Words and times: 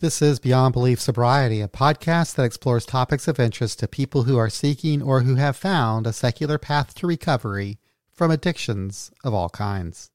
This 0.00 0.22
is 0.22 0.40
Beyond 0.40 0.72
Belief 0.72 0.98
Sobriety, 0.98 1.60
a 1.60 1.68
podcast 1.68 2.36
that 2.36 2.44
explores 2.44 2.86
topics 2.86 3.28
of 3.28 3.38
interest 3.38 3.80
to 3.80 3.86
people 3.86 4.22
who 4.22 4.38
are 4.38 4.48
seeking 4.48 5.02
or 5.02 5.20
who 5.20 5.34
have 5.34 5.58
found 5.58 6.06
a 6.06 6.12
secular 6.14 6.56
path 6.56 6.94
to 6.94 7.06
recovery 7.06 7.78
from 8.10 8.30
addictions 8.30 9.10
of 9.22 9.34
all 9.34 9.50
kinds. 9.50 10.10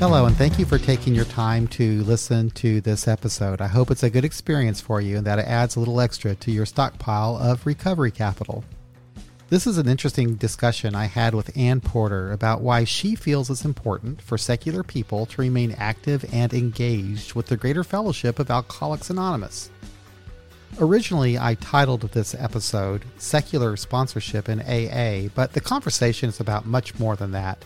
Hello, 0.00 0.24
and 0.24 0.34
thank 0.34 0.58
you 0.58 0.64
for 0.64 0.78
taking 0.78 1.14
your 1.14 1.26
time 1.26 1.68
to 1.68 2.02
listen 2.04 2.48
to 2.52 2.80
this 2.80 3.06
episode. 3.06 3.60
I 3.60 3.66
hope 3.66 3.90
it's 3.90 4.02
a 4.02 4.08
good 4.08 4.24
experience 4.24 4.80
for 4.80 5.02
you 5.02 5.18
and 5.18 5.26
that 5.26 5.38
it 5.38 5.44
adds 5.44 5.76
a 5.76 5.78
little 5.78 6.00
extra 6.00 6.34
to 6.36 6.50
your 6.50 6.64
stockpile 6.64 7.36
of 7.36 7.66
recovery 7.66 8.10
capital. 8.10 8.64
This 9.50 9.66
is 9.66 9.76
an 9.76 9.90
interesting 9.90 10.36
discussion 10.36 10.94
I 10.94 11.04
had 11.04 11.34
with 11.34 11.54
Ann 11.54 11.82
Porter 11.82 12.32
about 12.32 12.62
why 12.62 12.84
she 12.84 13.14
feels 13.14 13.50
it's 13.50 13.66
important 13.66 14.22
for 14.22 14.38
secular 14.38 14.82
people 14.82 15.26
to 15.26 15.42
remain 15.42 15.72
active 15.72 16.24
and 16.32 16.54
engaged 16.54 17.34
with 17.34 17.48
the 17.48 17.58
greater 17.58 17.84
fellowship 17.84 18.38
of 18.38 18.50
Alcoholics 18.50 19.10
Anonymous. 19.10 19.70
Originally, 20.80 21.38
I 21.38 21.56
titled 21.56 22.00
this 22.00 22.34
episode 22.34 23.04
Secular 23.18 23.76
Sponsorship 23.76 24.48
in 24.48 24.60
AA, 24.60 25.28
but 25.34 25.52
the 25.52 25.60
conversation 25.60 26.30
is 26.30 26.40
about 26.40 26.64
much 26.64 26.98
more 26.98 27.16
than 27.16 27.32
that. 27.32 27.62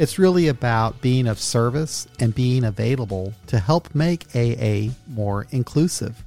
It's 0.00 0.18
really 0.18 0.48
about 0.48 1.02
being 1.02 1.26
of 1.26 1.38
service 1.38 2.08
and 2.20 2.34
being 2.34 2.64
available 2.64 3.34
to 3.48 3.58
help 3.58 3.94
make 3.94 4.34
AA 4.34 4.94
more 5.06 5.46
inclusive. 5.50 6.24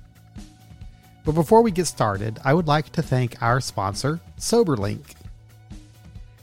But 1.25 1.31
before 1.31 1.63
we 1.63 1.71
get 1.71 1.87
started, 1.87 2.39
I 2.45 2.53
would 2.53 2.67
like 2.67 2.91
to 2.91 3.01
thank 3.01 3.41
our 3.41 3.59
sponsor, 3.59 4.19
SoberLink. 4.37 5.15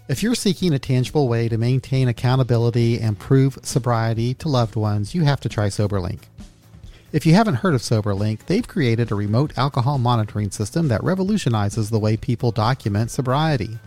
If 0.09 0.25
you're 0.25 0.35
seeking 0.35 0.75
a 0.75 0.81
tangible 0.81 1.29
way 1.29 1.49
to 1.49 1.57
maintain 1.57 2.09
accountability 2.09 2.99
and 2.99 3.17
prove 3.17 3.61
sobriety 3.63 4.35
to 4.35 4.49
loved 4.49 4.75
ones, 4.75 5.15
you 5.15 5.23
have 5.23 5.39
to 5.43 5.49
try 5.49 5.69
SoberLink. 5.69 6.23
If 7.13 7.25
you 7.25 7.35
haven't 7.35 7.63
heard 7.63 7.75
of 7.75 7.83
SoberLink, 7.83 8.47
they've 8.47 8.67
created 8.67 9.13
a 9.13 9.15
remote 9.15 9.57
alcohol 9.57 9.99
monitoring 9.99 10.51
system 10.51 10.89
that 10.89 11.05
revolutionizes 11.05 11.91
the 11.91 12.01
way 12.01 12.17
people 12.17 12.51
document 12.51 13.13
sobriety. 13.13 13.79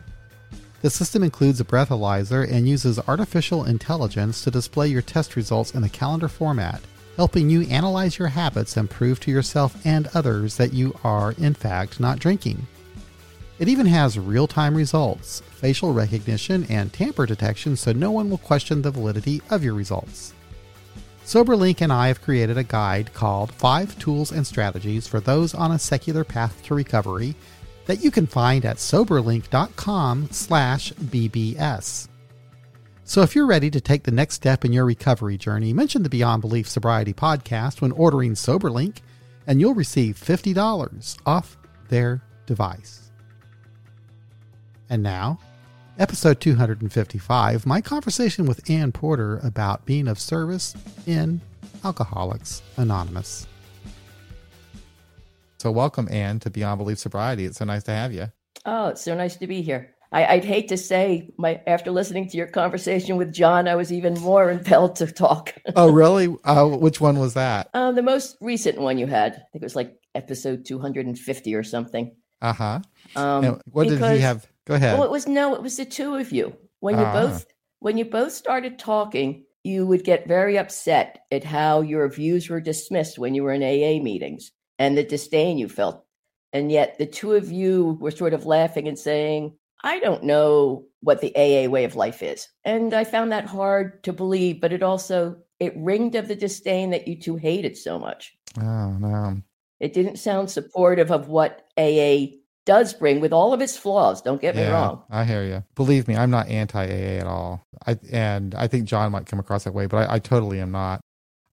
The 0.83 0.89
system 0.89 1.23
includes 1.23 1.61
a 1.61 1.63
breathalyzer 1.63 2.45
and 2.51 2.67
uses 2.67 2.99
artificial 3.07 3.63
intelligence 3.63 4.43
to 4.43 4.51
display 4.51 4.89
your 4.89 5.01
test 5.01 5.37
results 5.37 5.71
in 5.71 5.85
a 5.85 5.89
calendar 5.89 6.27
format, 6.27 6.81
helping 7.15 7.49
you 7.49 7.61
analyze 7.69 8.19
your 8.19 8.27
habits 8.27 8.75
and 8.75 8.89
prove 8.89 9.21
to 9.21 9.31
yourself 9.31 9.77
and 9.85 10.09
others 10.13 10.57
that 10.57 10.73
you 10.73 10.93
are, 11.01 11.31
in 11.37 11.53
fact, 11.53 12.01
not 12.01 12.19
drinking. 12.19 12.67
It 13.59 13.69
even 13.69 13.85
has 13.85 14.19
real 14.19 14.45
time 14.45 14.75
results, 14.75 15.41
facial 15.51 15.93
recognition, 15.93 16.65
and 16.65 16.91
tamper 16.91 17.25
detection 17.25 17.77
so 17.77 17.93
no 17.93 18.11
one 18.11 18.29
will 18.29 18.37
question 18.37 18.81
the 18.81 18.91
validity 18.91 19.41
of 19.49 19.63
your 19.63 19.75
results. 19.75 20.33
SoberLink 21.23 21.79
and 21.79 21.93
I 21.93 22.09
have 22.09 22.21
created 22.21 22.57
a 22.57 22.63
guide 22.65 23.13
called 23.13 23.53
Five 23.53 23.97
Tools 23.99 24.33
and 24.33 24.45
Strategies 24.45 25.07
for 25.07 25.21
Those 25.21 25.53
on 25.53 25.71
a 25.71 25.79
Secular 25.79 26.25
Path 26.25 26.61
to 26.63 26.75
Recovery 26.75 27.35
that 27.85 28.03
you 28.03 28.11
can 28.11 28.27
find 28.27 28.65
at 28.65 28.77
soberlink.com 28.77 30.29
slash 30.31 30.91
bbs. 30.93 32.07
So 33.05 33.21
if 33.21 33.35
you're 33.35 33.45
ready 33.45 33.69
to 33.69 33.81
take 33.81 34.03
the 34.03 34.11
next 34.11 34.35
step 34.35 34.63
in 34.63 34.71
your 34.71 34.85
recovery 34.85 35.37
journey, 35.37 35.73
mention 35.73 36.03
the 36.03 36.09
Beyond 36.09 36.41
Belief 36.41 36.69
Sobriety 36.69 37.13
podcast 37.13 37.81
when 37.81 37.91
ordering 37.91 38.33
SoberLink, 38.33 38.99
and 39.45 39.59
you'll 39.59 39.73
receive 39.73 40.15
$50 40.15 41.17
off 41.25 41.57
their 41.89 42.23
device. 42.45 43.11
And 44.89 45.03
now, 45.03 45.39
episode 45.99 46.39
255, 46.39 47.65
my 47.65 47.81
conversation 47.81 48.45
with 48.45 48.69
Ann 48.69 48.91
Porter 48.93 49.39
about 49.43 49.85
being 49.85 50.07
of 50.07 50.19
service 50.19 50.73
in 51.05 51.41
Alcoholics 51.83 52.61
Anonymous. 52.77 53.47
So, 55.63 55.71
welcome, 55.71 56.09
Anne, 56.11 56.41
to 56.41 56.49
Beyond 56.49 56.79
Belief 56.79 56.99
Sobriety. 56.99 57.45
It's 57.45 57.57
so 57.57 57.63
nice 57.63 57.83
to 57.83 57.91
have 57.91 58.11
you. 58.11 58.29
Oh, 58.65 58.89
it's 58.89 59.01
so 59.01 59.15
nice 59.15 59.37
to 59.37 59.47
be 59.47 59.61
here. 59.61 59.95
I, 60.11 60.35
would 60.35 60.43
hate 60.43 60.67
to 60.67 60.75
say, 60.75 61.29
my 61.37 61.61
after 61.65 61.89
listening 61.89 62.27
to 62.27 62.35
your 62.35 62.47
conversation 62.47 63.15
with 63.15 63.31
John, 63.31 63.69
I 63.69 63.75
was 63.75 63.89
even 63.89 64.13
more 64.15 64.51
impelled 64.51 64.97
to 64.97 65.07
talk. 65.07 65.55
oh, 65.77 65.89
really? 65.89 66.35
Uh, 66.43 66.67
which 66.67 66.99
one 66.99 67.17
was 67.17 67.35
that? 67.35 67.69
Uh, 67.73 67.93
the 67.93 68.01
most 68.01 68.35
recent 68.41 68.77
one 68.77 68.97
you 68.97 69.07
had. 69.07 69.35
I 69.35 69.45
think 69.53 69.61
it 69.61 69.63
was 69.63 69.77
like 69.77 69.95
episode 70.15 70.65
250 70.65 71.55
or 71.55 71.63
something. 71.63 72.13
Uh 72.41 72.51
huh. 72.51 72.79
Um, 73.15 73.61
what 73.71 73.87
because, 73.87 73.99
did 74.01 74.15
he 74.15 74.19
have? 74.19 74.45
Go 74.65 74.73
ahead. 74.73 74.99
Well, 74.99 75.07
it 75.07 75.11
was 75.11 75.29
no, 75.29 75.55
it 75.55 75.61
was 75.61 75.77
the 75.77 75.85
two 75.85 76.15
of 76.15 76.33
you. 76.33 76.57
When 76.81 76.97
you 76.97 77.05
uh 77.05 77.13
both 77.13 77.45
when 77.79 77.97
you 77.97 78.03
both 78.03 78.33
started 78.33 78.79
talking, 78.79 79.45
you 79.63 79.87
would 79.87 80.03
get 80.03 80.27
very 80.27 80.57
upset 80.57 81.19
at 81.31 81.45
how 81.45 81.79
your 81.79 82.09
views 82.09 82.49
were 82.49 82.59
dismissed 82.59 83.17
when 83.17 83.33
you 83.33 83.43
were 83.43 83.53
in 83.53 83.63
AA 83.63 84.03
meetings 84.03 84.51
and 84.83 84.97
the 84.97 85.03
disdain 85.03 85.57
you 85.57 85.69
felt. 85.69 86.03
And 86.51 86.69
yet 86.69 86.97
the 86.97 87.05
two 87.05 87.33
of 87.33 87.49
you 87.49 87.97
were 88.01 88.11
sort 88.11 88.33
of 88.33 88.45
laughing 88.45 88.87
and 88.89 88.99
saying, 88.99 89.55
I 89.81 89.99
don't 89.99 90.23
know 90.23 90.85
what 90.99 91.21
the 91.21 91.33
AA 91.35 91.69
way 91.69 91.85
of 91.85 91.95
life 91.95 92.21
is. 92.21 92.49
And 92.65 92.93
I 92.93 93.05
found 93.05 93.31
that 93.31 93.45
hard 93.45 94.03
to 94.03 94.11
believe, 94.11 94.59
but 94.59 94.73
it 94.73 94.83
also 94.83 95.37
it 95.61 95.73
ringed 95.77 96.15
of 96.15 96.27
the 96.27 96.35
disdain 96.35 96.89
that 96.89 97.07
you 97.07 97.17
two 97.17 97.37
hated 97.37 97.77
so 97.77 97.97
much. 97.97 98.35
Oh 98.59 98.91
no. 98.91 99.41
It 99.79 99.93
didn't 99.93 100.17
sound 100.17 100.51
supportive 100.51 101.11
of 101.11 101.29
what 101.29 101.65
AA 101.77 102.35
does 102.65 102.93
bring 102.93 103.21
with 103.21 103.31
all 103.31 103.53
of 103.53 103.61
its 103.61 103.77
flaws. 103.77 104.21
Don't 104.21 104.41
get 104.41 104.55
yeah, 104.55 104.67
me 104.67 104.71
wrong. 104.73 105.03
I 105.09 105.23
hear 105.23 105.45
you. 105.45 105.63
Believe 105.75 106.09
me, 106.09 106.17
I'm 106.17 106.29
not 106.29 106.49
anti 106.49 106.83
AA 106.83 107.19
at 107.19 107.27
all. 107.27 107.65
I 107.87 107.97
and 108.11 108.53
I 108.55 108.67
think 108.67 108.83
John 108.83 109.13
might 109.13 109.27
come 109.27 109.39
across 109.39 109.63
that 109.63 109.73
way, 109.73 109.85
but 109.85 110.09
I, 110.09 110.15
I 110.15 110.19
totally 110.19 110.59
am 110.59 110.71
not. 110.71 110.99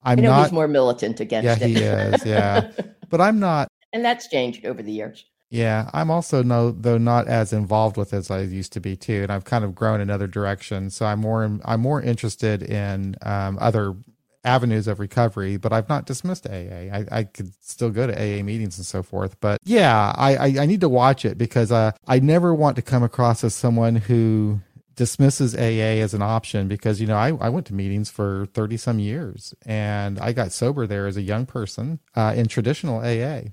I'm 0.03 0.19
I 0.19 0.23
know 0.23 0.31
not, 0.31 0.43
he's 0.43 0.53
more 0.53 0.69
militant 0.69 1.21
against 1.21 1.45
yeah, 1.45 1.67
it. 1.67 1.71
Yeah, 1.71 2.09
he 2.09 2.15
is. 2.15 2.27
Yeah, 2.27 2.71
but 3.11 3.21
I'm 3.21 3.39
not. 3.39 3.69
And 3.93 4.05
that's 4.05 4.29
changed 4.29 4.65
over 4.65 4.83
the 4.83 4.93
years. 4.93 5.25
Yeah, 5.51 5.91
I'm 5.93 6.13
also 6.13 6.45
no 6.45 6.71
though 6.71 6.99
not 6.99 7.27
as 7.27 7.53
involved 7.53 7.97
with 7.97 8.15
as 8.15 8.31
I 8.31 8.43
used 8.43 8.73
to 8.75 8.81
be 8.81 8.97
too, 8.97 9.23
and 9.25 9.33
I've 9.33 9.45
kind 9.45 9.65
of 9.65 9.75
grown 9.75 10.01
in 10.01 10.09
other 10.09 10.29
directions. 10.29 10.95
So 10.95 11.07
I'm 11.07 11.21
more 11.21 11.59
I'm 11.65 11.81
more 11.81 12.01
interested 12.01 12.63
in 12.63 13.17
um, 13.23 13.59
other 13.61 13.97
avenues 14.45 14.87
of 14.87 15.01
recovery, 15.01 15.57
but 15.57 15.73
I've 15.73 15.89
not 15.89 16.07
dismissed 16.07 16.47
AA. 16.47 16.89
I, 16.93 17.05
I 17.11 17.25
could 17.25 17.53
still 17.63 17.91
go 17.91 18.07
to 18.07 18.15
AA 18.15 18.43
meetings 18.43 18.79
and 18.79 18.87
so 18.87 19.03
forth. 19.03 19.39
But 19.41 19.59
yeah, 19.65 20.15
I, 20.17 20.37
I, 20.37 20.47
I 20.61 20.67
need 20.67 20.81
to 20.81 20.89
watch 20.89 21.25
it 21.25 21.37
because 21.37 21.71
uh, 21.71 21.93
I 22.07 22.21
never 22.21 22.55
want 22.55 22.77
to 22.77 22.83
come 22.83 23.03
across 23.03 23.45
as 23.45 23.55
someone 23.55 23.97
who 23.97 24.61
dismisses 25.01 25.55
AA 25.55 26.03
as 26.05 26.13
an 26.13 26.21
option 26.21 26.69
because, 26.69 27.01
you 27.01 27.07
know, 27.07 27.17
I, 27.17 27.29
I 27.41 27.49
went 27.49 27.65
to 27.69 27.75
meetings 27.75 28.11
for 28.11 28.45
30 28.53 28.77
some 28.77 28.99
years 28.99 29.55
and 29.65 30.19
I 30.19 30.35
got 30.35 30.53
sober 30.53 30.87
there 30.87 31.07
as 31.07 31.17
a 31.17 31.23
young 31.23 31.47
person 31.47 32.01
uh, 32.15 32.35
in 32.37 32.49
traditional 32.49 32.99
AA. 32.99 33.45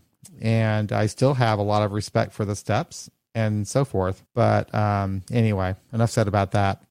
And 0.41 0.91
I 0.91 1.05
still 1.05 1.35
have 1.35 1.57
a 1.57 1.61
lot 1.63 1.83
of 1.83 1.93
respect 1.93 2.33
for 2.33 2.43
the 2.43 2.53
steps 2.53 3.09
and 3.33 3.65
so 3.65 3.85
forth. 3.85 4.25
But 4.35 4.75
um, 4.75 5.21
anyway, 5.31 5.75
enough 5.93 6.09
said 6.09 6.27
about 6.27 6.51
that. 6.51 6.83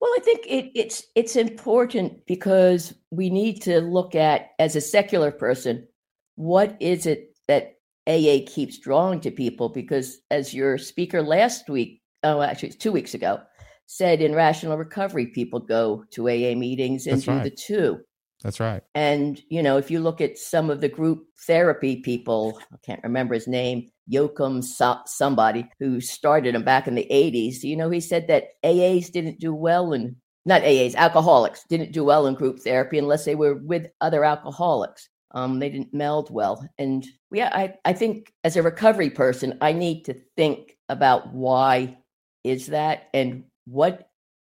Well, 0.00 0.10
I 0.16 0.20
think 0.24 0.44
it, 0.44 0.72
it's 0.74 1.04
it's 1.14 1.36
important 1.36 2.26
because 2.26 2.92
we 3.12 3.30
need 3.30 3.62
to 3.62 3.80
look 3.80 4.16
at 4.16 4.50
as 4.58 4.74
a 4.74 4.80
secular 4.80 5.30
person, 5.30 5.86
what 6.34 6.76
is 6.80 7.06
it 7.06 7.36
that 7.46 7.76
AA 8.08 8.38
keeps 8.44 8.76
drawing 8.76 9.20
to 9.20 9.30
people? 9.30 9.68
Because 9.68 10.18
as 10.32 10.52
your 10.52 10.78
speaker 10.78 11.22
last 11.22 11.68
week, 11.68 12.02
oh, 12.24 12.40
actually, 12.40 12.70
it's 12.70 12.76
two 12.76 12.90
weeks 12.90 13.14
ago, 13.14 13.40
said 13.90 14.22
in 14.22 14.36
rational 14.36 14.78
recovery, 14.78 15.26
people 15.26 15.58
go 15.58 16.04
to 16.12 16.28
AA 16.28 16.54
meetings 16.54 17.08
and 17.08 17.16
That's 17.16 17.24
do 17.24 17.32
right. 17.32 17.42
the 17.42 17.50
two. 17.50 17.98
That's 18.40 18.60
right. 18.60 18.84
And, 18.94 19.42
you 19.48 19.64
know, 19.64 19.78
if 19.78 19.90
you 19.90 19.98
look 19.98 20.20
at 20.20 20.38
some 20.38 20.70
of 20.70 20.80
the 20.80 20.88
group 20.88 21.24
therapy 21.44 21.96
people, 21.96 22.60
I 22.72 22.76
can't 22.86 23.02
remember 23.02 23.34
his 23.34 23.48
name, 23.48 23.88
Yoakum 24.10 24.62
so- 24.62 25.00
somebody 25.06 25.68
who 25.80 26.00
started 26.00 26.54
him 26.54 26.62
back 26.62 26.86
in 26.86 26.94
the 26.94 27.08
80s, 27.10 27.64
you 27.64 27.76
know, 27.76 27.90
he 27.90 28.00
said 28.00 28.28
that 28.28 28.50
AAs 28.62 29.10
didn't 29.10 29.40
do 29.40 29.52
well 29.52 29.92
in, 29.92 30.14
not 30.46 30.62
AAs, 30.62 30.94
alcoholics 30.94 31.64
didn't 31.68 31.90
do 31.90 32.04
well 32.04 32.28
in 32.28 32.34
group 32.34 32.60
therapy 32.60 32.96
unless 32.96 33.24
they 33.24 33.34
were 33.34 33.56
with 33.56 33.88
other 34.00 34.24
alcoholics. 34.24 35.08
Um, 35.32 35.58
they 35.58 35.68
didn't 35.68 35.92
meld 35.92 36.30
well. 36.30 36.64
And 36.78 37.04
yeah, 37.32 37.50
I, 37.52 37.74
I 37.84 37.92
think 37.92 38.32
as 38.44 38.56
a 38.56 38.62
recovery 38.62 39.10
person, 39.10 39.58
I 39.60 39.72
need 39.72 40.04
to 40.04 40.14
think 40.36 40.76
about 40.88 41.34
why 41.34 41.96
is 42.44 42.68
that 42.68 43.08
and 43.12 43.44
what 43.64 44.10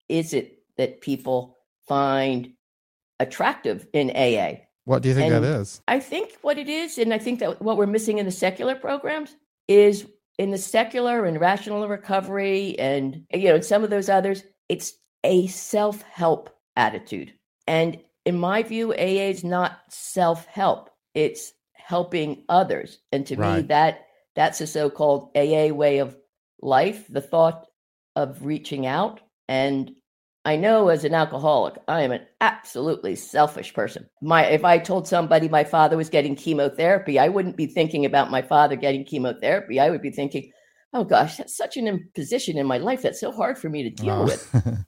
is 0.08 0.34
it 0.34 0.58
that 0.76 1.00
people 1.00 1.58
find 1.86 2.52
attractive 3.20 3.86
in 3.92 4.10
AA? 4.10 4.64
What 4.84 5.02
do 5.02 5.08
you 5.08 5.14
think 5.14 5.32
and 5.32 5.44
that 5.44 5.60
is? 5.60 5.80
I 5.88 6.00
think 6.00 6.36
what 6.42 6.58
it 6.58 6.68
is, 6.68 6.98
and 6.98 7.14
I 7.14 7.18
think 7.18 7.40
that 7.40 7.62
what 7.62 7.76
we're 7.76 7.86
missing 7.86 8.18
in 8.18 8.26
the 8.26 8.32
secular 8.32 8.74
programs 8.74 9.34
is 9.66 10.06
in 10.38 10.50
the 10.50 10.58
secular 10.58 11.24
and 11.24 11.40
rational 11.40 11.88
recovery 11.88 12.78
and 12.78 13.24
you 13.32 13.48
know 13.48 13.60
some 13.60 13.84
of 13.84 13.90
those 13.90 14.08
others, 14.08 14.42
it's 14.68 14.92
a 15.22 15.46
self-help 15.46 16.50
attitude. 16.76 17.32
And 17.66 17.98
in 18.26 18.38
my 18.38 18.62
view, 18.62 18.92
AA 18.92 19.30
is 19.30 19.44
not 19.44 19.78
self-help. 19.88 20.90
It's 21.14 21.52
helping 21.72 22.44
others. 22.48 22.98
And 23.12 23.26
to 23.28 23.36
right. 23.36 23.56
me, 23.56 23.62
that 23.68 24.06
that's 24.34 24.60
a 24.60 24.66
so-called 24.66 25.30
AA 25.36 25.68
way 25.68 25.98
of 25.98 26.16
life, 26.60 27.06
the 27.08 27.20
thought 27.20 27.66
of 28.16 28.44
reaching 28.44 28.86
out. 28.86 29.20
And 29.48 29.92
I 30.44 30.56
know 30.56 30.88
as 30.88 31.04
an 31.04 31.14
alcoholic, 31.14 31.76
I 31.88 32.02
am 32.02 32.12
an 32.12 32.26
absolutely 32.40 33.16
selfish 33.16 33.72
person. 33.72 34.06
My 34.20 34.44
if 34.44 34.64
I 34.64 34.78
told 34.78 35.08
somebody 35.08 35.48
my 35.48 35.64
father 35.64 35.96
was 35.96 36.10
getting 36.10 36.36
chemotherapy, 36.36 37.18
I 37.18 37.28
wouldn't 37.28 37.56
be 37.56 37.66
thinking 37.66 38.04
about 38.04 38.30
my 38.30 38.42
father 38.42 38.76
getting 38.76 39.04
chemotherapy. 39.04 39.80
I 39.80 39.88
would 39.88 40.02
be 40.02 40.10
thinking, 40.10 40.52
"Oh 40.92 41.04
gosh, 41.04 41.38
that's 41.38 41.56
such 41.56 41.78
an 41.78 41.86
imposition 41.88 42.58
in 42.58 42.66
my 42.66 42.76
life 42.76 43.02
that's 43.02 43.20
so 43.20 43.32
hard 43.32 43.56
for 43.56 43.70
me 43.70 43.82
to 43.84 43.90
deal 43.90 44.10
oh. 44.10 44.24
with." 44.24 44.50
yeah. 44.54 44.72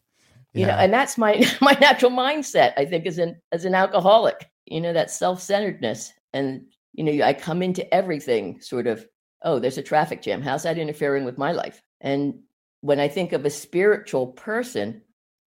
You 0.55 0.65
know, 0.65 0.73
and 0.73 0.91
that's 0.91 1.19
my 1.19 1.45
my 1.61 1.77
natural 1.81 2.11
mindset. 2.11 2.73
I 2.79 2.87
think 2.87 3.07
as 3.07 3.19
an 3.19 3.37
as 3.53 3.67
an 3.67 3.75
alcoholic, 3.75 4.49
you 4.65 4.81
know, 4.81 4.95
that 4.95 5.11
self 5.11 5.43
centeredness, 5.43 6.13
and 6.33 6.63
you 6.95 7.05
know, 7.05 7.25
I 7.25 7.35
come 7.35 7.63
into 7.63 7.93
everything 7.95 8.61
sort 8.63 8.87
of 8.87 9.07
oh, 9.43 9.59
there's 9.59 9.79
a 9.79 9.83
traffic 9.83 10.23
jam. 10.23 10.43
How's 10.43 10.63
that 10.63 10.79
interfering 10.79 11.25
with 11.25 11.39
my 11.39 11.53
life? 11.53 11.83
And 12.01 12.41
when 12.81 13.01
I 13.01 13.09
think 13.09 13.33
of 13.33 13.45
a 13.45 13.51
spiritual 13.51 14.29
person, 14.29 15.03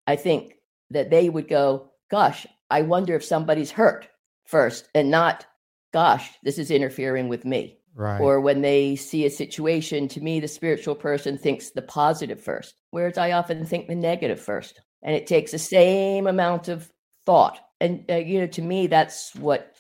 I 0.08 0.16
think 0.16 0.56
that 0.90 1.10
they 1.10 1.30
would 1.30 1.48
go, 1.48 1.92
gosh, 2.10 2.46
I 2.70 2.81
wonder 2.81 3.16
if 3.16 3.24
somebody's 3.24 3.72
hurt 3.72 4.08
first 4.46 4.90
and 4.96 5.12
not, 5.12 5.46
gosh, 5.94 6.30
this 6.44 6.58
is 6.58 6.72
interfering 6.72 7.30
with 7.30 7.46
me. 7.46 7.78
Right. 7.96 8.22
Or 8.22 8.40
when 8.40 8.62
they 8.62 8.96
see 8.96 9.26
a 9.26 9.30
situation, 9.30 10.08
to 10.10 10.22
me, 10.22 10.40
the 10.40 10.48
spiritual 10.48 10.96
person 10.96 11.38
thinks 11.38 11.72
the 11.72 11.81
positive 11.81 12.42
first, 12.42 12.76
whereas 12.92 13.18
I 13.18 13.31
often 13.31 13.66
think 13.66 13.88
the 13.88 13.96
negative 13.96 14.40
first. 14.40 14.80
And 15.02 15.16
it 15.16 15.28
takes 15.28 15.52
the 15.52 15.60
same 15.60 16.28
amount 16.28 16.68
of 16.68 16.92
thought. 17.26 17.60
And, 17.81 18.06
uh, 18.10 18.16
you 18.16 18.40
know, 18.40 18.48
to 18.48 18.62
me, 18.62 18.88
that's 18.88 19.36
what 19.36 19.76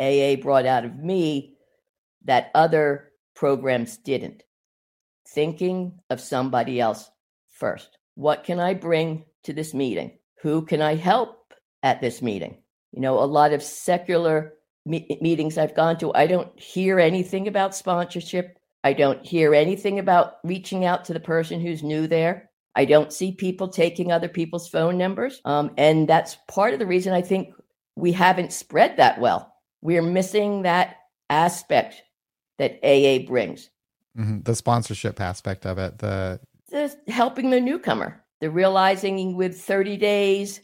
AA 0.00 0.36
brought 0.36 0.66
out 0.66 0.84
of 0.84 0.98
me 0.98 1.56
that 2.24 2.50
other 2.54 3.10
programs 3.34 3.96
didn't. 3.96 4.42
Thinking 5.28 6.00
of 6.10 6.20
somebody 6.20 6.80
else 6.80 7.10
first. 7.50 7.98
What 8.14 8.44
can 8.44 8.60
I 8.60 8.74
bring 8.74 9.24
to 9.44 9.52
this 9.52 9.74
meeting? 9.74 10.18
Who 10.42 10.62
can 10.62 10.80
I 10.80 10.94
help 10.94 11.52
at 11.82 12.00
this 12.00 12.22
meeting? 12.22 12.58
You 12.92 13.00
know, 13.00 13.18
a 13.18 13.26
lot 13.26 13.52
of 13.52 13.62
secular 13.62 14.54
me- 14.86 15.18
meetings 15.20 15.58
I've 15.58 15.74
gone 15.74 15.98
to, 15.98 16.14
I 16.14 16.26
don't 16.26 16.58
hear 16.58 16.98
anything 16.98 17.48
about 17.48 17.74
sponsorship. 17.74 18.58
I 18.84 18.92
don't 18.92 19.24
hear 19.26 19.54
anything 19.54 19.98
about 19.98 20.34
reaching 20.44 20.84
out 20.84 21.04
to 21.06 21.12
the 21.12 21.20
person 21.20 21.60
who's 21.60 21.82
new 21.82 22.06
there. 22.06 22.50
I 22.76 22.84
don't 22.84 23.12
see 23.12 23.32
people 23.32 23.68
taking 23.68 24.12
other 24.12 24.28
people's 24.28 24.68
phone 24.68 24.96
numbers. 24.96 25.40
Um, 25.44 25.72
and 25.76 26.06
that's 26.06 26.36
part 26.46 26.72
of 26.72 26.78
the 26.78 26.86
reason 26.86 27.12
I 27.12 27.22
think 27.22 27.54
we 27.96 28.12
haven't 28.12 28.52
spread 28.52 28.98
that 28.98 29.20
well. 29.20 29.52
We're 29.82 30.02
missing 30.02 30.62
that 30.62 30.96
aspect 31.30 32.02
that 32.58 32.78
AA 32.84 33.26
brings. 33.26 33.70
Mm-hmm. 34.16 34.40
The 34.42 34.54
sponsorship 34.54 35.20
aspect 35.20 35.66
of 35.66 35.78
it, 35.78 35.98
the... 35.98 36.40
the 36.70 36.96
helping 37.08 37.50
the 37.50 37.60
newcomer, 37.60 38.24
the 38.40 38.50
realizing 38.50 39.36
with 39.36 39.60
30 39.60 39.96
days, 39.96 40.60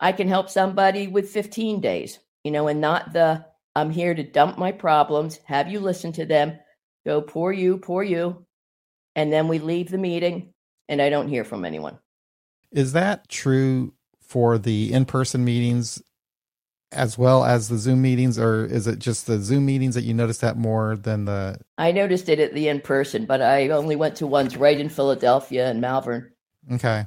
I 0.00 0.12
can 0.12 0.28
help 0.28 0.50
somebody 0.50 1.06
with 1.06 1.30
15 1.30 1.80
days, 1.80 2.18
you 2.42 2.50
know, 2.50 2.68
and 2.68 2.80
not 2.80 3.12
the 3.12 3.44
I'm 3.76 3.90
here 3.90 4.14
to 4.14 4.22
dump 4.22 4.56
my 4.56 4.72
problems, 4.72 5.40
have 5.44 5.68
you 5.68 5.80
listen 5.80 6.12
to 6.12 6.24
them, 6.24 6.58
go 7.04 7.20
poor 7.20 7.52
you, 7.52 7.78
poor 7.78 8.04
you, 8.04 8.46
and 9.16 9.32
then 9.32 9.48
we 9.48 9.58
leave 9.58 9.90
the 9.90 9.98
meeting 9.98 10.54
and 10.88 11.00
I 11.00 11.10
don't 11.10 11.28
hear 11.28 11.44
from 11.44 11.64
anyone. 11.64 11.98
Is 12.70 12.92
that 12.92 13.28
true 13.28 13.94
for 14.20 14.58
the 14.58 14.92
in 14.92 15.04
person 15.04 15.44
meetings 15.44 16.02
as 16.94 17.18
well 17.18 17.44
as 17.44 17.68
the 17.68 17.78
Zoom 17.78 18.02
meetings, 18.02 18.38
or 18.38 18.64
is 18.64 18.86
it 18.86 18.98
just 18.98 19.26
the 19.26 19.38
Zoom 19.38 19.66
meetings 19.66 19.94
that 19.94 20.04
you 20.04 20.14
noticed 20.14 20.40
that 20.40 20.56
more 20.56 20.96
than 20.96 21.24
the? 21.24 21.58
I 21.78 21.92
noticed 21.92 22.28
it 22.28 22.38
at 22.38 22.54
the 22.54 22.68
in 22.68 22.80
person, 22.80 23.26
but 23.26 23.42
I 23.42 23.68
only 23.68 23.96
went 23.96 24.16
to 24.16 24.26
ones 24.26 24.56
right 24.56 24.78
in 24.78 24.88
Philadelphia 24.88 25.68
and 25.68 25.80
Malvern. 25.80 26.30
Okay. 26.72 27.06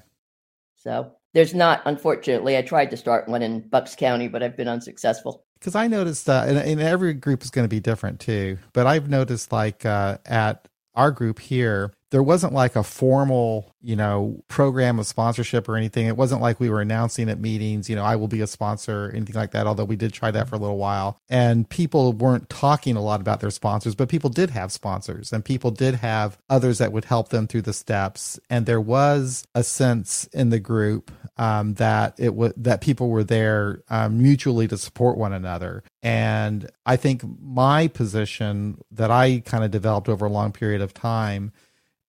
So 0.75 1.11
there's 1.33 1.53
not, 1.53 1.81
unfortunately. 1.85 2.57
I 2.57 2.61
tried 2.61 2.91
to 2.91 2.97
start 2.97 3.27
one 3.27 3.41
in 3.41 3.67
Bucks 3.67 3.95
County, 3.95 4.27
but 4.27 4.43
I've 4.43 4.57
been 4.57 4.67
unsuccessful. 4.67 5.43
Because 5.59 5.75
I 5.75 5.87
noticed, 5.87 6.29
uh, 6.29 6.45
and, 6.47 6.57
and, 6.57 6.79
every 6.79 7.13
group 7.13 7.41
is 7.41 7.49
going 7.49 7.65
to 7.65 7.69
be 7.69 7.79
different 7.79 8.19
too. 8.19 8.59
But 8.73 8.85
I've 8.85 9.09
noticed, 9.09 9.51
like 9.51 9.85
uh, 9.85 10.19
at 10.25 10.67
our 10.93 11.11
group 11.11 11.39
here, 11.39 11.93
there 12.09 12.23
wasn't 12.23 12.53
like 12.53 12.75
a 12.75 12.83
formal, 12.83 13.75
you 13.81 13.95
know, 13.95 14.41
program 14.47 14.97
of 14.97 15.05
sponsorship 15.05 15.67
or 15.67 15.75
anything. 15.75 16.07
It 16.07 16.15
wasn't 16.15 16.41
like 16.41 16.59
we 16.59 16.69
were 16.69 16.79
announcing 16.79 17.29
at 17.29 17.39
meetings, 17.39 17.89
you 17.89 17.95
know, 17.95 18.03
I 18.03 18.15
will 18.15 18.29
be 18.29 18.41
a 18.41 18.47
sponsor, 18.47 19.11
anything 19.13 19.35
like 19.35 19.51
that, 19.51 19.67
although 19.67 19.83
we 19.83 19.97
did 19.97 20.13
try 20.13 20.31
that 20.31 20.47
for 20.47 20.55
a 20.55 20.59
little 20.59 20.77
while. 20.77 21.19
And 21.29 21.67
people 21.69 22.13
weren't 22.13 22.49
talking 22.49 22.95
a 22.95 23.01
lot 23.01 23.19
about 23.19 23.41
their 23.41 23.51
sponsors, 23.51 23.93
but 23.93 24.07
people 24.07 24.29
did 24.29 24.51
have 24.51 24.71
sponsors 24.71 25.33
and 25.33 25.43
people 25.43 25.71
did 25.71 25.95
have 25.95 26.37
others 26.49 26.77
that 26.77 26.93
would 26.93 27.05
help 27.05 27.29
them 27.29 27.45
through 27.45 27.63
the 27.63 27.73
steps. 27.73 28.39
And 28.49 28.65
there 28.65 28.81
was 28.81 29.45
a 29.53 29.63
sense 29.63 30.25
in 30.27 30.49
the 30.49 30.59
group 30.59 31.11
um, 31.37 31.73
that 31.75 32.15
it 32.17 32.35
was 32.35 32.53
that 32.57 32.81
people 32.81 33.09
were 33.09 33.23
there 33.23 33.83
um, 33.89 34.17
mutually 34.17 34.67
to 34.69 34.77
support 34.77 35.17
one 35.17 35.33
another. 35.33 35.83
And 36.01 36.69
I 36.85 36.95
think 36.95 37.21
my 37.41 37.87
position 37.89 38.79
that 38.91 39.11
I 39.11 39.43
kind 39.45 39.63
of 39.63 39.71
developed 39.71 40.07
over 40.09 40.25
a 40.25 40.29
long 40.29 40.51
period 40.51 40.81
of 40.81 40.93
time 40.93 41.51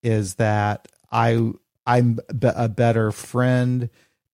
is 0.02 0.34
that 0.34 0.88
I 1.10 1.52
I'm 1.86 2.18
a 2.42 2.68
better 2.68 3.12
friend 3.12 3.88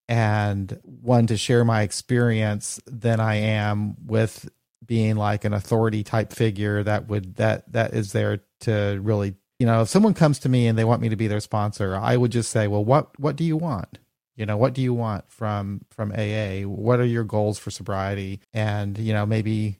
and 0.08 0.81
one 0.82 1.26
to 1.28 1.37
share 1.37 1.64
my 1.64 1.82
experience 1.82 2.81
than 2.87 3.20
I 3.20 3.37
am 3.37 3.94
with 4.06 4.49
being 4.84 5.16
like 5.16 5.44
an 5.44 5.55
authority 5.55 6.02
type 6.02 6.32
figure 6.32 6.82
that 6.82 7.08
would 7.08 7.37
that 7.37 7.70
that 7.72 7.94
is 7.94 8.12
there 8.12 8.40
to 8.61 9.00
really 9.02 9.34
you 9.58 9.66
know 9.66 9.82
if 9.82 9.88
someone 9.88 10.14
comes 10.14 10.38
to 10.40 10.49
me 10.49 10.66
and 10.66 10.76
they 10.76 10.84
want 10.84 11.00
me 11.00 11.08
to 11.08 11.16
be 11.16 11.26
their 11.26 11.40
sponsor 11.40 11.96
I 11.96 12.16
would 12.16 12.32
just 12.32 12.50
say 12.50 12.66
well 12.66 12.84
what 12.84 13.19
what 13.19 13.37
do 13.37 13.44
you 13.44 13.56
want? 13.56 13.99
You 14.37 14.46
know 14.46 14.56
what 14.56 14.75
do 14.75 14.82
you 14.82 14.93
want 14.93 15.31
from 15.31 15.82
from 15.90 16.11
AA 16.12 16.62
what 16.66 17.00
are 17.00 17.06
your 17.06 17.25
goals 17.25 17.58
for 17.58 17.70
sobriety? 17.70 18.40
And 18.52 18.99
you 18.99 19.12
know 19.12 19.25
maybe 19.25 19.78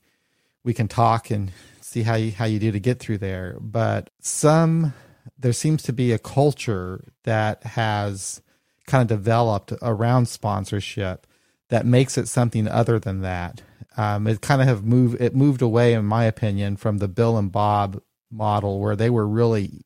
we 0.63 0.73
can 0.75 0.89
talk 0.89 1.31
and 1.31 1.53
see 1.81 2.03
how 2.03 2.15
you 2.15 2.33
how 2.33 2.47
you 2.47 2.59
do 2.59 2.73
to 2.73 2.81
get 2.81 2.99
through 2.99 3.19
there. 3.19 3.57
But 3.61 4.11
some 4.21 4.95
there 5.39 5.53
seems 5.53 5.83
to 5.85 5.93
be 5.93 6.13
a 6.13 6.19
culture 6.19 7.05
that 7.25 7.63
has 7.65 8.43
kind 8.87 9.03
of 9.03 9.19
developed 9.19 9.73
around 9.83 10.27
sponsorship 10.27 11.27
that 11.71 11.87
makes 11.87 12.19
it 12.19 12.29
something 12.29 12.69
other 12.69 12.99
than 12.99 13.23
that. 13.23 13.63
Um, 13.97 14.27
it 14.27 14.41
kind 14.41 14.61
of 14.61 14.69
have 14.69 14.85
moved 14.85 15.21
it 15.21 15.35
moved 15.35 15.63
away, 15.63 15.95
in 15.95 16.05
my 16.05 16.25
opinion, 16.25 16.77
from 16.77 16.99
the 16.99 17.09
Bill 17.09 17.39
and 17.39 17.51
Bob 17.51 18.01
model 18.31 18.81
where 18.81 18.97
they 18.97 19.11
were 19.11 19.27
really 19.27 19.85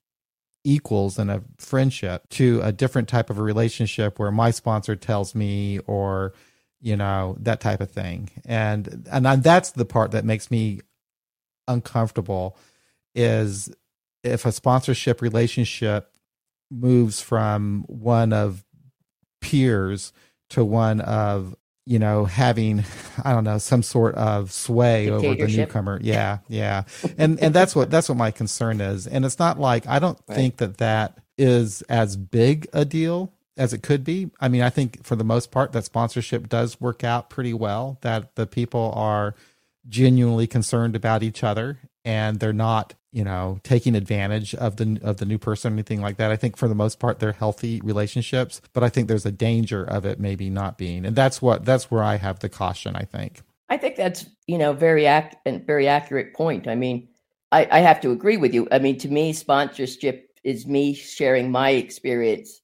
equals 0.64 1.18
in 1.18 1.30
a 1.30 1.42
friendship 1.58 2.28
to 2.30 2.60
a 2.62 2.72
different 2.72 3.08
type 3.08 3.30
of 3.30 3.38
a 3.38 3.42
relationship 3.42 4.18
where 4.18 4.30
my 4.30 4.50
sponsor 4.50 4.96
tells 4.96 5.34
me 5.34 5.78
or 5.86 6.32
you 6.80 6.96
know 6.96 7.36
that 7.40 7.60
type 7.60 7.80
of 7.80 7.90
thing 7.90 8.30
and 8.44 9.06
and 9.10 9.24
that's 9.42 9.70
the 9.72 9.84
part 9.84 10.10
that 10.10 10.24
makes 10.24 10.50
me 10.50 10.80
uncomfortable 11.66 12.56
is 13.14 13.70
if 14.28 14.46
a 14.46 14.52
sponsorship 14.52 15.20
relationship 15.20 16.12
moves 16.70 17.20
from 17.20 17.84
one 17.88 18.32
of 18.32 18.64
peers 19.40 20.12
to 20.50 20.64
one 20.64 21.00
of 21.00 21.54
you 21.86 21.98
know 21.98 22.24
having 22.24 22.84
i 23.24 23.32
don't 23.32 23.44
know 23.44 23.58
some 23.58 23.82
sort 23.82 24.14
of 24.16 24.52
sway 24.52 25.08
over 25.08 25.34
the 25.34 25.46
newcomer. 25.46 25.98
Yeah 26.02 26.38
yeah. 26.48 26.84
And 27.16 27.40
and 27.40 27.54
that's 27.54 27.74
what 27.74 27.90
that's 27.90 28.08
what 28.08 28.18
my 28.18 28.30
concern 28.30 28.80
is. 28.80 29.06
And 29.06 29.24
it's 29.24 29.38
not 29.38 29.58
like 29.58 29.86
i 29.86 29.98
don't 29.98 30.18
right. 30.28 30.34
think 30.34 30.56
that 30.58 30.78
that 30.78 31.18
is 31.36 31.82
as 31.82 32.16
big 32.16 32.66
a 32.72 32.84
deal 32.84 33.32
as 33.56 33.72
it 33.72 33.82
could 33.82 34.04
be. 34.04 34.30
I 34.40 34.48
mean 34.48 34.62
i 34.62 34.70
think 34.70 35.04
for 35.04 35.16
the 35.16 35.24
most 35.24 35.50
part 35.50 35.72
that 35.72 35.84
sponsorship 35.84 36.48
does 36.48 36.80
work 36.80 37.04
out 37.04 37.30
pretty 37.30 37.54
well 37.54 37.98
that 38.02 38.34
the 38.34 38.46
people 38.46 38.92
are 38.94 39.34
genuinely 39.88 40.46
concerned 40.46 40.94
about 40.94 41.22
each 41.22 41.42
other 41.42 41.78
and 42.04 42.40
they're 42.40 42.52
not 42.52 42.94
you 43.12 43.24
know 43.24 43.58
taking 43.62 43.94
advantage 43.94 44.54
of 44.54 44.76
the 44.76 44.98
of 45.02 45.16
the 45.16 45.24
new 45.24 45.38
person 45.38 45.72
or 45.72 45.74
anything 45.74 46.00
like 46.00 46.16
that. 46.18 46.30
I 46.30 46.36
think 46.36 46.56
for 46.56 46.68
the 46.68 46.74
most 46.74 46.98
part 46.98 47.18
they're 47.18 47.32
healthy 47.32 47.80
relationships 47.82 48.60
but 48.72 48.82
i 48.82 48.88
think 48.88 49.08
there's 49.08 49.26
a 49.26 49.32
danger 49.32 49.84
of 49.84 50.04
it 50.04 50.20
maybe 50.20 50.50
not 50.50 50.78
being. 50.78 51.04
And 51.06 51.16
that's 51.16 51.40
what 51.40 51.64
that's 51.64 51.90
where 51.90 52.02
i 52.02 52.16
have 52.16 52.40
the 52.40 52.48
caution 52.48 52.96
i 52.96 53.02
think. 53.02 53.42
I 53.68 53.76
think 53.76 53.96
that's 53.96 54.26
you 54.46 54.58
know 54.58 54.72
very 54.72 55.06
act 55.06 55.36
and 55.46 55.66
very 55.66 55.88
accurate 55.88 56.34
point. 56.34 56.68
I 56.68 56.74
mean 56.74 57.08
I, 57.50 57.66
I 57.70 57.78
have 57.80 58.00
to 58.02 58.10
agree 58.10 58.36
with 58.36 58.52
you. 58.52 58.68
I 58.70 58.78
mean 58.78 58.98
to 58.98 59.08
me 59.08 59.32
sponsorship 59.32 60.28
is 60.44 60.66
me 60.66 60.92
sharing 60.94 61.50
my 61.50 61.70
experience 61.70 62.60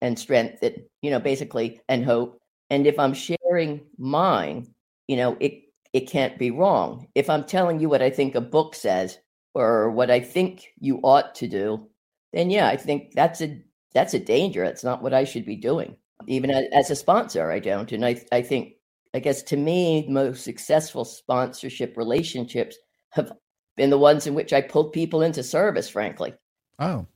and 0.00 0.18
strength 0.18 0.60
that 0.60 0.74
you 1.02 1.10
know 1.10 1.20
basically 1.20 1.80
and 1.88 2.04
hope. 2.04 2.40
And 2.70 2.86
if 2.86 2.98
i'm 2.98 3.14
sharing 3.14 3.80
mine 3.96 4.66
you 5.06 5.16
know 5.16 5.36
it 5.38 5.60
it 5.92 6.10
can't 6.10 6.36
be 6.36 6.50
wrong. 6.50 7.06
If 7.14 7.30
i'm 7.30 7.44
telling 7.44 7.78
you 7.78 7.88
what 7.88 8.02
i 8.02 8.10
think 8.10 8.34
a 8.34 8.40
book 8.40 8.74
says 8.74 9.18
or 9.54 9.90
what 9.90 10.10
I 10.10 10.20
think 10.20 10.72
you 10.78 11.00
ought 11.02 11.34
to 11.36 11.48
do, 11.48 11.88
then 12.32 12.50
yeah, 12.50 12.68
I 12.68 12.76
think 12.76 13.14
that's 13.14 13.40
a 13.40 13.62
that's 13.94 14.14
a 14.14 14.18
danger. 14.18 14.64
That's 14.64 14.84
not 14.84 15.02
what 15.02 15.14
I 15.14 15.24
should 15.24 15.46
be 15.46 15.56
doing. 15.56 15.96
Even 16.26 16.50
as 16.50 16.90
a 16.90 16.96
sponsor, 16.96 17.50
I 17.50 17.60
don't. 17.60 17.90
And 17.92 18.04
I 18.04 18.20
I 18.32 18.42
think 18.42 18.74
I 19.14 19.20
guess 19.20 19.42
to 19.44 19.56
me, 19.56 20.06
most 20.08 20.42
successful 20.42 21.04
sponsorship 21.04 21.96
relationships 21.96 22.76
have 23.10 23.32
been 23.76 23.90
the 23.90 23.98
ones 23.98 24.26
in 24.26 24.34
which 24.34 24.52
I 24.52 24.60
pulled 24.60 24.92
people 24.92 25.22
into 25.22 25.42
service, 25.42 25.88
frankly. 25.88 26.34
Oh. 26.78 27.06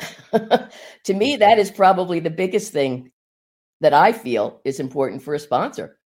to 0.32 1.14
me, 1.14 1.36
that 1.36 1.58
is 1.58 1.70
probably 1.70 2.20
the 2.20 2.30
biggest 2.30 2.72
thing 2.72 3.12
that 3.80 3.94
I 3.94 4.12
feel 4.12 4.60
is 4.64 4.80
important 4.80 5.22
for 5.22 5.34
a 5.34 5.38
sponsor. 5.38 5.98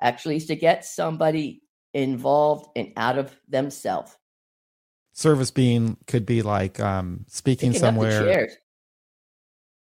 Actually, 0.00 0.36
is 0.36 0.46
to 0.46 0.56
get 0.56 0.84
somebody 0.84 1.62
involved 1.92 2.66
and 2.74 2.92
out 2.96 3.18
of 3.18 3.34
themselves. 3.48 4.16
Service 5.16 5.52
being 5.52 5.96
could 6.08 6.26
be 6.26 6.42
like 6.42 6.80
um, 6.80 7.24
speaking 7.28 7.70
Picking 7.70 7.80
somewhere, 7.80 8.48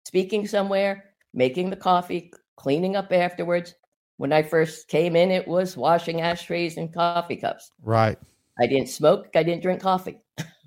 speaking 0.06 0.46
somewhere, 0.46 1.06
making 1.34 1.70
the 1.70 1.78
coffee, 1.78 2.34
cleaning 2.58 2.98
up 2.98 3.14
afterwards. 3.14 3.74
When 4.18 4.34
I 4.34 4.44
first 4.44 4.90
came 4.90 5.16
in, 5.16 5.32
it 5.32 5.48
was 5.48 5.78
washing 5.78 6.20
ashtrays 6.20 6.76
and 6.76 6.94
coffee 6.94 7.38
cups. 7.38 7.72
Right. 7.82 8.20
I 8.60 8.68
didn't 8.68 8.90
smoke. 8.90 9.30
I 9.34 9.44
didn't 9.44 9.64
drink 9.64 9.82
coffee. 9.82 10.20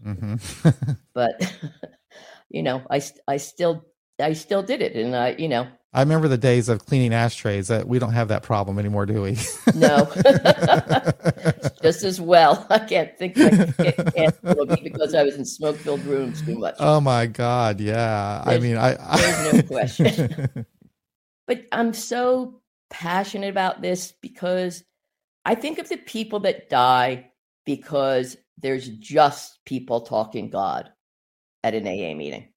Mm-hmm. 0.04 0.70
but 1.14 1.54
you 2.48 2.62
know, 2.62 2.82
I 2.90 3.02
I 3.28 3.36
still 3.36 3.84
I 4.18 4.32
still 4.32 4.62
did 4.62 4.80
it, 4.80 4.96
and 4.96 5.14
I 5.14 5.36
you 5.38 5.48
know. 5.48 5.68
I 5.94 6.00
remember 6.00 6.26
the 6.26 6.36
days 6.36 6.68
of 6.68 6.84
cleaning 6.84 7.14
ashtrays. 7.14 7.68
That 7.68 7.86
we 7.86 8.00
don't 8.00 8.12
have 8.12 8.28
that 8.28 8.42
problem 8.42 8.80
anymore, 8.80 9.06
do 9.06 9.22
we? 9.22 9.38
no, 9.76 10.10
just 11.82 12.02
as 12.02 12.20
well. 12.20 12.66
I 12.68 12.80
can't 12.80 13.16
think 13.16 13.36
like 13.36 13.76
can't 14.14 14.82
because 14.82 15.14
I 15.14 15.22
was 15.22 15.36
in 15.36 15.44
smoke-filled 15.44 16.04
rooms 16.04 16.42
too 16.42 16.58
much. 16.58 16.74
Oh 16.80 17.00
my 17.00 17.26
god, 17.26 17.80
yeah. 17.80 18.42
There's, 18.44 18.64
I 18.64 18.66
mean, 18.66 18.76
I, 18.76 18.96
I 19.00 19.16
there's 19.16 19.54
no 19.54 19.62
question. 19.68 20.66
but 21.46 21.64
I'm 21.70 21.94
so 21.94 22.60
passionate 22.90 23.50
about 23.50 23.80
this 23.80 24.12
because 24.20 24.82
I 25.44 25.54
think 25.54 25.78
of 25.78 25.88
the 25.88 25.96
people 25.96 26.40
that 26.40 26.68
die 26.68 27.30
because 27.64 28.36
there's 28.58 28.88
just 28.88 29.64
people 29.64 30.00
talking 30.00 30.50
God 30.50 30.90
at 31.62 31.74
an 31.74 31.86
AA 31.86 32.14
meeting. 32.14 32.48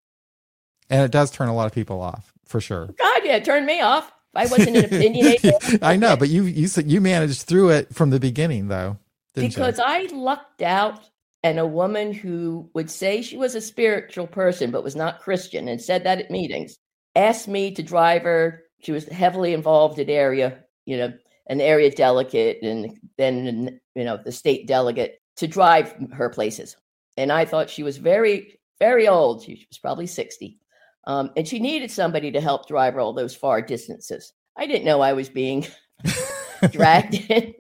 And 0.89 1.03
it 1.03 1.12
does 1.12 1.32
turn 1.32 1.50
a 1.50 1.56
lot 1.56 1.67
of 1.67 1.74
people 1.74 2.01
off, 2.01 2.34
for 2.48 2.62
sure. 2.62 2.88
God, 2.98 3.22
yeah, 3.24 3.38
it 3.38 3.46
turned 3.46 3.66
me 3.66 3.82
off. 3.82 4.12
I 4.36 4.46
wasn't 4.46 4.77
an 4.77 4.86
opinionated. 4.86 5.54
I 5.82 5.96
know, 5.96 6.16
but 6.16 6.30
you 6.30 6.44
you 6.44 6.68
you 6.86 7.01
managed 7.01 7.44
through 7.44 7.70
it 7.70 7.94
from 7.94 8.10
the 8.10 8.20
beginning, 8.20 8.68
though. 8.68 8.98
because 9.34 9.77
you? 9.80 9.84
I 9.86 10.08
lucked 10.12 10.62
out, 10.62 11.10
and 11.44 11.60
a 11.60 11.66
woman 11.66 12.13
who 12.13 12.70
would 12.74 12.89
say 12.89 13.22
she 13.22 13.38
was 13.38 13.56
a 13.56 13.62
spiritual 13.62 14.27
person 14.27 14.72
but 14.72 14.84
was 14.84 14.96
not 14.96 15.22
Christian 15.22 15.68
and 15.68 15.82
said 15.82 16.04
that 16.04 16.20
at 16.20 16.32
meetings 16.32 16.77
asked 17.16 17.48
me 17.48 17.72
to 17.72 17.84
drive 17.84 18.24
her. 18.24 18.63
She 18.82 18.92
was 18.92 19.06
heavily 19.06 19.54
involved 19.54 19.98
in 19.98 20.10
area, 20.10 20.63
you 20.86 20.98
know, 20.98 21.13
an 21.48 21.60
area 21.60 21.89
delegate, 21.89 22.62
and 22.62 22.98
then 23.18 23.80
you 23.96 24.04
know 24.04 24.20
the 24.24 24.32
state 24.32 24.68
delegate 24.68 25.20
to 25.38 25.48
drive 25.48 25.96
her 26.13 26.30
places. 26.30 26.75
And 27.18 27.32
I 27.32 27.46
thought 27.46 27.72
she 27.72 27.84
was 27.84 27.98
very 27.98 28.60
very 28.80 29.08
old. 29.08 29.44
She 29.44 29.66
was 29.70 29.80
probably 29.80 30.08
60. 30.08 30.60
Um, 31.08 31.32
and 31.38 31.48
she 31.48 31.60
needed 31.60 31.90
somebody 31.90 32.32
to 32.32 32.42
help 32.42 32.68
drive 32.68 32.94
her 32.94 33.00
all 33.00 33.14
those 33.14 33.34
far 33.34 33.62
distances. 33.62 34.34
I 34.58 34.68
didn't 34.68 34.86
know 34.86 35.00
I 35.00 35.14
was 35.14 35.30
being 35.30 35.66
dragged 36.72 37.16
in, 37.30 37.54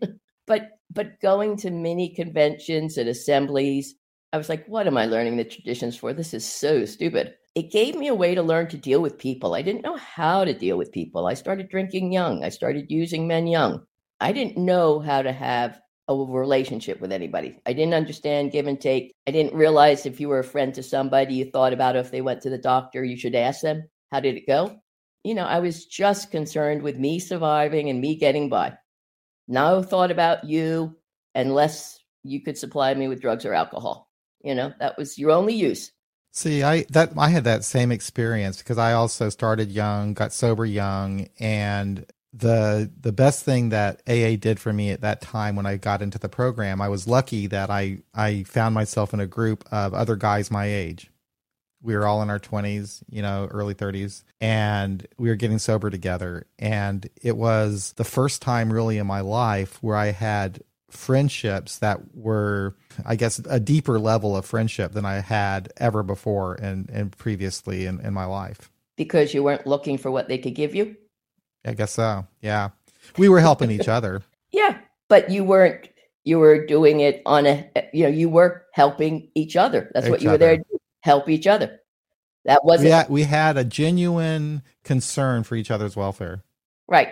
but 0.45 0.71
but 0.91 1.19
going 1.21 1.55
to 1.57 1.71
many 1.71 2.13
conventions 2.13 2.97
and 2.97 3.09
assemblies, 3.09 3.95
I 4.33 4.37
was 4.37 4.49
like, 4.49 4.65
what 4.67 4.85
am 4.85 4.97
I 4.97 5.05
learning 5.05 5.37
the 5.37 5.45
traditions 5.45 5.95
for? 5.95 6.13
This 6.13 6.33
is 6.33 6.45
so 6.45 6.85
stupid. 6.85 7.35
It 7.55 7.71
gave 7.71 7.95
me 7.95 8.07
a 8.07 8.15
way 8.15 8.35
to 8.35 8.43
learn 8.43 8.67
to 8.69 8.77
deal 8.77 9.01
with 9.01 9.17
people. 9.17 9.55
I 9.55 9.61
didn't 9.61 9.83
know 9.83 9.95
how 9.95 10.43
to 10.43 10.53
deal 10.53 10.77
with 10.77 10.91
people. 10.91 11.25
I 11.25 11.33
started 11.33 11.69
drinking 11.69 12.11
young. 12.11 12.43
I 12.43 12.49
started 12.49 12.85
using 12.89 13.27
men 13.27 13.47
young. 13.47 13.81
I 14.19 14.31
didn't 14.31 14.57
know 14.57 14.99
how 14.99 15.21
to 15.21 15.31
have 15.31 15.79
a 16.07 16.15
relationship 16.15 17.01
with 17.01 17.11
anybody. 17.11 17.59
I 17.65 17.73
didn't 17.73 17.93
understand 17.93 18.51
give 18.51 18.67
and 18.67 18.79
take. 18.79 19.13
I 19.27 19.31
didn't 19.31 19.53
realize 19.53 20.05
if 20.05 20.19
you 20.19 20.29
were 20.29 20.39
a 20.39 20.43
friend 20.43 20.73
to 20.75 20.83
somebody, 20.83 21.35
you 21.35 21.51
thought 21.51 21.73
about 21.73 21.95
if 21.95 22.11
they 22.11 22.21
went 22.21 22.41
to 22.43 22.49
the 22.49 22.57
doctor, 22.57 23.03
you 23.03 23.17
should 23.17 23.35
ask 23.35 23.61
them, 23.61 23.89
how 24.11 24.19
did 24.19 24.35
it 24.35 24.47
go? 24.47 24.79
You 25.23 25.35
know, 25.35 25.45
I 25.45 25.59
was 25.59 25.85
just 25.85 26.31
concerned 26.31 26.81
with 26.81 26.97
me 26.97 27.19
surviving 27.19 27.89
and 27.89 27.99
me 27.99 28.15
getting 28.15 28.47
by. 28.49 28.77
No 29.47 29.83
thought 29.83 30.11
about 30.11 30.45
you 30.45 30.95
unless 31.35 31.99
you 32.23 32.41
could 32.41 32.57
supply 32.57 32.93
me 32.93 33.07
with 33.07 33.21
drugs 33.21 33.45
or 33.45 33.53
alcohol. 33.53 34.09
You 34.43 34.55
know, 34.55 34.73
that 34.79 34.97
was 34.97 35.17
your 35.17 35.31
only 35.31 35.53
use. 35.53 35.91
See, 36.31 36.63
I 36.63 36.85
that 36.89 37.13
I 37.17 37.29
had 37.29 37.45
that 37.45 37.63
same 37.63 37.91
experience 37.91 38.59
because 38.59 38.77
I 38.77 38.93
also 38.93 39.29
started 39.29 39.71
young, 39.71 40.13
got 40.13 40.31
sober 40.31 40.65
young, 40.65 41.27
and 41.39 42.05
the 42.33 42.91
the 42.99 43.11
best 43.11 43.43
thing 43.43 43.69
that 43.69 44.01
AA 44.07 44.35
did 44.35 44.59
for 44.59 44.73
me 44.73 44.91
at 44.91 45.01
that 45.01 45.21
time 45.21 45.55
when 45.55 45.65
I 45.65 45.77
got 45.77 46.01
into 46.01 46.19
the 46.19 46.29
program, 46.29 46.81
I 46.81 46.89
was 46.89 47.07
lucky 47.07 47.47
that 47.47 47.69
I 47.69 47.99
I 48.13 48.43
found 48.43 48.75
myself 48.75 49.13
in 49.13 49.19
a 49.19 49.27
group 49.27 49.63
of 49.71 49.93
other 49.93 50.15
guys 50.15 50.51
my 50.51 50.65
age. 50.65 51.09
We 51.81 51.95
were 51.95 52.07
all 52.07 52.23
in 52.23 52.29
our 52.29 52.39
20s, 52.39 53.03
you 53.09 53.21
know, 53.21 53.47
early 53.51 53.75
30s, 53.75 54.23
and 54.41 55.07
we 55.17 55.29
were 55.29 55.35
getting 55.35 55.59
sober 55.59 55.89
together. 55.89 56.47
And 56.57 57.07
it 57.21 57.37
was 57.37 57.93
the 57.97 58.03
first 58.03 58.41
time 58.41 58.73
really 58.73 58.97
in 58.97 59.05
my 59.05 59.21
life 59.21 59.77
where 59.81 59.95
I 59.95 60.07
had 60.07 60.63
friendships 60.89 61.77
that 61.79 62.15
were, 62.15 62.75
I 63.05 63.15
guess, 63.15 63.39
a 63.47 63.59
deeper 63.59 63.99
level 63.99 64.35
of 64.35 64.45
friendship 64.45 64.93
than 64.93 65.05
I 65.05 65.19
had 65.19 65.71
ever 65.77 66.01
before 66.01 66.55
and, 66.55 66.89
and 66.89 67.15
previously 67.15 67.85
in, 67.85 67.99
in 67.99 68.13
my 68.13 68.25
life. 68.25 68.71
Because 68.95 69.33
you 69.33 69.43
weren't 69.43 69.67
looking 69.67 69.97
for 69.97 70.09
what 70.09 70.27
they 70.27 70.39
could 70.39 70.55
give 70.55 70.73
you? 70.73 70.97
I 71.67 71.73
guess 71.73 71.91
so. 71.91 72.25
Yeah. 72.41 72.69
We 73.17 73.29
were 73.29 73.39
helping 73.39 73.71
each 73.71 73.87
other. 73.87 74.23
Yeah. 74.49 74.77
But 75.09 75.29
you 75.29 75.43
weren't, 75.43 75.89
you 76.23 76.39
were 76.39 76.65
doing 76.65 77.01
it 77.01 77.21
on 77.25 77.45
a, 77.45 77.69
you 77.93 78.03
know, 78.03 78.09
you 78.09 78.29
were 78.29 78.63
helping 78.71 79.29
each 79.35 79.57
other. 79.57 79.91
That's 79.93 80.07
each 80.07 80.11
what 80.11 80.21
you 80.21 80.29
were 80.29 80.37
there 80.37 80.57
to 80.57 80.63
do, 80.63 80.77
help 81.01 81.27
each 81.27 81.45
other. 81.45 81.81
That 82.45 82.63
wasn't. 82.63 83.09
We 83.09 83.21
we 83.21 83.23
had 83.23 83.57
a 83.57 83.65
genuine 83.65 84.63
concern 84.85 85.43
for 85.43 85.55
each 85.55 85.69
other's 85.69 85.97
welfare. 85.97 86.43
Right. 86.87 87.09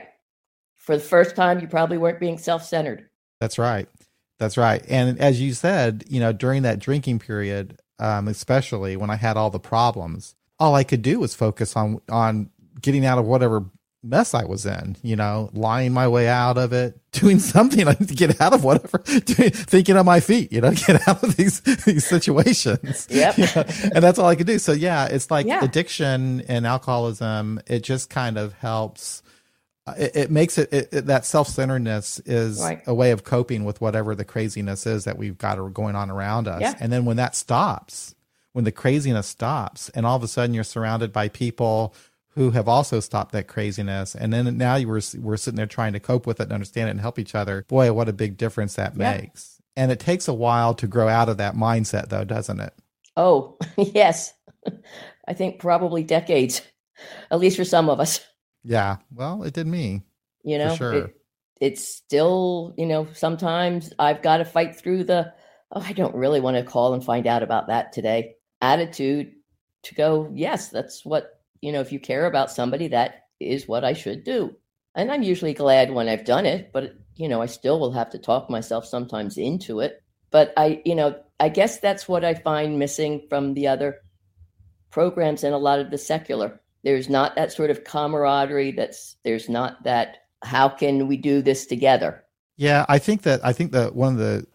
For 0.78 0.96
the 0.96 1.04
first 1.04 1.36
time, 1.36 1.60
you 1.60 1.68
probably 1.68 1.98
weren't 1.98 2.22
being 2.22 2.38
self 2.38 2.64
centered. 2.64 3.10
That's 3.42 3.60
right. 3.60 3.90
That's 4.40 4.58
right. 4.58 4.84
And 4.88 5.20
as 5.20 5.42
you 5.42 5.54
said, 5.54 6.06
you 6.08 6.22
know, 6.22 6.32
during 6.32 6.64
that 6.64 6.80
drinking 6.80 7.20
period, 7.20 7.80
um, 8.00 8.30
especially 8.30 8.96
when 8.96 9.10
I 9.10 9.18
had 9.18 9.36
all 9.36 9.50
the 9.50 9.60
problems, 9.60 10.36
all 10.58 10.74
I 10.74 10.86
could 10.86 11.02
do 11.02 11.20
was 11.20 11.36
focus 11.36 11.76
on 11.76 12.00
on 12.10 12.50
getting 12.82 13.06
out 13.06 13.18
of 13.18 13.26
whatever 13.26 13.66
mess 14.06 14.34
I 14.34 14.46
was 14.46 14.66
in, 14.66 14.96
you 15.02 15.16
know, 15.16 15.50
lying 15.54 15.92
my 15.94 16.08
way 16.08 16.28
out 16.28 16.58
of 16.58 16.72
it, 16.74 17.00
doing 17.12 17.40
something 17.40 17.86
to 17.86 18.14
get 18.14 18.40
out 18.40 18.54
of 18.54 18.64
whatever, 18.64 19.00
doing, 19.26 19.52
thinking 19.52 19.98
on 19.98 20.06
my 20.06 20.20
feet, 20.20 20.52
you 20.52 20.62
know, 20.62 20.72
get 20.88 21.08
out 21.08 21.24
of 21.24 21.36
these, 21.36 21.62
these 21.62 22.06
situations. 22.06 23.08
Yep. 23.10 23.38
You 23.38 23.46
know? 23.56 23.64
And 23.96 24.04
that's 24.04 24.20
all 24.20 24.28
I 24.28 24.36
could 24.36 24.48
do. 24.48 24.60
So 24.60 24.72
yeah, 24.72 25.08
it's 25.08 25.32
like 25.32 25.46
yeah. 25.46 25.64
addiction 25.64 26.42
and 26.42 26.66
alcoholism. 26.66 27.60
It 27.68 27.84
just 27.84 28.10
kind 28.10 28.38
of 28.38 28.54
helps. 28.54 29.24
Uh, 29.88 29.94
it, 29.98 30.16
it 30.16 30.32
makes 30.32 30.58
it, 30.58 30.72
it, 30.74 30.90
it 30.92 31.06
that 31.06 31.26
self-centeredness 31.26 32.20
is 32.26 32.60
right. 32.60 32.82
a 32.88 32.94
way 32.94 33.12
of 33.12 33.24
coping 33.24 33.66
with 33.66 33.82
whatever 33.82 34.16
the 34.16 34.26
craziness 34.26 34.88
is 34.88 35.04
that 35.04 35.18
we've 35.18 35.38
got 35.38 35.58
going 35.74 35.96
on 35.96 36.10
around 36.10 36.48
us. 36.48 36.62
Yeah. 36.62 36.74
And 36.80 36.92
then 36.92 37.06
when 37.06 37.18
that 37.18 37.36
stops, 37.36 38.16
when 38.54 38.64
the 38.64 38.72
craziness 38.72 39.28
stops 39.28 39.90
and 39.90 40.06
all 40.06 40.16
of 40.16 40.24
a 40.24 40.28
sudden 40.28 40.54
you're 40.54 40.64
surrounded 40.64 41.12
by 41.12 41.28
people 41.28 41.94
who 42.36 42.52
have 42.52 42.68
also 42.68 43.00
stopped 43.00 43.32
that 43.32 43.48
craziness. 43.48 44.14
And 44.14 44.32
then 44.34 44.58
now 44.58 44.76
you 44.76 44.88
were 44.88 45.02
we're 45.18 45.38
sitting 45.38 45.56
there 45.56 45.66
trying 45.66 45.94
to 45.94 46.00
cope 46.00 46.28
with 46.28 46.40
it 46.40 46.44
and 46.44 46.54
understand 46.54 46.90
it 46.90 46.92
and 46.92 47.02
help 47.02 47.18
each 47.18 47.34
other. 47.34 47.66
Boy, 47.68 47.92
what 47.94 48.10
a 48.10 48.14
big 48.14 48.38
difference 48.38 48.76
that 48.76 48.96
yeah. 48.96 49.18
makes. 49.18 49.62
And 49.78 49.92
it 49.92 50.00
takes 50.00 50.28
a 50.28 50.34
while 50.34 50.74
to 50.76 50.88
grow 50.88 51.08
out 51.08 51.30
of 51.30 51.38
that 51.38 51.56
mindset 51.56 52.10
though, 52.10 52.26
doesn't 52.26 52.60
it? 52.60 52.74
Oh, 53.16 53.58
yes. 53.78 54.34
I 55.28 55.34
think 55.34 55.60
probably 55.60 56.04
decades, 56.04 56.62
at 57.32 57.40
least 57.40 57.58
for 57.58 57.66
some 57.66 57.90
of 57.90 58.00
us. 58.00 58.20
Yeah. 58.64 58.98
Well, 59.14 59.44
it 59.44 59.54
did 59.54 59.68
me. 59.68 60.04
You 60.44 60.58
know, 60.58 60.76
sure. 60.76 60.94
It, 60.94 61.16
it's 61.62 61.88
still, 61.88 62.74
you 62.78 62.86
know, 62.86 63.08
sometimes 63.14 63.94
I've 63.98 64.22
got 64.22 64.38
to 64.38 64.46
fight 64.46 64.76
through 64.76 65.06
the, 65.06 65.34
oh, 65.72 65.82
I 65.82 65.94
don't 65.94 66.16
really 66.16 66.42
want 66.42 66.58
to 66.58 66.64
call 66.64 66.94
and 66.94 67.04
find 67.04 67.28
out 67.28 67.44
about 67.44 67.68
that 67.68 67.94
today 67.94 68.36
attitude 68.62 69.34
to 69.84 69.96
go, 69.96 70.32
yes, 70.34 70.70
that's 70.70 71.06
what 71.06 71.35
you 71.66 71.72
know, 71.72 71.82
if 71.82 71.92
you 71.92 72.00
care 72.00 72.28
about 72.28 72.52
somebody, 72.52 72.90
that 72.90 73.26
is 73.40 73.68
what 73.68 73.84
I 73.84 73.94
should 73.94 74.24
do. 74.24 74.56
And 74.94 75.12
I'm 75.12 75.24
usually 75.24 75.54
glad 75.54 75.92
when 75.92 76.08
I've 76.08 76.24
done 76.24 76.46
it, 76.46 76.72
but 76.72 76.94
you 77.16 77.28
know, 77.28 77.42
I 77.42 77.48
still 77.48 77.80
will 77.80 77.94
have 77.94 78.12
to 78.12 78.20
talk 78.20 78.52
myself 78.52 78.86
sometimes 78.86 79.38
into 79.38 79.80
it. 79.80 80.04
But 80.30 80.54
I, 80.58 80.84
you 80.86 80.94
know, 80.94 81.20
I 81.40 81.50
guess 81.50 81.80
that's 81.80 82.08
what 82.08 82.24
I 82.24 82.36
find 82.36 82.78
missing 82.78 83.26
from 83.30 83.56
the 83.56 83.68
other 83.68 84.02
programs 84.92 85.44
and 85.44 85.56
a 85.56 85.58
lot 85.58 85.80
of 85.80 85.90
the 85.90 85.98
secular. 85.98 86.62
There's 86.84 87.10
not 87.10 87.36
that 87.36 87.52
sort 87.52 87.72
of 87.72 87.84
camaraderie. 87.84 88.72
That's 88.72 89.16
there's 89.24 89.50
not 89.50 89.84
that. 89.86 90.18
How 90.44 90.70
can 90.70 91.08
we 91.08 91.18
do 91.18 91.42
this 91.42 91.66
together? 91.66 92.24
Yeah, 92.58 92.86
I 92.88 93.00
think 93.00 93.24
that 93.24 93.44
I 93.44 93.54
think 93.54 93.72
that 93.72 93.96
one 93.96 94.14
of 94.14 94.20
the 94.20 94.46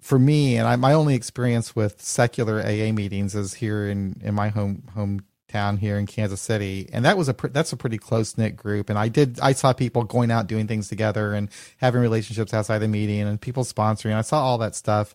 for 0.00 0.18
me 0.18 0.56
and 0.56 0.68
I, 0.68 0.76
my 0.76 0.92
only 0.92 1.16
experience 1.16 1.74
with 1.74 2.00
secular 2.00 2.60
AA 2.60 2.92
meetings 2.92 3.34
is 3.34 3.54
here 3.54 3.88
in 3.88 4.20
in 4.22 4.34
my 4.34 4.48
home 4.48 4.84
home 4.94 5.22
town 5.52 5.76
here 5.76 5.98
in 5.98 6.06
Kansas 6.06 6.40
City, 6.40 6.88
and 6.92 7.04
that 7.04 7.18
was 7.18 7.28
a 7.28 7.34
that's 7.50 7.72
a 7.72 7.76
pretty 7.76 7.98
close 7.98 8.38
knit 8.38 8.56
group. 8.56 8.90
And 8.90 8.98
I 8.98 9.08
did 9.08 9.38
I 9.40 9.52
saw 9.52 9.72
people 9.72 10.04
going 10.04 10.30
out 10.30 10.46
doing 10.46 10.66
things 10.66 10.88
together 10.88 11.34
and 11.34 11.48
having 11.78 12.00
relationships 12.00 12.54
outside 12.54 12.78
the 12.78 12.88
meeting 12.88 13.20
and 13.20 13.40
people 13.40 13.64
sponsoring. 13.64 14.14
I 14.14 14.22
saw 14.22 14.42
all 14.42 14.58
that 14.58 14.74
stuff 14.74 15.14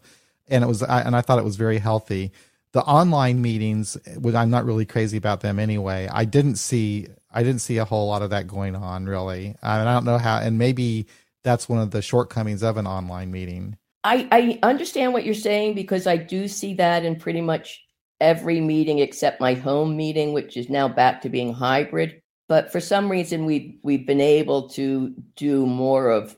and 0.49 0.63
it 0.63 0.67
was 0.67 0.83
I, 0.83 1.01
and 1.01 1.15
I 1.15 1.21
thought 1.21 1.39
it 1.39 1.45
was 1.45 1.55
very 1.55 1.77
healthy. 1.77 2.31
The 2.73 2.81
online 2.81 3.41
meetings, 3.41 3.97
which 4.17 4.35
I'm 4.35 4.49
not 4.49 4.65
really 4.65 4.85
crazy 4.85 5.17
about 5.17 5.41
them 5.41 5.59
anyway. 5.59 6.09
I 6.11 6.25
didn't 6.25 6.55
see 6.55 7.07
I 7.31 7.43
didn't 7.43 7.61
see 7.61 7.77
a 7.77 7.85
whole 7.85 8.07
lot 8.07 8.21
of 8.21 8.29
that 8.31 8.47
going 8.47 8.75
on 8.75 9.05
really. 9.05 9.55
I, 9.61 9.81
I 9.81 9.83
don't 9.83 10.05
know 10.05 10.17
how, 10.17 10.39
and 10.39 10.57
maybe 10.57 11.07
that's 11.43 11.69
one 11.69 11.79
of 11.79 11.91
the 11.91 12.01
shortcomings 12.01 12.63
of 12.63 12.77
an 12.77 12.87
online 12.87 13.31
meeting. 13.31 13.77
I, 14.03 14.27
I 14.31 14.59
understand 14.63 15.13
what 15.13 15.25
you're 15.25 15.33
saying 15.33 15.75
because 15.75 16.07
I 16.07 16.17
do 16.17 16.47
see 16.47 16.75
that 16.75 17.03
in 17.03 17.17
pretty 17.17 17.41
much 17.41 17.86
every 18.19 18.59
meeting 18.59 18.99
except 18.99 19.41
my 19.41 19.53
home 19.53 19.95
meeting, 19.95 20.33
which 20.33 20.57
is 20.57 20.69
now 20.69 20.87
back 20.87 21.21
to 21.21 21.29
being 21.29 21.53
hybrid. 21.53 22.21
But 22.47 22.71
for 22.71 22.79
some 22.79 23.09
reason, 23.09 23.45
we 23.45 23.79
we've 23.83 24.07
been 24.07 24.21
able 24.21 24.69
to 24.69 25.13
do 25.35 25.65
more 25.65 26.09
of 26.09 26.37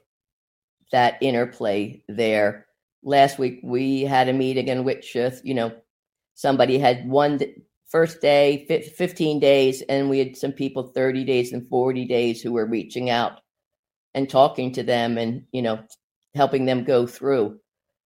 that 0.91 1.17
interplay 1.21 2.03
there. 2.07 2.65
Last 3.03 3.39
week 3.39 3.59
we 3.63 4.01
had 4.01 4.27
a 4.27 4.33
meeting 4.33 4.67
in 4.67 4.83
which 4.83 5.15
uh, 5.15 5.31
you 5.43 5.53
know 5.53 5.71
somebody 6.35 6.79
had 6.79 7.07
one 7.07 7.39
first 7.87 8.21
day, 8.21 8.65
15 8.67 9.39
days, 9.39 9.81
and 9.83 10.09
we 10.09 10.19
had 10.19 10.37
some 10.37 10.51
people 10.51 10.91
30 10.93 11.23
days 11.25 11.53
and 11.53 11.67
40 11.69 12.05
days 12.05 12.41
who 12.41 12.53
were 12.53 12.65
reaching 12.65 13.09
out 13.09 13.41
and 14.13 14.29
talking 14.29 14.71
to 14.73 14.83
them 14.83 15.17
and 15.17 15.43
you 15.51 15.61
know 15.61 15.79
helping 16.35 16.65
them 16.65 16.83
go 16.83 17.05
through 17.07 17.59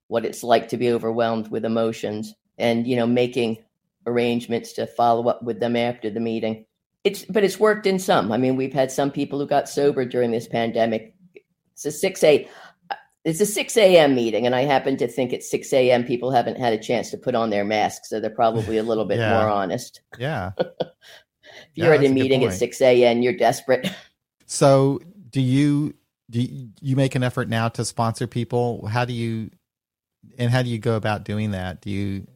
what 0.07 0.25
it's 0.25 0.43
like 0.43 0.67
to 0.69 0.77
be 0.77 0.91
overwhelmed 0.91 1.49
with 1.49 1.65
emotions 1.65 2.33
and 2.57 2.87
you 2.87 2.95
know 2.95 3.07
making 3.07 3.57
arrangements 4.05 4.73
to 4.73 4.85
follow 4.85 5.27
up 5.29 5.41
with 5.43 5.59
them 5.59 5.75
after 5.75 6.09
the 6.09 6.19
meeting 6.19 6.65
it's 7.03 7.25
but 7.25 7.43
it's 7.43 7.59
worked 7.59 7.85
in 7.85 7.99
some 7.99 8.31
i 8.31 8.37
mean 8.37 8.55
we've 8.55 8.73
had 8.73 8.91
some 8.91 9.11
people 9.11 9.39
who 9.39 9.47
got 9.47 9.69
sober 9.69 10.05
during 10.05 10.31
this 10.31 10.47
pandemic 10.47 11.15
it's 11.73 11.85
a 11.85 11.91
6 11.91 12.23
a 12.23 12.47
it's 13.25 13.39
a 13.39 13.45
6 13.45 13.77
a.m 13.77 14.15
meeting 14.15 14.45
and 14.45 14.55
i 14.55 14.61
happen 14.61 14.97
to 14.97 15.07
think 15.07 15.33
at 15.33 15.43
6 15.43 15.71
a.m 15.73 16.03
people 16.03 16.31
haven't 16.31 16.57
had 16.57 16.73
a 16.73 16.77
chance 16.77 17.09
to 17.11 17.17
put 17.17 17.35
on 17.35 17.49
their 17.49 17.63
masks 17.65 18.09
so 18.09 18.19
they're 18.19 18.29
probably 18.29 18.77
a 18.77 18.83
little 18.83 19.05
bit 19.05 19.17
Yeah. 19.19 19.39
more 19.39 19.49
honest 19.49 20.01
Yeah. 20.17 20.51
if 20.57 20.67
you're 21.75 21.93
at 21.93 21.97
that's 22.01 22.09
a 22.09 22.11
a 22.11 22.15
meeting 22.15 22.43
at 22.43 22.53
6 22.53 22.81
a.m 22.81 23.21
you're 23.21 23.33
desperate 23.37 23.89
So 24.45 24.99
do 25.29 25.41
you 25.41 25.95
do 26.29 26.41
you, 26.41 26.69
you 26.81 26.95
make 26.95 27.15
an 27.15 27.23
effort 27.23 27.49
now 27.49 27.67
to 27.69 27.83
sponsor 27.85 28.27
people? 28.27 28.85
How 28.87 29.05
do 29.05 29.13
you 29.13 29.49
and 30.37 30.51
how 30.51 30.61
do 30.61 30.69
you 30.69 30.79
go 30.79 30.95
about 30.95 31.25
doing 31.25 31.51
that? 31.51 31.81
Do 31.81 31.89
you 31.89 32.27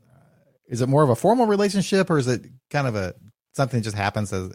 is 0.68 0.82
it 0.82 0.90
more 0.90 1.04
of 1.04 1.10
a 1.10 1.16
formal 1.16 1.48
relationship 1.48 2.10
or 2.10 2.18
is 2.18 2.28
it 2.28 2.46
kind 2.70 2.88
of 2.88 2.96
a 2.96 3.14
something 3.54 3.80
that 3.80 3.84
just 3.84 3.98
happens 3.98 4.32
as 4.34 4.52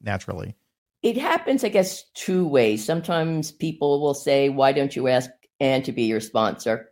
naturally? 0.00 0.56
it 1.02 1.16
happens, 1.16 1.64
I 1.64 1.68
guess, 1.68 2.04
two 2.14 2.46
ways. 2.46 2.84
Sometimes 2.84 3.50
people 3.50 4.00
will 4.00 4.14
say, 4.14 4.48
Why 4.48 4.72
don't 4.72 4.94
you 4.94 5.08
ask 5.08 5.30
Anne 5.60 5.82
to 5.82 5.92
be 5.92 6.04
your 6.04 6.20
sponsor? 6.20 6.88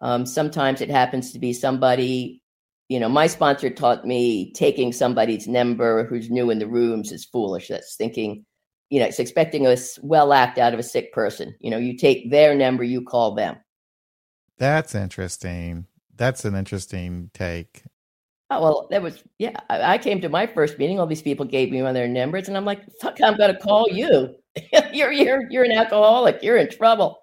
Um, 0.00 0.24
sometimes 0.24 0.80
it 0.80 0.90
happens 0.90 1.32
to 1.32 1.38
be 1.38 1.52
somebody, 1.52 2.42
you 2.88 2.98
know, 2.98 3.08
my 3.08 3.26
sponsor 3.26 3.68
taught 3.68 4.06
me 4.06 4.52
taking 4.52 4.92
somebody's 4.92 5.46
number 5.46 6.06
who's 6.06 6.30
new 6.30 6.48
in 6.48 6.58
the 6.58 6.66
rooms 6.66 7.12
is 7.12 7.26
foolish. 7.26 7.68
That's 7.68 7.96
thinking, 7.96 8.46
you 8.88 9.00
know, 9.00 9.06
it's 9.06 9.18
expecting 9.18 9.66
a 9.66 9.76
well 10.00 10.32
act 10.32 10.58
out 10.58 10.72
of 10.72 10.80
a 10.80 10.84
sick 10.84 11.12
person. 11.12 11.54
You 11.60 11.70
know, 11.70 11.78
you 11.78 11.98
take 11.98 12.30
their 12.30 12.54
number, 12.54 12.84
you 12.84 13.02
call 13.02 13.34
them. 13.34 13.56
That's 14.58 14.94
interesting. 14.94 15.86
That's 16.14 16.44
an 16.44 16.54
interesting 16.54 17.30
take. 17.34 17.82
Oh 18.50 18.60
well, 18.60 18.88
that 18.90 19.00
was 19.00 19.22
yeah. 19.38 19.56
I, 19.68 19.94
I 19.94 19.98
came 19.98 20.20
to 20.20 20.28
my 20.28 20.46
first 20.46 20.78
meeting. 20.78 20.98
All 20.98 21.06
these 21.06 21.22
people 21.22 21.46
gave 21.46 21.70
me 21.70 21.82
one 21.82 21.90
of 21.90 21.94
their 21.94 22.08
numbers, 22.08 22.48
and 22.48 22.56
I'm 22.56 22.64
like, 22.64 22.82
"Fuck, 23.00 23.18
I'm 23.22 23.36
gonna 23.36 23.58
call 23.58 23.88
you. 23.90 24.34
you're 24.92 25.12
you're 25.12 25.48
you're 25.50 25.64
an 25.64 25.72
alcoholic. 25.72 26.42
You're 26.42 26.56
in 26.56 26.68
trouble. 26.68 27.20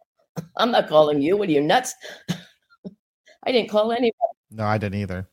I'm 0.55 0.72
not 0.72 0.88
calling 0.88 1.22
you. 1.22 1.36
What 1.36 1.50
are 1.50 1.51
you 1.51 1.62
nuts? 1.62 1.93
I 3.43 3.51
didn't 3.51 3.69
call 3.69 3.91
anybody. 3.91 4.13
No, 4.51 4.65
I 4.65 4.77
didn't 4.77 5.00
either. 5.00 5.27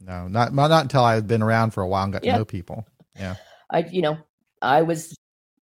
No, 0.00 0.28
not 0.28 0.54
not 0.54 0.70
until 0.70 1.04
I 1.04 1.14
had 1.14 1.26
been 1.26 1.42
around 1.42 1.72
for 1.72 1.82
a 1.82 1.88
while 1.88 2.04
and 2.04 2.12
got 2.12 2.24
Yeah. 2.24 2.32
to 2.32 2.38
know 2.38 2.44
people. 2.44 2.86
Yeah. 3.16 3.34
I 3.70 3.80
you 3.80 4.00
know 4.00 4.16
I 4.62 4.82
was 4.82 5.14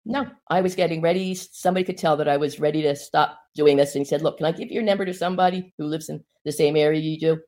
no, 0.04 0.26
I 0.48 0.62
was 0.62 0.74
getting 0.74 1.00
ready. 1.00 1.34
Somebody 1.34 1.84
could 1.84 1.98
tell 1.98 2.16
that 2.16 2.28
I 2.28 2.36
was 2.36 2.58
ready 2.58 2.82
to 2.82 2.96
stop 2.96 3.38
doing 3.54 3.76
this, 3.76 3.94
and 3.94 4.00
he 4.00 4.04
said, 4.08 4.22
"Look, 4.22 4.38
can 4.38 4.46
I 4.46 4.52
give 4.52 4.70
your 4.70 4.82
number 4.82 5.04
to 5.04 5.14
somebody 5.14 5.72
who 5.78 5.84
lives 5.84 6.08
in 6.08 6.24
the 6.44 6.52
same 6.52 6.76
area 6.76 7.00
you 7.00 7.20
do?" 7.20 7.38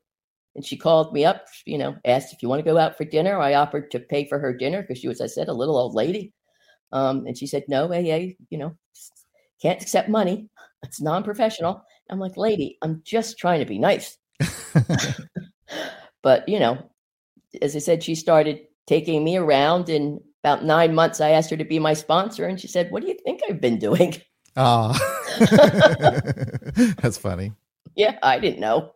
And 0.56 0.64
she 0.64 0.76
called 0.76 1.12
me 1.12 1.24
up, 1.24 1.46
you 1.66 1.78
know, 1.78 1.96
asked 2.04 2.32
if 2.32 2.42
you 2.42 2.48
want 2.48 2.60
to 2.64 2.70
go 2.70 2.78
out 2.78 2.96
for 2.96 3.04
dinner. 3.04 3.38
I 3.38 3.54
offered 3.54 3.90
to 3.90 4.00
pay 4.00 4.26
for 4.28 4.38
her 4.38 4.54
dinner 4.56 4.82
because 4.82 4.98
she 4.98 5.08
was, 5.08 5.20
I 5.20 5.26
said, 5.26 5.48
a 5.48 5.52
little 5.52 5.76
old 5.76 5.94
lady. 5.94 6.32
Um, 6.92 7.26
and 7.26 7.36
she 7.36 7.46
said, 7.46 7.64
no, 7.66 7.92
AA, 7.92 8.34
you 8.50 8.58
know, 8.58 8.76
can't 9.60 9.82
accept 9.82 10.08
money. 10.08 10.48
It's 10.84 11.00
non-professional. 11.00 11.82
I'm 12.10 12.20
like, 12.20 12.36
lady, 12.36 12.78
I'm 12.82 13.02
just 13.04 13.38
trying 13.38 13.60
to 13.60 13.66
be 13.66 13.78
nice. 13.78 14.16
But, 16.24 16.48
you 16.48 16.58
know, 16.58 16.90
as 17.62 17.76
I 17.76 17.78
said, 17.80 18.02
she 18.02 18.14
started 18.16 18.60
taking 18.86 19.22
me 19.22 19.36
around. 19.36 19.90
In 19.90 20.20
about 20.42 20.64
nine 20.64 20.94
months, 20.94 21.20
I 21.20 21.30
asked 21.30 21.50
her 21.50 21.56
to 21.56 21.64
be 21.64 21.78
my 21.78 21.92
sponsor. 21.92 22.46
And 22.46 22.58
she 22.58 22.66
said, 22.66 22.90
what 22.90 23.02
do 23.02 23.08
you 23.08 23.16
think 23.24 23.42
I've 23.48 23.60
been 23.60 23.78
doing? 23.78 24.16
Oh, 24.56 24.92
that's 27.00 27.18
funny. 27.18 27.50
yeah, 27.96 28.20
I 28.22 28.38
didn't 28.38 28.60
know. 28.60 28.92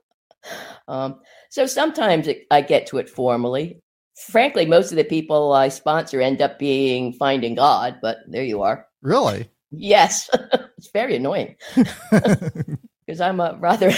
Um, 0.86 1.18
so 1.48 1.66
sometimes 1.66 2.28
it, 2.28 2.46
I 2.50 2.60
get 2.60 2.86
to 2.88 2.98
it 2.98 3.08
formally. 3.08 3.80
Frankly, 4.26 4.66
most 4.66 4.90
of 4.90 4.96
the 4.96 5.04
people 5.04 5.52
I 5.52 5.68
sponsor 5.68 6.20
end 6.20 6.42
up 6.42 6.58
being 6.58 7.12
finding 7.12 7.54
God, 7.54 7.98
but 8.02 8.18
there 8.26 8.44
you 8.44 8.62
are. 8.62 8.86
Really? 9.02 9.48
Yes, 9.70 10.28
it's 10.78 10.90
very 10.92 11.16
annoying 11.16 11.56
because 12.10 13.20
I'm 13.20 13.40
a 13.40 13.56
rather 13.60 13.92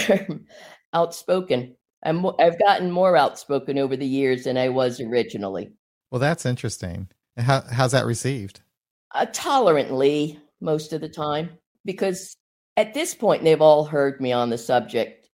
outspoken. 0.93 1.75
I'm, 2.03 2.25
I've 2.39 2.59
gotten 2.59 2.91
more 2.91 3.15
outspoken 3.17 3.77
over 3.77 3.95
the 3.95 4.05
years 4.05 4.43
than 4.43 4.57
I 4.57 4.69
was 4.69 4.99
originally. 4.99 5.71
well, 6.11 6.19
that's 6.19 6.45
interesting. 6.45 7.09
How 7.37 7.61
how's 7.71 7.93
that 7.93 8.05
received? 8.05 8.61
uh, 9.13 9.25
tolerantly 9.33 10.39
most 10.61 10.93
of 10.93 11.01
the 11.01 11.09
time 11.09 11.49
because 11.85 12.35
at 12.77 12.93
this 12.93 13.13
point 13.13 13.43
they've 13.43 13.61
all 13.61 13.85
heard 13.85 14.21
me 14.21 14.31
on 14.31 14.49
the 14.49 14.57
subject 14.57 15.29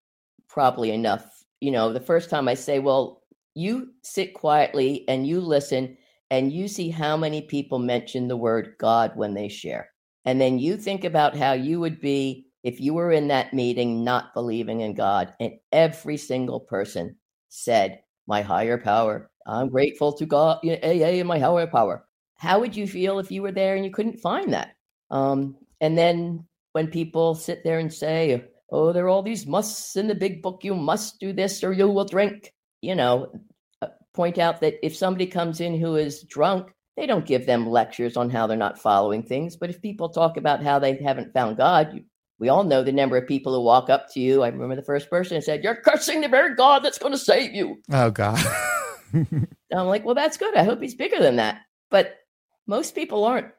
probably 0.48 0.92
enough 0.92 1.37
you 1.60 1.72
know 1.72 1.92
the 1.92 2.00
first 2.00 2.30
time 2.30 2.48
i 2.48 2.54
say 2.54 2.80
well 2.80 3.24
you 3.58 3.90
sit 4.04 4.36
quietly 4.36 5.04
and 5.08 5.26
you 5.26 5.42
listen 5.42 5.98
and 6.30 6.52
you 6.52 6.68
see 6.68 6.90
how 6.90 7.18
many 7.18 7.42
people 7.42 7.80
mention 7.80 8.28
the 8.28 8.38
word 8.38 8.76
god 8.80 9.14
when 9.16 9.34
they 9.34 9.48
share. 9.48 9.90
And 10.26 10.40
then 10.40 10.60
you 10.60 10.78
think 10.78 11.04
about 11.06 11.36
how 11.36 11.54
you 11.54 11.80
would 11.80 12.00
be 12.00 12.48
if 12.64 12.80
you 12.80 12.94
were 12.94 13.12
in 13.12 13.30
that 13.30 13.54
meeting 13.54 14.04
not 14.04 14.34
believing 14.36 14.82
in 14.82 14.94
god 14.94 15.34
and 15.40 15.54
every 15.72 16.18
single 16.18 16.60
person 16.60 17.16
said 17.50 18.02
my 18.28 18.42
higher 18.42 18.78
power. 18.78 19.32
I'm 19.48 19.70
grateful 19.70 20.14
to 20.14 20.26
god. 20.26 20.60
Aa 20.64 20.70
and 20.70 21.28
my 21.28 21.40
higher 21.40 21.66
power. 21.66 22.06
How 22.36 22.60
would 22.60 22.76
you 22.76 22.86
feel 22.86 23.18
if 23.18 23.32
you 23.32 23.42
were 23.42 23.54
there 23.54 23.76
and 23.76 23.84
you 23.84 23.90
couldn't 23.90 24.20
find 24.20 24.54
that? 24.54 24.76
Um, 25.10 25.56
and 25.82 25.98
then 25.98 26.46
when 26.74 26.88
people 26.88 27.34
sit 27.34 27.64
there 27.64 27.80
and 27.80 27.92
say, 27.92 28.46
oh, 28.70 28.92
there 28.94 29.06
are 29.06 29.10
all 29.10 29.24
these 29.24 29.48
musts 29.48 29.96
in 29.96 30.08
the 30.08 30.16
big 30.16 30.42
book, 30.42 30.64
you 30.64 30.76
must 30.76 31.20
do 31.20 31.34
this 31.34 31.64
or 31.64 31.74
you 31.74 31.88
will 31.88 32.06
drink, 32.06 32.54
you 32.82 32.96
know, 32.96 33.32
uh, 33.82 33.88
point 34.14 34.38
out 34.38 34.62
that 34.62 34.86
if 34.86 34.96
somebody 34.96 35.28
comes 35.28 35.62
in 35.62 35.80
who 35.80 35.96
is 35.96 36.24
drunk, 36.24 36.72
they 36.96 37.06
don't 37.06 37.26
give 37.26 37.46
them 37.46 37.70
lectures 37.70 38.18
on 38.18 38.30
how 38.30 38.48
they're 38.48 38.58
not 38.58 38.82
following 38.82 39.24
things. 39.24 39.56
But 39.56 39.70
if 39.70 39.82
people 39.82 40.10
talk 40.10 40.36
about 40.36 40.64
how 40.64 40.80
they 40.80 40.96
haven't 40.96 41.34
found 41.34 41.58
God, 41.58 41.94
you, 41.94 42.04
we 42.40 42.50
all 42.50 42.64
know 42.64 42.84
the 42.84 42.92
number 42.92 43.18
of 43.18 43.28
people 43.28 43.54
who 43.54 43.62
walk 43.62 43.90
up 43.90 44.12
to 44.14 44.20
you. 44.20 44.44
I 44.44 44.50
remember 44.50 44.76
the 44.76 44.82
first 44.82 45.10
person 45.10 45.42
said, 45.42 45.64
You're 45.64 45.76
cursing 45.76 46.22
the 46.22 46.28
very 46.28 46.56
God 46.56 46.84
that's 46.84 47.00
going 47.00 47.14
to 47.14 47.18
save 47.18 47.54
you. 47.54 47.82
Oh 47.92 48.12
God. 48.12 48.44
I'm 49.14 49.88
like, 49.88 50.06
well, 50.06 50.16
that's 50.16 50.38
good. 50.38 50.56
I 50.56 50.64
hope 50.64 50.82
he's 50.82 50.96
bigger 50.96 51.20
than 51.20 51.38
that. 51.38 51.62
But 51.90 52.16
most 52.68 52.96
people 52.96 53.24
aren't 53.24 53.52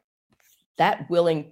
that 0.77 1.09
willing 1.09 1.51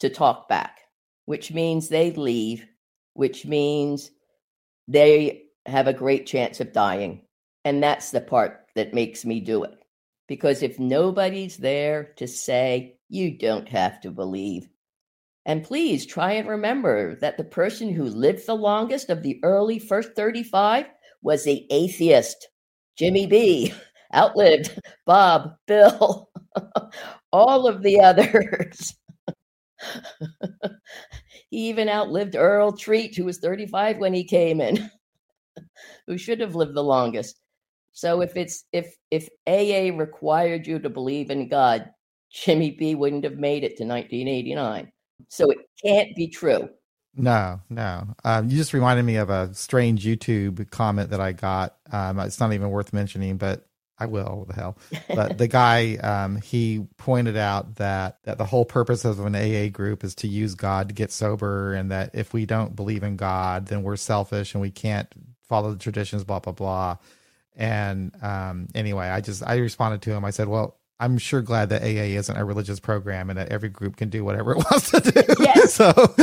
to 0.00 0.08
talk 0.08 0.48
back, 0.48 0.80
which 1.24 1.52
means 1.52 1.88
they 1.88 2.12
leave, 2.12 2.66
which 3.14 3.46
means 3.46 4.10
they 4.88 5.44
have 5.66 5.86
a 5.86 5.92
great 5.92 6.26
chance 6.26 6.60
of 6.60 6.72
dying. 6.72 7.22
And 7.64 7.82
that's 7.82 8.10
the 8.10 8.20
part 8.20 8.66
that 8.74 8.94
makes 8.94 9.24
me 9.24 9.40
do 9.40 9.64
it. 9.64 9.74
Because 10.28 10.62
if 10.62 10.78
nobody's 10.78 11.56
there 11.56 12.12
to 12.16 12.26
say, 12.26 12.96
you 13.08 13.36
don't 13.36 13.68
have 13.68 14.00
to 14.00 14.10
believe, 14.10 14.68
and 15.44 15.64
please 15.64 16.06
try 16.06 16.32
and 16.32 16.48
remember 16.48 17.16
that 17.16 17.36
the 17.36 17.44
person 17.44 17.92
who 17.92 18.04
lived 18.04 18.46
the 18.46 18.54
longest 18.54 19.10
of 19.10 19.22
the 19.22 19.40
early 19.42 19.78
first 19.78 20.14
35 20.14 20.86
was 21.22 21.44
the 21.44 21.66
atheist. 21.70 22.48
Jimmy 22.96 23.26
B 23.26 23.74
outlived 24.14 24.78
Bob, 25.06 25.54
Bill, 25.66 26.30
all 27.32 27.66
of 27.66 27.82
the 27.82 28.00
others. 28.00 28.94
Even 31.52 31.88
outlived 31.88 32.34
Earl 32.34 32.72
Treat, 32.72 33.14
who 33.14 33.24
was 33.24 33.38
35 33.38 33.98
when 33.98 34.14
he 34.14 34.24
came 34.24 34.60
in, 34.60 34.90
who 36.06 36.18
should 36.18 36.40
have 36.40 36.56
lived 36.56 36.74
the 36.74 36.82
longest. 36.82 37.38
So 37.92 38.22
if 38.22 38.36
it's 38.36 38.64
if 38.72 38.96
if 39.10 39.28
AA 39.46 39.96
required 39.96 40.66
you 40.66 40.78
to 40.78 40.88
believe 40.88 41.30
in 41.30 41.48
God, 41.48 41.90
Jimmy 42.32 42.70
B 42.70 42.94
wouldn't 42.94 43.24
have 43.24 43.36
made 43.36 43.64
it 43.64 43.76
to 43.76 43.84
1989. 43.84 44.90
So 45.28 45.50
it 45.50 45.58
can't 45.84 46.16
be 46.16 46.28
true. 46.28 46.70
No, 47.14 47.60
no. 47.68 48.06
Um, 48.24 48.48
you 48.48 48.56
just 48.56 48.72
reminded 48.72 49.04
me 49.04 49.16
of 49.16 49.28
a 49.28 49.52
strange 49.52 50.04
YouTube 50.04 50.70
comment 50.70 51.10
that 51.10 51.20
I 51.20 51.32
got. 51.32 51.76
Um, 51.90 52.18
it's 52.20 52.40
not 52.40 52.54
even 52.54 52.70
worth 52.70 52.94
mentioning, 52.94 53.36
but 53.36 53.66
I 54.02 54.06
will. 54.06 54.38
What 54.40 54.48
the 54.48 54.54
hell? 54.54 54.76
But 55.08 55.38
the 55.38 55.48
guy, 55.48 55.96
um, 55.96 56.36
he 56.40 56.86
pointed 56.96 57.36
out 57.36 57.76
that 57.76 58.18
that 58.24 58.38
the 58.38 58.44
whole 58.44 58.64
purpose 58.64 59.04
of 59.04 59.20
an 59.24 59.34
AA 59.36 59.68
group 59.68 60.02
is 60.04 60.14
to 60.16 60.28
use 60.28 60.54
God 60.54 60.88
to 60.88 60.94
get 60.94 61.12
sober, 61.12 61.72
and 61.74 61.90
that 61.90 62.10
if 62.14 62.32
we 62.32 62.46
don't 62.46 62.74
believe 62.74 63.02
in 63.02 63.16
God, 63.16 63.66
then 63.66 63.82
we're 63.82 63.96
selfish 63.96 64.54
and 64.54 64.60
we 64.60 64.70
can't 64.70 65.08
follow 65.48 65.70
the 65.72 65.78
traditions. 65.78 66.24
Blah 66.24 66.40
blah 66.40 66.52
blah. 66.52 66.96
And 67.56 68.12
um, 68.22 68.68
anyway, 68.74 69.06
I 69.08 69.20
just 69.20 69.42
I 69.46 69.56
responded 69.56 70.02
to 70.02 70.10
him. 70.12 70.24
I 70.24 70.30
said, 70.30 70.48
"Well, 70.48 70.78
I'm 70.98 71.18
sure 71.18 71.42
glad 71.42 71.68
that 71.70 71.82
AA 71.82 72.16
isn't 72.18 72.36
a 72.36 72.44
religious 72.44 72.80
program 72.80 73.28
and 73.28 73.38
that 73.38 73.48
every 73.50 73.68
group 73.68 73.96
can 73.96 74.08
do 74.08 74.24
whatever 74.24 74.52
it 74.52 74.56
wants 74.70 74.90
to 74.92 75.00
do. 75.00 75.22
Yes. 75.40 75.74
So, 75.82 75.92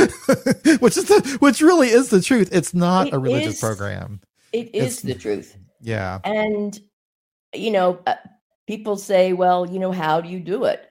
which 0.80 0.96
is 0.96 1.04
the 1.06 1.36
which 1.40 1.60
really 1.60 1.88
is 1.88 2.08
the 2.10 2.20
truth. 2.22 2.50
It's 2.52 2.72
not 2.74 3.08
It 3.08 3.14
a 3.14 3.18
religious 3.18 3.54
is. 3.54 3.60
program. 3.60 4.20
It 4.52 4.74
is 4.74 4.98
It's- 4.98 5.00
the 5.02 5.14
truth. 5.14 5.56
Yeah. 5.82 6.18
And, 6.24 6.78
you 7.54 7.70
know, 7.70 8.00
uh, 8.06 8.14
people 8.66 8.96
say, 8.96 9.32
well, 9.32 9.68
you 9.68 9.78
know, 9.78 9.92
how 9.92 10.20
do 10.20 10.28
you 10.28 10.40
do 10.40 10.64
it? 10.64 10.88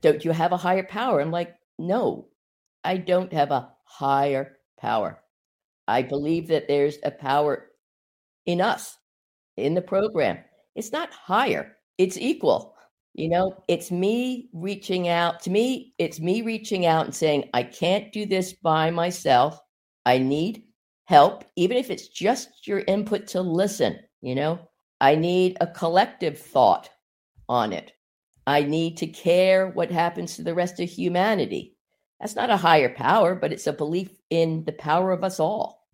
Don't 0.00 0.24
you 0.24 0.32
have 0.32 0.52
a 0.52 0.56
higher 0.56 0.82
power? 0.84 1.20
I'm 1.20 1.30
like, 1.30 1.54
no, 1.78 2.28
I 2.84 2.96
don't 2.96 3.32
have 3.32 3.50
a 3.50 3.72
higher 3.84 4.58
power. 4.78 5.20
I 5.88 6.02
believe 6.02 6.48
that 6.48 6.68
there's 6.68 6.98
a 7.04 7.10
power 7.10 7.70
in 8.46 8.60
us, 8.60 8.98
in 9.56 9.74
the 9.74 9.82
program. 9.82 10.38
It's 10.74 10.92
not 10.92 11.12
higher, 11.12 11.76
it's 11.98 12.18
equal. 12.18 12.74
You 13.14 13.28
know, 13.28 13.62
it's 13.68 13.90
me 13.90 14.48
reaching 14.54 15.08
out. 15.08 15.42
To 15.42 15.50
me, 15.50 15.92
it's 15.98 16.18
me 16.18 16.40
reaching 16.40 16.86
out 16.86 17.04
and 17.04 17.14
saying, 17.14 17.50
I 17.52 17.62
can't 17.62 18.10
do 18.10 18.24
this 18.24 18.54
by 18.54 18.90
myself. 18.90 19.60
I 20.06 20.16
need 20.16 20.64
help, 21.04 21.44
even 21.56 21.76
if 21.76 21.90
it's 21.90 22.08
just 22.08 22.66
your 22.66 22.80
input 22.80 23.26
to 23.28 23.42
listen. 23.42 23.98
You 24.22 24.34
know, 24.34 24.68
I 25.02 25.16
need 25.16 25.58
a 25.60 25.66
collective 25.66 26.38
thought 26.38 26.88
on 27.48 27.72
it. 27.72 27.92
I 28.46 28.62
need 28.62 28.96
to 28.98 29.08
care 29.08 29.66
what 29.68 29.90
happens 29.90 30.36
to 30.36 30.44
the 30.44 30.54
rest 30.54 30.78
of 30.78 30.88
humanity. 30.88 31.76
That's 32.20 32.36
not 32.36 32.50
a 32.50 32.56
higher 32.56 32.88
power, 32.88 33.34
but 33.34 33.52
it's 33.52 33.66
a 33.66 33.72
belief 33.72 34.10
in 34.30 34.64
the 34.64 34.72
power 34.72 35.10
of 35.10 35.24
us 35.24 35.40
all. 35.40 35.88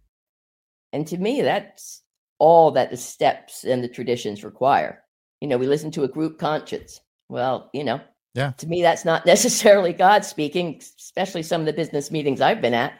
And 0.92 1.06
to 1.06 1.16
me, 1.16 1.40
that's 1.40 2.02
all 2.38 2.70
that 2.72 2.90
the 2.90 2.98
steps 2.98 3.64
and 3.64 3.82
the 3.82 3.88
traditions 3.88 4.44
require. 4.44 5.02
You 5.40 5.48
know, 5.48 5.56
we 5.56 5.66
listen 5.66 5.90
to 5.92 6.04
a 6.04 6.08
group 6.08 6.38
conscience. 6.38 7.00
Well, 7.30 7.70
you 7.72 7.84
know, 7.84 8.02
Yeah. 8.34 8.52
to 8.58 8.66
me, 8.66 8.82
that's 8.82 9.06
not 9.06 9.24
necessarily 9.34 9.94
God 9.94 10.22
speaking, 10.22 10.82
especially 10.98 11.42
some 11.42 11.62
of 11.62 11.66
the 11.66 11.72
business 11.72 12.10
meetings 12.10 12.42
I've 12.42 12.60
been 12.60 12.74
at. 12.74 12.92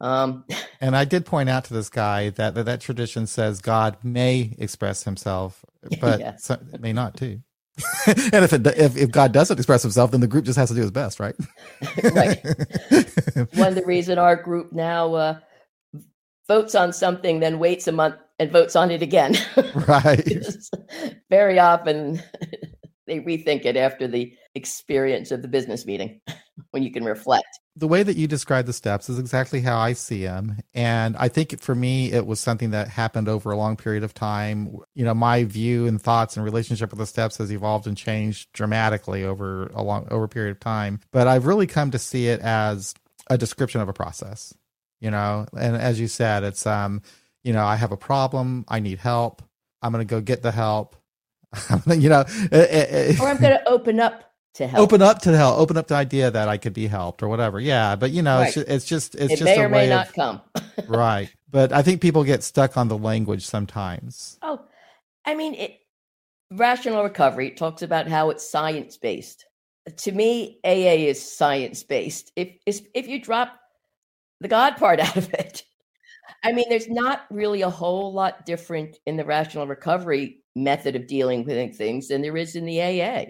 Um, 0.00 0.44
And 0.80 0.96
I 0.96 1.04
did 1.04 1.26
point 1.26 1.48
out 1.50 1.64
to 1.64 1.74
this 1.74 1.88
guy 1.90 2.30
that 2.30 2.54
that, 2.54 2.64
that 2.66 2.80
tradition 2.80 3.26
says 3.26 3.60
God 3.60 3.96
may 4.02 4.54
express 4.58 5.04
himself, 5.04 5.64
but 6.00 6.20
Yeah. 6.20 6.36
so, 6.36 6.54
it 6.72 6.80
may 6.80 6.92
not 6.92 7.16
too. 7.16 7.40
and 8.06 8.44
if, 8.44 8.52
it, 8.52 8.66
if 8.66 8.96
if 8.96 9.10
God 9.10 9.32
doesn't 9.32 9.58
express 9.58 9.82
himself, 9.82 10.10
then 10.10 10.20
the 10.20 10.26
group 10.26 10.44
just 10.44 10.58
has 10.58 10.68
to 10.68 10.74
do 10.74 10.82
his 10.82 10.90
best, 10.90 11.18
right? 11.20 11.34
Right. 12.12 12.44
one 13.54 13.68
of 13.68 13.74
the 13.74 13.84
reason 13.86 14.18
our 14.18 14.36
group 14.36 14.72
now 14.72 15.14
uh, 15.14 15.38
votes 16.46 16.74
on 16.74 16.92
something, 16.92 17.40
then 17.40 17.58
waits 17.58 17.88
a 17.88 17.92
month 17.92 18.16
and 18.38 18.50
votes 18.50 18.76
on 18.76 18.90
it 18.90 19.00
again. 19.02 19.34
right. 19.88 20.28
Very 21.30 21.58
often 21.58 22.22
they 23.06 23.20
rethink 23.20 23.64
it 23.64 23.76
after 23.76 24.06
the 24.08 24.34
experience 24.54 25.30
of 25.30 25.40
the 25.40 25.48
business 25.48 25.86
meeting 25.86 26.20
when 26.72 26.82
you 26.82 26.90
can 26.92 27.04
reflect. 27.04 27.48
The 27.80 27.88
way 27.88 28.02
that 28.02 28.16
you 28.16 28.26
describe 28.28 28.66
the 28.66 28.72
steps 28.72 29.08
is 29.08 29.18
exactly 29.18 29.60
how 29.62 29.78
I 29.78 29.94
see 29.94 30.22
them. 30.24 30.58
And 30.74 31.16
I 31.16 31.28
think 31.28 31.60
for 31.60 31.74
me, 31.74 32.12
it 32.12 32.26
was 32.26 32.38
something 32.38 32.70
that 32.70 32.88
happened 32.88 33.28
over 33.28 33.50
a 33.50 33.56
long 33.56 33.76
period 33.76 34.04
of 34.04 34.14
time. 34.14 34.78
You 34.94 35.04
know, 35.06 35.14
my 35.14 35.44
view 35.44 35.86
and 35.86 36.00
thoughts 36.00 36.36
and 36.36 36.44
relationship 36.44 36.90
with 36.90 36.98
the 36.98 37.06
steps 37.06 37.38
has 37.38 37.50
evolved 37.50 37.86
and 37.86 37.96
changed 37.96 38.52
dramatically 38.52 39.24
over 39.24 39.66
a 39.74 39.82
long, 39.82 40.06
over 40.10 40.24
a 40.24 40.28
period 40.28 40.52
of 40.52 40.60
time. 40.60 41.00
But 41.10 41.26
I've 41.26 41.46
really 41.46 41.66
come 41.66 41.90
to 41.92 41.98
see 41.98 42.28
it 42.28 42.40
as 42.40 42.94
a 43.28 43.38
description 43.38 43.80
of 43.80 43.88
a 43.88 43.92
process, 43.94 44.54
you 45.00 45.10
know, 45.10 45.46
and 45.58 45.74
as 45.76 45.98
you 45.98 46.06
said, 46.06 46.44
it's, 46.44 46.66
um, 46.66 47.00
you 47.42 47.52
know, 47.52 47.64
I 47.64 47.76
have 47.76 47.92
a 47.92 47.96
problem. 47.96 48.64
I 48.68 48.80
need 48.80 48.98
help. 48.98 49.42
I'm 49.82 49.92
going 49.92 50.06
to 50.06 50.10
go 50.14 50.20
get 50.20 50.42
the 50.42 50.52
help. 50.52 50.96
you 51.86 52.08
know, 52.10 52.20
it- 52.28 52.52
it- 52.52 53.20
Or 53.20 53.28
I'm 53.28 53.38
going 53.38 53.56
to 53.58 53.68
open 53.68 53.98
up 54.00 54.29
to 54.54 54.66
help. 54.66 54.82
open 54.82 55.00
up 55.02 55.20
to 55.20 55.30
the 55.30 55.36
help 55.36 55.58
open 55.58 55.76
up 55.76 55.86
the 55.86 55.94
idea 55.94 56.30
that 56.30 56.48
i 56.48 56.56
could 56.56 56.72
be 56.72 56.86
helped 56.86 57.22
or 57.22 57.28
whatever 57.28 57.60
yeah 57.60 57.94
but 57.96 58.10
you 58.10 58.20
know 58.22 58.40
it's, 58.42 58.56
Right. 58.56 58.66
just, 58.66 58.68
it's 58.68 58.84
just 58.86 59.14
it's 59.14 59.32
it 59.34 59.36
just 59.36 59.44
may 59.44 59.56
a 59.56 59.60
or 59.60 59.68
way 59.68 59.70
may 59.70 59.84
of, 59.84 59.90
not 59.90 60.12
come. 60.14 60.40
right 60.88 61.30
but 61.50 61.72
i 61.72 61.82
think 61.82 62.00
people 62.00 62.24
get 62.24 62.42
stuck 62.42 62.76
on 62.76 62.88
the 62.88 62.98
language 62.98 63.46
sometimes 63.46 64.38
Oh, 64.42 64.60
I 65.26 65.34
mean, 65.34 65.54
it, 65.54 65.78
rational 66.50 67.02
recovery 67.04 67.50
talks 67.50 67.82
about 67.82 68.08
how 68.08 68.30
it's 68.30 68.48
science 68.50 68.96
based. 68.96 69.44
To 69.98 70.12
me, 70.12 70.58
AA 70.64 71.06
is 71.08 71.20
science 71.36 71.82
based. 71.82 72.32
If 72.36 72.56
if 72.66 73.06
you 73.06 73.20
drop 73.20 73.52
the 74.40 74.48
God 74.48 74.76
part 74.78 74.98
out 75.06 75.16
of 75.16 75.32
it, 75.34 75.62
I 76.42 76.52
mean, 76.52 76.64
there's 76.70 76.88
not 76.88 77.26
really 77.30 77.62
a 77.62 77.70
whole 77.70 78.12
lot 78.12 78.46
different 78.46 78.96
in 79.06 79.16
the 79.16 79.24
rational 79.24 79.66
recovery 79.66 80.42
method 80.56 80.96
of 80.96 81.06
dealing 81.06 81.44
with 81.44 81.76
things 81.76 82.08
than 82.08 82.22
there 82.22 82.36
is 82.36 82.56
in 82.56 82.64
the 82.64 82.80
AA. 82.80 83.26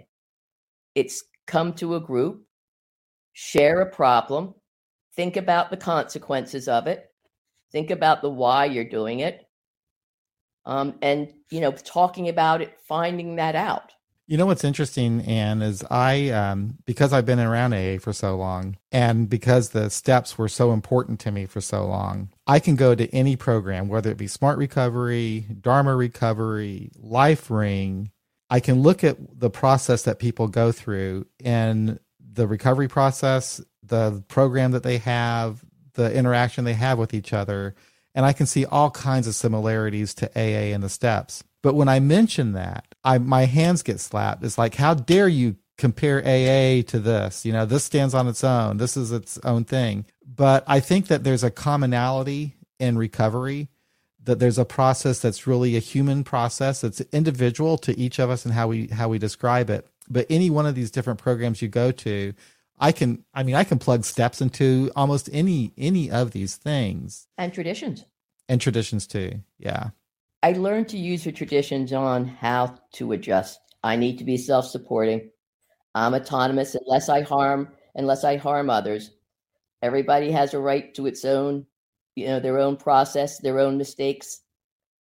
It's 0.94 1.22
come 1.46 1.74
to 1.74 1.96
a 1.96 2.00
group, 2.00 2.44
share 3.32 3.80
a 3.80 3.90
problem, 3.90 4.54
think 5.16 5.36
about 5.36 5.70
the 5.70 5.76
consequences 5.76 6.68
of 6.68 6.86
it, 6.86 7.10
think 7.72 7.90
about 7.90 8.22
the 8.22 8.30
why 8.30 8.66
you're 8.66 8.84
doing 8.84 9.20
it, 9.20 9.46
um, 10.64 10.94
and 11.02 11.32
you 11.50 11.60
know 11.60 11.72
talking 11.72 12.28
about 12.28 12.62
it 12.62 12.78
finding 12.86 13.36
that 13.36 13.54
out. 13.54 13.92
You 14.26 14.36
know 14.36 14.46
what's 14.46 14.62
interesting 14.62 15.22
anne 15.22 15.60
is 15.60 15.84
i 15.90 16.30
um 16.30 16.78
because 16.86 17.12
i've 17.12 17.26
been 17.26 17.40
around 17.40 17.74
aa 17.74 17.98
for 17.98 18.12
so 18.12 18.36
long 18.36 18.76
and 18.92 19.28
because 19.28 19.70
the 19.70 19.90
steps 19.90 20.38
were 20.38 20.48
so 20.48 20.72
important 20.72 21.18
to 21.20 21.32
me 21.32 21.46
for 21.46 21.60
so 21.60 21.84
long 21.84 22.30
i 22.46 22.60
can 22.60 22.76
go 22.76 22.94
to 22.94 23.12
any 23.12 23.34
program 23.34 23.88
whether 23.88 24.08
it 24.08 24.16
be 24.16 24.28
smart 24.28 24.56
recovery 24.56 25.46
dharma 25.60 25.96
recovery 25.96 26.92
LifeRing 27.04 28.12
i 28.50 28.60
can 28.60 28.82
look 28.82 29.02
at 29.02 29.16
the 29.38 29.50
process 29.50 30.02
that 30.02 30.18
people 30.18 30.48
go 30.48 30.72
through 30.72 31.26
and 31.44 31.98
the 32.32 32.46
recovery 32.46 32.88
process 32.88 33.60
the 33.82 34.22
program 34.28 34.72
that 34.72 34.82
they 34.82 34.98
have 34.98 35.64
the 35.94 36.14
interaction 36.14 36.64
they 36.64 36.74
have 36.74 36.98
with 36.98 37.14
each 37.14 37.32
other 37.32 37.74
and 38.14 38.26
I 38.26 38.32
can 38.32 38.46
see 38.46 38.64
all 38.64 38.90
kinds 38.90 39.26
of 39.26 39.34
similarities 39.34 40.14
to 40.14 40.30
AA 40.36 40.74
and 40.74 40.82
the 40.82 40.88
steps. 40.88 41.44
But 41.62 41.74
when 41.74 41.88
I 41.88 42.00
mention 42.00 42.52
that, 42.52 42.86
I 43.04 43.18
my 43.18 43.44
hands 43.44 43.82
get 43.82 44.00
slapped. 44.00 44.44
It's 44.44 44.58
like, 44.58 44.74
how 44.74 44.94
dare 44.94 45.28
you 45.28 45.56
compare 45.78 46.20
AA 46.20 46.82
to 46.88 46.98
this? 46.98 47.44
You 47.44 47.52
know, 47.52 47.66
this 47.66 47.84
stands 47.84 48.14
on 48.14 48.28
its 48.28 48.42
own. 48.42 48.78
This 48.78 48.96
is 48.96 49.12
its 49.12 49.38
own 49.44 49.64
thing. 49.64 50.06
But 50.26 50.64
I 50.66 50.80
think 50.80 51.08
that 51.08 51.24
there's 51.24 51.44
a 51.44 51.50
commonality 51.50 52.56
in 52.78 52.96
recovery. 52.96 53.68
That 54.24 54.38
there's 54.38 54.58
a 54.58 54.64
process 54.66 55.20
that's 55.20 55.46
really 55.46 55.76
a 55.76 55.80
human 55.80 56.24
process. 56.24 56.82
that's 56.82 57.00
individual 57.12 57.78
to 57.78 57.98
each 57.98 58.18
of 58.18 58.28
us 58.30 58.44
and 58.44 58.52
how 58.54 58.68
we 58.68 58.88
how 58.88 59.08
we 59.08 59.18
describe 59.18 59.70
it. 59.70 59.86
But 60.08 60.26
any 60.28 60.50
one 60.50 60.66
of 60.66 60.74
these 60.74 60.90
different 60.90 61.18
programs 61.20 61.62
you 61.62 61.68
go 61.68 61.90
to, 61.92 62.34
I 62.78 62.92
can 62.92 63.24
I 63.32 63.42
mean 63.42 63.54
I 63.54 63.64
can 63.64 63.78
plug 63.78 64.04
steps 64.04 64.40
into 64.40 64.90
almost 64.94 65.30
any 65.32 65.72
any 65.78 66.10
of 66.10 66.32
these 66.32 66.56
things 66.56 67.28
and 67.38 67.52
traditions 67.54 68.04
and 68.48 68.60
traditions 68.60 69.06
too. 69.06 69.40
Yeah. 69.58 69.90
i 70.42 70.52
learned 70.52 70.88
to 70.88 70.98
use 70.98 71.24
the 71.24 71.32
traditions 71.32 71.92
on 71.92 72.26
how 72.26 72.74
to 72.94 73.12
adjust 73.12 73.60
i 73.84 73.94
need 73.96 74.16
to 74.18 74.24
be 74.24 74.36
self-supporting 74.36 75.30
i'm 75.94 76.14
autonomous 76.14 76.74
unless 76.74 77.08
i 77.08 77.20
harm 77.20 77.68
unless 77.94 78.24
i 78.24 78.36
harm 78.36 78.70
others 78.70 79.10
everybody 79.82 80.30
has 80.32 80.54
a 80.54 80.58
right 80.58 80.94
to 80.94 81.06
its 81.06 81.24
own 81.24 81.66
you 82.16 82.26
know 82.26 82.40
their 82.40 82.58
own 82.58 82.76
process 82.76 83.38
their 83.38 83.58
own 83.58 83.78
mistakes 83.78 84.40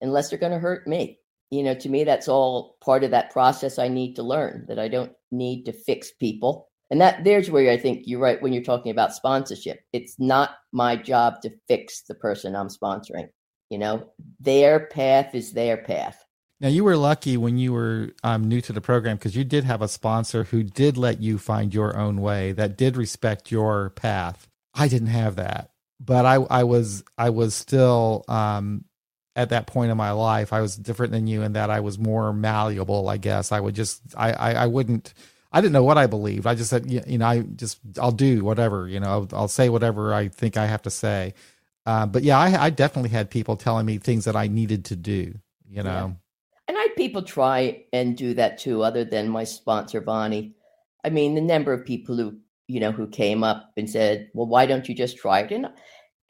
unless 0.02 0.30
they're 0.30 0.39
going 0.39 0.52
to 0.52 0.60
hurt 0.60 0.88
me. 0.88 1.19
You 1.52 1.63
know 1.63 1.74
to 1.76 1.89
me 1.89 2.04
that's 2.04 2.28
all 2.28 2.78
part 2.84 3.04
of 3.04 3.12
that 3.12 3.32
process 3.32 3.80
i 3.80 3.88
need 3.88 4.15
to 4.15 4.24
learn 4.24 4.65
that 4.67 4.80
i 4.80 4.88
don't 4.88 5.13
need 5.32 5.65
to 5.65 5.74
fix 5.74 6.12
people. 6.12 6.67
And 6.91 7.02
that 7.02 7.24
there's 7.24 7.52
where 7.52 7.72
i 7.72 7.78
think 7.78 8.04
you're 8.06 8.19
right 8.19 8.41
when 8.41 8.54
you're 8.54 8.63
talking 8.63 8.91
about 8.91 9.13
sponsorship. 9.13 9.80
It's 9.93 10.15
not 10.19 10.52
my 10.72 10.95
job 10.95 11.41
to 11.41 11.52
fix 11.67 12.04
the 12.04 12.15
person 12.15 12.56
i'm 12.56 12.69
sponsoring 12.69 13.30
you 13.69 13.78
know? 13.78 14.10
Their 14.39 14.80
path 14.88 15.36
is 15.36 15.54
their 15.54 15.78
path. 15.78 16.26
Now 16.60 16.67
you 16.67 16.84
were 16.84 16.98
lucky 16.98 17.38
when 17.38 17.58
you 17.58 17.72
were 17.72 18.12
um, 18.24 18.50
new 18.50 18.60
to 18.62 18.74
the 18.74 18.82
program 18.82 19.15
because 19.15 19.36
you 19.36 19.45
did 19.45 19.63
have 19.63 19.82
a 19.82 19.88
sponsor 19.88 20.45
who 20.45 20.63
did 20.63 20.98
let 20.98 21.22
you 21.22 21.38
find 21.38 21.74
your 21.74 21.98
own 21.98 22.22
way 22.22 22.52
that 22.52 22.78
did 22.78 22.98
respect 22.98 23.50
your 23.50 23.91
path. 23.91 24.48
I 24.74 24.89
didn't 24.89 25.08
have 25.08 25.38
that, 25.38 25.72
but 25.99 26.25
I 26.25 26.35
I 26.35 26.63
was 26.63 27.03
I 27.17 27.29
was 27.29 27.55
still 27.55 28.23
um, 28.27 28.85
at 29.35 29.49
that 29.49 29.67
point 29.67 29.91
in 29.91 29.97
my 29.97 30.12
life 30.12 30.53
I 30.53 30.62
was 30.62 30.75
different 30.75 31.12
than 31.12 31.27
you 31.27 31.43
in 31.43 31.53
that 31.53 31.69
I 31.69 31.79
was 31.81 31.99
more 31.99 32.33
malleable. 32.33 33.09
I 33.09 33.17
guess 33.17 33.51
I 33.51 33.59
would 33.59 33.75
just 33.75 34.01
I 34.15 34.31
I, 34.31 34.53
I 34.63 34.65
wouldn't 34.67 35.13
I 35.51 35.62
didn't 35.62 35.73
know 35.73 35.83
what 35.83 35.97
I 35.97 36.05
believed. 36.07 36.45
I 36.45 36.55
just 36.55 36.69
said, 36.69 36.89
you 36.89 37.17
know, 37.17 37.25
I 37.25 37.39
just 37.41 37.79
I'll 37.99 38.12
do 38.12 38.43
whatever. 38.43 38.88
You 38.88 38.99
know, 38.99 39.07
I'll, 39.07 39.27
I'll 39.33 39.47
say 39.47 39.69
whatever 39.69 40.13
I 40.13 40.27
think 40.27 40.57
I 40.57 40.67
have 40.67 40.83
to 40.83 40.91
say. 40.91 41.33
Uh, 41.85 42.05
but 42.05 42.23
yeah, 42.23 42.38
I, 42.38 42.65
I, 42.65 42.69
definitely 42.69 43.09
had 43.09 43.31
people 43.31 43.55
telling 43.55 43.85
me 43.85 43.97
things 43.97 44.25
that 44.25 44.35
I 44.35 44.47
needed 44.47 44.85
to 44.85 44.95
do. 44.95 45.33
You 45.67 45.81
know, 45.81 45.89
yeah. 45.89 46.12
and 46.67 46.77
I 46.77 46.81
had 46.81 46.95
people 46.95 47.23
try 47.23 47.83
and 47.91 48.15
do 48.15 48.35
that 48.35 48.59
too. 48.59 48.83
Other 48.83 49.03
than 49.03 49.29
my 49.29 49.43
sponsor, 49.43 50.01
Bonnie. 50.01 50.53
I 51.03 51.09
mean, 51.09 51.33
the 51.33 51.41
number 51.41 51.73
of 51.73 51.85
people 51.85 52.17
who 52.17 52.38
you 52.69 52.79
know 52.79 52.91
who 52.91 53.08
came 53.08 53.43
up 53.43 53.71
and 53.75 53.89
said, 53.89 54.29
"Well, 54.34 54.47
why 54.47 54.65
don't 54.65 54.88
you 54.88 54.95
just 54.95 55.17
try 55.17 55.41
it?" 55.41 55.51
And 55.51 55.67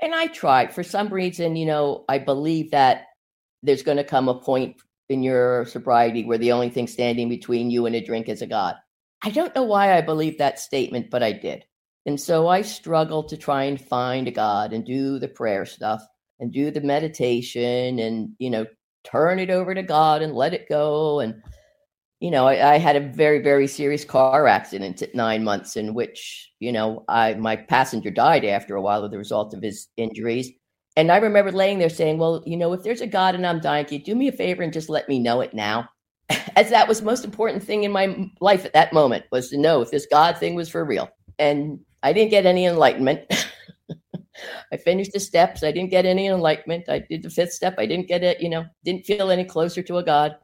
and 0.01 0.15
I 0.15 0.27
tried. 0.27 0.73
For 0.73 0.83
some 0.83 1.09
reason, 1.09 1.55
you 1.55 1.65
know, 1.65 2.05
I 2.07 2.17
believe 2.19 2.71
that 2.71 3.07
there's 3.61 3.83
going 3.83 3.97
to 3.97 4.03
come 4.03 4.29
a 4.29 4.39
point 4.39 4.77
in 5.09 5.23
your 5.23 5.65
sobriety 5.65 6.23
where 6.23 6.37
the 6.37 6.53
only 6.53 6.69
thing 6.69 6.87
standing 6.87 7.27
between 7.27 7.69
you 7.69 7.85
and 7.85 7.95
a 7.95 8.01
drink 8.03 8.29
is 8.29 8.41
a 8.41 8.47
God. 8.47 8.75
I 9.23 9.31
don't 9.31 9.53
know 9.53 9.63
why 9.63 9.97
I 9.97 10.01
believe 10.01 10.37
that 10.37 10.59
statement, 10.59 11.09
but 11.09 11.21
I 11.21 11.33
did. 11.33 11.65
And 12.05 12.19
so 12.19 12.47
I 12.47 12.61
struggled 12.61 13.27
to 13.29 13.37
try 13.37 13.63
and 13.63 13.79
find 13.79 14.27
a 14.27 14.31
God 14.31 14.71
and 14.71 14.85
do 14.85 15.19
the 15.19 15.27
prayer 15.27 15.65
stuff 15.65 16.01
and 16.39 16.53
do 16.53 16.71
the 16.71 16.81
meditation 16.81 17.99
and, 17.99 18.29
you 18.39 18.49
know, 18.49 18.65
turn 19.03 19.39
it 19.39 19.49
over 19.49 19.75
to 19.75 19.83
God 19.83 20.21
and 20.21 20.33
let 20.33 20.53
it 20.53 20.69
go. 20.69 21.19
And, 21.19 21.41
you 22.19 22.31
know, 22.31 22.47
I, 22.47 22.75
I 22.75 22.77
had 22.77 22.95
a 22.95 22.99
very, 22.99 23.39
very 23.39 23.67
serious 23.67 24.03
car 24.03 24.47
accident 24.47 25.01
at 25.01 25.15
nine 25.15 25.43
months 25.43 25.77
in 25.77 25.93
which, 25.93 26.51
you 26.59 26.71
know, 26.71 27.05
I 27.07 27.35
my 27.35 27.55
passenger 27.55 28.11
died 28.11 28.43
after 28.43 28.75
a 28.75 28.81
while 28.81 29.05
as 29.05 29.13
a 29.13 29.17
result 29.17 29.53
of 29.53 29.61
his 29.61 29.87
injuries. 29.95 30.51
And 30.97 31.11
I 31.11 31.17
remember 31.17 31.51
laying 31.51 31.79
there 31.79 31.89
saying, 31.89 32.17
Well, 32.17 32.43
you 32.45 32.57
know, 32.57 32.73
if 32.73 32.83
there's 32.83 33.01
a 33.01 33.07
God 33.07 33.35
and 33.35 33.47
I'm 33.47 33.61
dying, 33.61 33.85
can 33.85 33.99
you 33.99 34.03
do 34.03 34.15
me 34.15 34.27
a 34.27 34.33
favor 34.33 34.63
and 34.63 34.73
just 34.73 34.89
let 34.89 35.07
me 35.07 35.19
know 35.19 35.39
it 35.39 35.53
now? 35.53 35.87
As 36.57 36.69
that 36.71 36.87
was 36.87 36.99
the 36.99 37.05
most 37.05 37.23
important 37.23 37.63
thing 37.63 37.85
in 37.85 37.91
my 37.91 38.29
life 38.41 38.65
at 38.65 38.73
that 38.73 38.91
moment 38.91 39.25
was 39.31 39.49
to 39.49 39.57
know 39.57 39.81
if 39.81 39.91
this 39.91 40.07
God 40.11 40.37
thing 40.37 40.55
was 40.55 40.67
for 40.67 40.83
real. 40.83 41.09
And 41.37 41.79
I 42.03 42.11
didn't 42.11 42.31
get 42.31 42.45
any 42.45 42.65
enlightenment. 42.65 43.21
I 44.71 44.77
finished 44.77 45.13
the 45.13 45.19
steps. 45.19 45.63
I 45.63 45.71
didn't 45.71 45.91
get 45.91 46.05
any 46.05 46.27
enlightenment. 46.27 46.89
I 46.89 46.99
did 46.99 47.23
the 47.23 47.29
fifth 47.29 47.53
step. 47.53 47.75
I 47.77 47.85
didn't 47.85 48.07
get 48.07 48.23
it, 48.23 48.41
you 48.41 48.49
know, 48.49 48.65
didn't 48.83 49.05
feel 49.05 49.31
any 49.31 49.43
closer 49.43 49.81
to 49.83 49.97
a 49.97 50.03
God. 50.03 50.35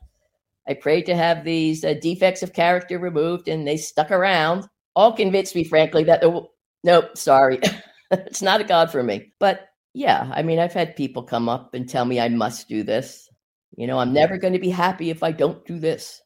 I 0.67 0.73
prayed 0.73 1.05
to 1.07 1.15
have 1.15 1.43
these 1.43 1.83
uh, 1.83 1.93
defects 2.01 2.43
of 2.43 2.53
character 2.53 2.97
removed, 2.97 3.47
and 3.47 3.67
they 3.67 3.77
stuck 3.77 4.11
around. 4.11 4.67
All 4.95 5.13
convinced 5.13 5.55
me, 5.55 5.63
frankly, 5.63 6.03
that 6.05 6.21
the 6.21 6.41
nope, 6.83 7.17
sorry, 7.17 7.59
it's 8.11 8.41
not 8.41 8.61
a 8.61 8.65
God 8.65 8.91
for 8.91 9.03
me. 9.03 9.33
But 9.39 9.67
yeah, 9.93 10.31
I 10.33 10.43
mean, 10.43 10.59
I've 10.59 10.73
had 10.73 10.95
people 10.95 11.23
come 11.23 11.49
up 11.49 11.73
and 11.73 11.87
tell 11.87 12.05
me 12.05 12.19
I 12.19 12.29
must 12.29 12.67
do 12.67 12.83
this. 12.83 13.29
You 13.77 13.87
know, 13.87 13.99
I'm 13.99 14.13
never 14.13 14.37
going 14.37 14.53
to 14.53 14.59
be 14.59 14.69
happy 14.69 15.09
if 15.09 15.23
I 15.23 15.31
don't 15.31 15.65
do 15.65 15.79
this. 15.79 16.21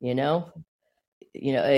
You 0.00 0.14
know, 0.14 0.50
you 1.32 1.52
know, 1.52 1.68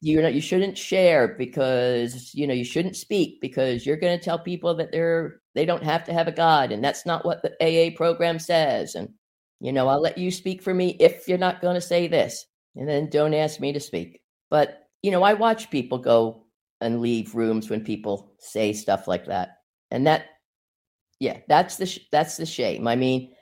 you're 0.00 0.22
not, 0.22 0.34
you 0.34 0.40
shouldn't 0.40 0.78
share 0.78 1.28
because 1.36 2.34
you 2.34 2.46
know 2.46 2.54
you 2.54 2.64
shouldn't 2.64 2.96
speak 2.96 3.40
because 3.40 3.84
you're 3.84 3.96
going 3.96 4.18
to 4.18 4.24
tell 4.24 4.38
people 4.38 4.74
that 4.76 4.92
they're 4.92 5.40
they 5.54 5.64
don't 5.64 5.82
have 5.82 6.04
to 6.04 6.12
have 6.12 6.28
a 6.28 6.32
God, 6.32 6.72
and 6.72 6.82
that's 6.82 7.06
not 7.06 7.24
what 7.24 7.42
the 7.42 7.52
AA 7.60 7.96
program 7.96 8.38
says. 8.38 8.94
And 8.94 9.10
you 9.60 9.72
know, 9.72 9.88
I'll 9.88 10.00
let 10.00 10.18
you 10.18 10.30
speak 10.30 10.62
for 10.62 10.74
me 10.74 10.96
if 11.00 11.28
you're 11.28 11.38
not 11.38 11.60
going 11.60 11.74
to 11.74 11.80
say 11.80 12.08
this, 12.08 12.46
and 12.74 12.88
then 12.88 13.08
don't 13.10 13.34
ask 13.34 13.60
me 13.60 13.72
to 13.72 13.80
speak. 13.80 14.20
But 14.50 14.88
you 15.02 15.10
know, 15.10 15.22
I 15.22 15.34
watch 15.34 15.70
people 15.70 15.98
go 15.98 16.44
and 16.80 17.00
leave 17.00 17.34
rooms 17.34 17.70
when 17.70 17.84
people 17.84 18.32
say 18.38 18.72
stuff 18.72 19.08
like 19.08 19.26
that, 19.26 19.58
and 19.90 20.06
that 20.06 20.26
yeah, 21.20 21.38
that's 21.48 21.76
the 21.76 21.86
sh- 21.86 22.06
that's 22.12 22.36
the 22.36 22.46
shame. 22.46 22.86
I 22.86 22.96
mean, 22.96 23.32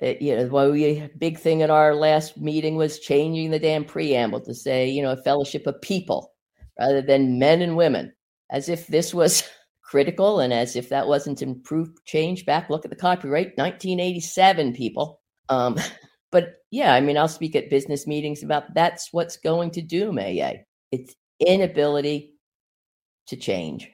it, 0.00 0.20
you 0.20 0.36
know, 0.36 0.46
well, 0.46 0.72
we 0.72 1.08
big 1.18 1.38
thing 1.38 1.60
in 1.60 1.70
our 1.70 1.94
last 1.94 2.36
meeting 2.36 2.76
was 2.76 2.98
changing 2.98 3.50
the 3.50 3.58
damn 3.58 3.84
preamble 3.84 4.40
to 4.42 4.54
say, 4.54 4.88
you 4.88 5.02
know, 5.02 5.12
a 5.12 5.22
fellowship 5.22 5.66
of 5.66 5.80
people 5.80 6.32
rather 6.78 7.02
than 7.02 7.38
men 7.38 7.62
and 7.62 7.76
women, 7.76 8.12
as 8.50 8.68
if 8.68 8.86
this 8.88 9.14
was 9.14 9.44
critical 9.82 10.40
and 10.40 10.52
as 10.52 10.74
if 10.74 10.88
that 10.88 11.06
wasn't 11.06 11.42
improved 11.42 11.98
change 12.04 12.44
back. 12.44 12.68
Look 12.70 12.84
at 12.84 12.90
the 12.90 12.96
copyright, 12.96 13.56
1987, 13.56 14.72
people. 14.74 15.21
Um, 15.48 15.76
but 16.30 16.54
yeah, 16.70 16.94
I 16.94 17.00
mean, 17.00 17.18
I'll 17.18 17.28
speak 17.28 17.54
at 17.56 17.70
business 17.70 18.06
meetings 18.06 18.42
about 18.42 18.74
that's 18.74 19.12
what's 19.12 19.36
going 19.36 19.70
to 19.72 19.82
doom 19.82 20.18
AA. 20.18 20.64
It's 20.90 21.14
inability 21.40 22.34
to 23.26 23.36
change. 23.36 23.90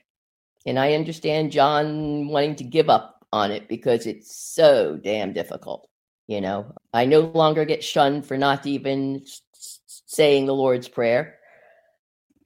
And 0.67 0.79
I 0.79 0.95
understand 0.95 1.53
John 1.53 2.29
wanting 2.29 2.57
to 2.57 2.65
give 2.65 2.91
up 2.91 3.25
on 3.33 3.51
it 3.51 3.69
because 3.69 4.07
it's 4.07 4.37
so 4.37 4.99
damn 5.03 5.33
difficult. 5.33 5.89
You 6.27 6.41
know, 6.41 6.75
I 6.93 7.07
no 7.07 7.21
longer 7.21 7.65
get 7.65 7.83
shunned 7.83 8.27
for 8.27 8.37
not 8.37 8.67
even 8.67 9.25
saying 9.55 10.47
the 10.47 10.55
Lord's 10.55 10.89
Prayer. 10.89 11.37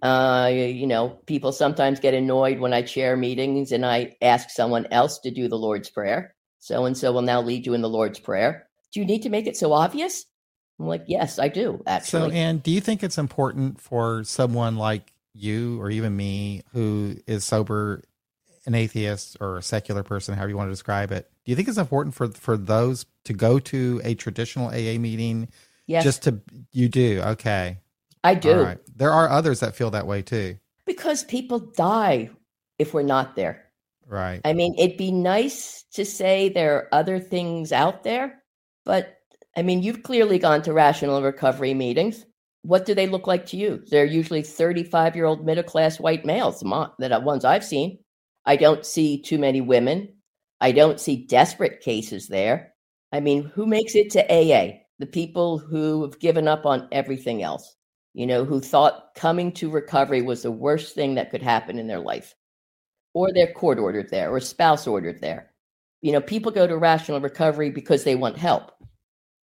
Uh, 0.03 0.51
you 0.53 0.87
know, 0.87 1.11
people 1.27 1.53
sometimes 1.53 2.01
get 2.01 2.15
annoyed 2.15 2.59
when 2.59 2.73
I 2.73 2.83
chair 2.83 3.17
meetings 3.17 3.73
and 3.73 3.85
I 3.85 4.17
ask 4.21 4.51
someone 4.51 4.87
else 4.91 5.19
to 5.21 5.31
do 5.31 5.49
the 5.49 5.59
Lord's 5.59 5.91
Prayer. 5.91 6.35
So 6.59 6.85
and 6.85 6.97
so 6.97 7.13
will 7.13 7.23
now 7.23 7.41
lead 7.41 7.67
you 7.67 7.75
in 7.75 7.83
the 7.83 7.89
Lord's 7.89 8.21
Prayer. 8.21 8.69
Do 8.93 9.01
you 9.01 9.07
need 9.07 9.23
to 9.23 9.31
make 9.31 9.47
it 9.47 9.57
so 9.57 9.73
obvious? 9.73 10.27
I'm 10.79 10.87
like, 10.87 11.05
yes, 11.07 11.39
I 11.39 11.49
do, 11.49 11.83
actually. 11.87 12.31
So, 12.31 12.37
and 12.37 12.63
do 12.63 12.71
you 12.71 12.81
think 12.81 13.03
it's 13.03 13.19
important 13.19 13.81
for 13.81 14.25
someone 14.25 14.77
like 14.77 15.13
you 15.35 15.81
or 15.81 15.91
even 15.91 16.17
me 16.17 16.63
who 16.73 17.17
is 17.27 17.45
sober 17.45 18.03
an 18.67 18.75
atheist 18.75 19.37
or 19.41 19.57
a 19.57 19.63
secular 19.63 20.03
person, 20.03 20.35
however 20.35 20.51
you 20.51 20.57
want 20.57 20.69
to 20.69 20.73
describe 20.73 21.11
it, 21.13 21.31
do 21.45 21.51
you 21.51 21.57
think 21.57 21.69
it's 21.69 21.79
important 21.79 22.15
for 22.15 22.29
for 22.29 22.57
those 22.57 23.07
to 23.25 23.33
go 23.33 23.59
to 23.59 24.01
a 24.05 24.15
traditional 24.15 24.69
AA 24.69 24.99
meeting? 24.99 25.49
Yes. 25.87 26.05
Just 26.05 26.23
to 26.25 26.41
you 26.71 26.89
do 26.89 27.21
okay. 27.23 27.79
I 28.25 28.35
do. 28.35 28.77
There 28.95 29.11
are 29.11 29.29
others 29.29 29.61
that 29.61 29.75
feel 29.75 29.91
that 29.91 30.07
way 30.07 30.23
too. 30.23 30.59
Because 30.87 31.25
people 31.25 31.59
die 31.59 32.31
if 32.79 32.95
we're 32.95 33.03
not 33.03 33.35
there. 33.35 33.65
Right. 34.07 34.41
I 34.45 34.53
mean, 34.53 34.75
it'd 34.79 34.97
be 34.97 35.11
nice 35.11 35.85
to 35.95 36.05
say 36.05 36.49
there 36.49 36.77
are 36.77 36.89
other 36.93 37.19
things 37.19 37.73
out 37.73 38.05
there, 38.05 38.42
but 38.85 39.19
I 39.57 39.63
mean, 39.63 39.83
you've 39.83 40.03
clearly 40.03 40.39
gone 40.39 40.63
to 40.63 40.73
rational 40.73 41.23
recovery 41.23 41.75
meetings. 41.75 42.25
What 42.63 42.87
do 42.87 42.95
they 42.95 43.07
look 43.07 43.27
like 43.27 43.47
to 43.47 43.57
you? 43.57 43.83
They're 43.91 44.05
usually 44.05 44.43
35 44.43 45.17
year 45.17 45.25
old 45.25 45.45
middle 45.45 45.65
class 45.65 46.01
white 46.01 46.25
males, 46.25 46.61
the 46.61 47.17
uh, 47.17 47.21
ones 47.21 47.45
I've 47.45 47.65
seen. 47.65 47.99
I 48.47 48.57
don't 48.57 48.87
see 48.87 49.21
too 49.21 49.39
many 49.39 49.61
women. 49.61 50.15
I 50.61 50.73
don't 50.73 51.01
see 51.01 51.27
desperate 51.27 51.81
cases 51.81 52.29
there. 52.29 52.73
I 53.13 53.21
mean, 53.21 53.45
who 53.45 53.67
makes 53.67 53.95
it 53.95 54.11
to 54.11 54.25
AA? 54.25 54.79
The 54.99 55.07
people 55.07 55.59
who 55.59 56.03
have 56.03 56.21
given 56.21 56.49
up 56.49 56.65
on 56.65 56.89
everything 56.93 57.43
else, 57.43 57.77
you 58.15 58.27
know, 58.27 58.45
who 58.45 58.61
thought 58.61 59.15
coming 59.17 59.53
to 59.53 59.71
recovery 59.71 60.23
was 60.23 60.43
the 60.43 60.53
worst 60.53 60.95
thing 60.95 61.17
that 61.17 61.31
could 61.31 61.43
happen 61.43 61.79
in 61.79 61.89
their 61.89 62.01
life, 62.01 62.35
or 63.13 63.33
they're 63.33 63.53
court 63.53 63.79
ordered 63.79 64.11
there, 64.11 64.31
or 64.31 64.41
spouse 64.41 64.87
ordered 64.87 65.21
there. 65.21 65.52
You 66.03 66.13
know, 66.13 66.21
people 66.21 66.53
go 66.53 66.67
to 66.67 66.77
rational 66.77 67.21
recovery 67.21 67.71
because 67.71 68.05
they 68.05 68.15
want 68.15 68.37
help. 68.37 68.73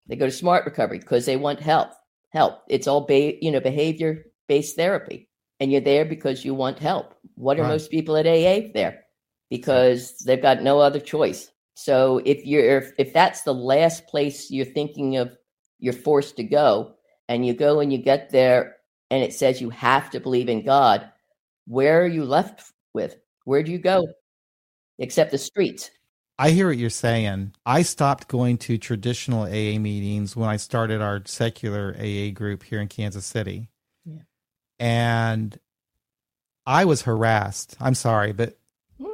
They 0.08 0.16
go 0.16 0.26
to 0.26 0.32
smart 0.32 0.64
recovery 0.64 0.98
because 0.98 1.24
they 1.24 1.36
want 1.36 1.60
help. 1.60 1.90
Help. 2.30 2.60
It's 2.68 2.86
all, 2.86 3.02
ba- 3.06 3.42
you 3.42 3.50
know, 3.50 3.60
behavior 3.60 4.24
based 4.48 4.76
therapy, 4.76 5.28
and 5.60 5.70
you're 5.70 5.80
there 5.80 6.04
because 6.04 6.44
you 6.44 6.54
want 6.54 6.78
help. 6.78 7.14
What 7.34 7.58
are 7.58 7.62
right. 7.62 7.68
most 7.68 7.90
people 7.90 8.16
at 8.16 8.26
AA 8.26 8.70
there? 8.74 9.04
Because 9.50 10.18
they've 10.26 10.42
got 10.42 10.62
no 10.62 10.80
other 10.80 11.00
choice. 11.00 11.50
So 11.74 12.20
if 12.24 12.44
you're 12.44 12.78
if, 12.78 12.92
if 12.98 13.12
that's 13.12 13.42
the 13.42 13.54
last 13.54 14.08
place 14.08 14.50
you're 14.50 14.66
thinking 14.66 15.16
of 15.16 15.36
you're 15.78 15.92
forced 15.92 16.36
to 16.36 16.42
go 16.42 16.94
and 17.28 17.46
you 17.46 17.54
go 17.54 17.78
and 17.78 17.92
you 17.92 17.98
get 17.98 18.30
there 18.30 18.78
and 19.10 19.22
it 19.22 19.32
says 19.32 19.60
you 19.60 19.70
have 19.70 20.10
to 20.10 20.18
believe 20.20 20.48
in 20.48 20.64
God, 20.64 21.08
where 21.68 22.02
are 22.02 22.08
you 22.08 22.24
left 22.24 22.62
with? 22.94 23.16
Where 23.44 23.62
do 23.62 23.70
you 23.70 23.78
go? 23.78 24.08
Except 24.98 25.30
the 25.30 25.38
streets. 25.38 25.90
I 26.38 26.50
hear 26.50 26.68
what 26.68 26.78
you're 26.78 26.90
saying. 26.90 27.52
I 27.66 27.82
stopped 27.82 28.28
going 28.28 28.58
to 28.58 28.78
traditional 28.78 29.42
AA 29.42 29.78
meetings 29.78 30.36
when 30.36 30.48
I 30.48 30.56
started 30.56 31.00
our 31.00 31.22
secular 31.24 31.96
AA 31.98 32.30
group 32.30 32.62
here 32.62 32.80
in 32.80 32.86
Kansas 32.86 33.26
City. 33.26 33.68
Yeah. 34.04 34.22
And 34.78 35.58
I 36.64 36.84
was 36.84 37.02
harassed. 37.02 37.76
I'm 37.80 37.94
sorry, 37.94 38.32
but. 38.32 38.54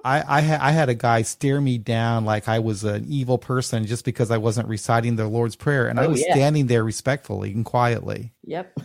I 0.02 0.38
I, 0.38 0.40
ha- 0.40 0.58
I, 0.62 0.72
had 0.72 0.88
a 0.88 0.94
guy 0.94 1.20
stare 1.20 1.60
me 1.60 1.76
down 1.76 2.24
like 2.24 2.48
I 2.48 2.58
was 2.58 2.84
an 2.84 3.04
evil 3.06 3.36
person 3.36 3.84
just 3.84 4.06
because 4.06 4.30
I 4.30 4.38
wasn't 4.38 4.66
reciting 4.66 5.16
the 5.16 5.28
Lord's 5.28 5.56
Prayer, 5.56 5.88
and 5.88 5.98
oh, 5.98 6.04
I 6.04 6.06
was 6.06 6.24
yeah. 6.24 6.32
standing 6.32 6.68
there 6.68 6.82
respectfully 6.82 7.52
and 7.52 7.66
quietly. 7.66 8.32
Yep. 8.44 8.78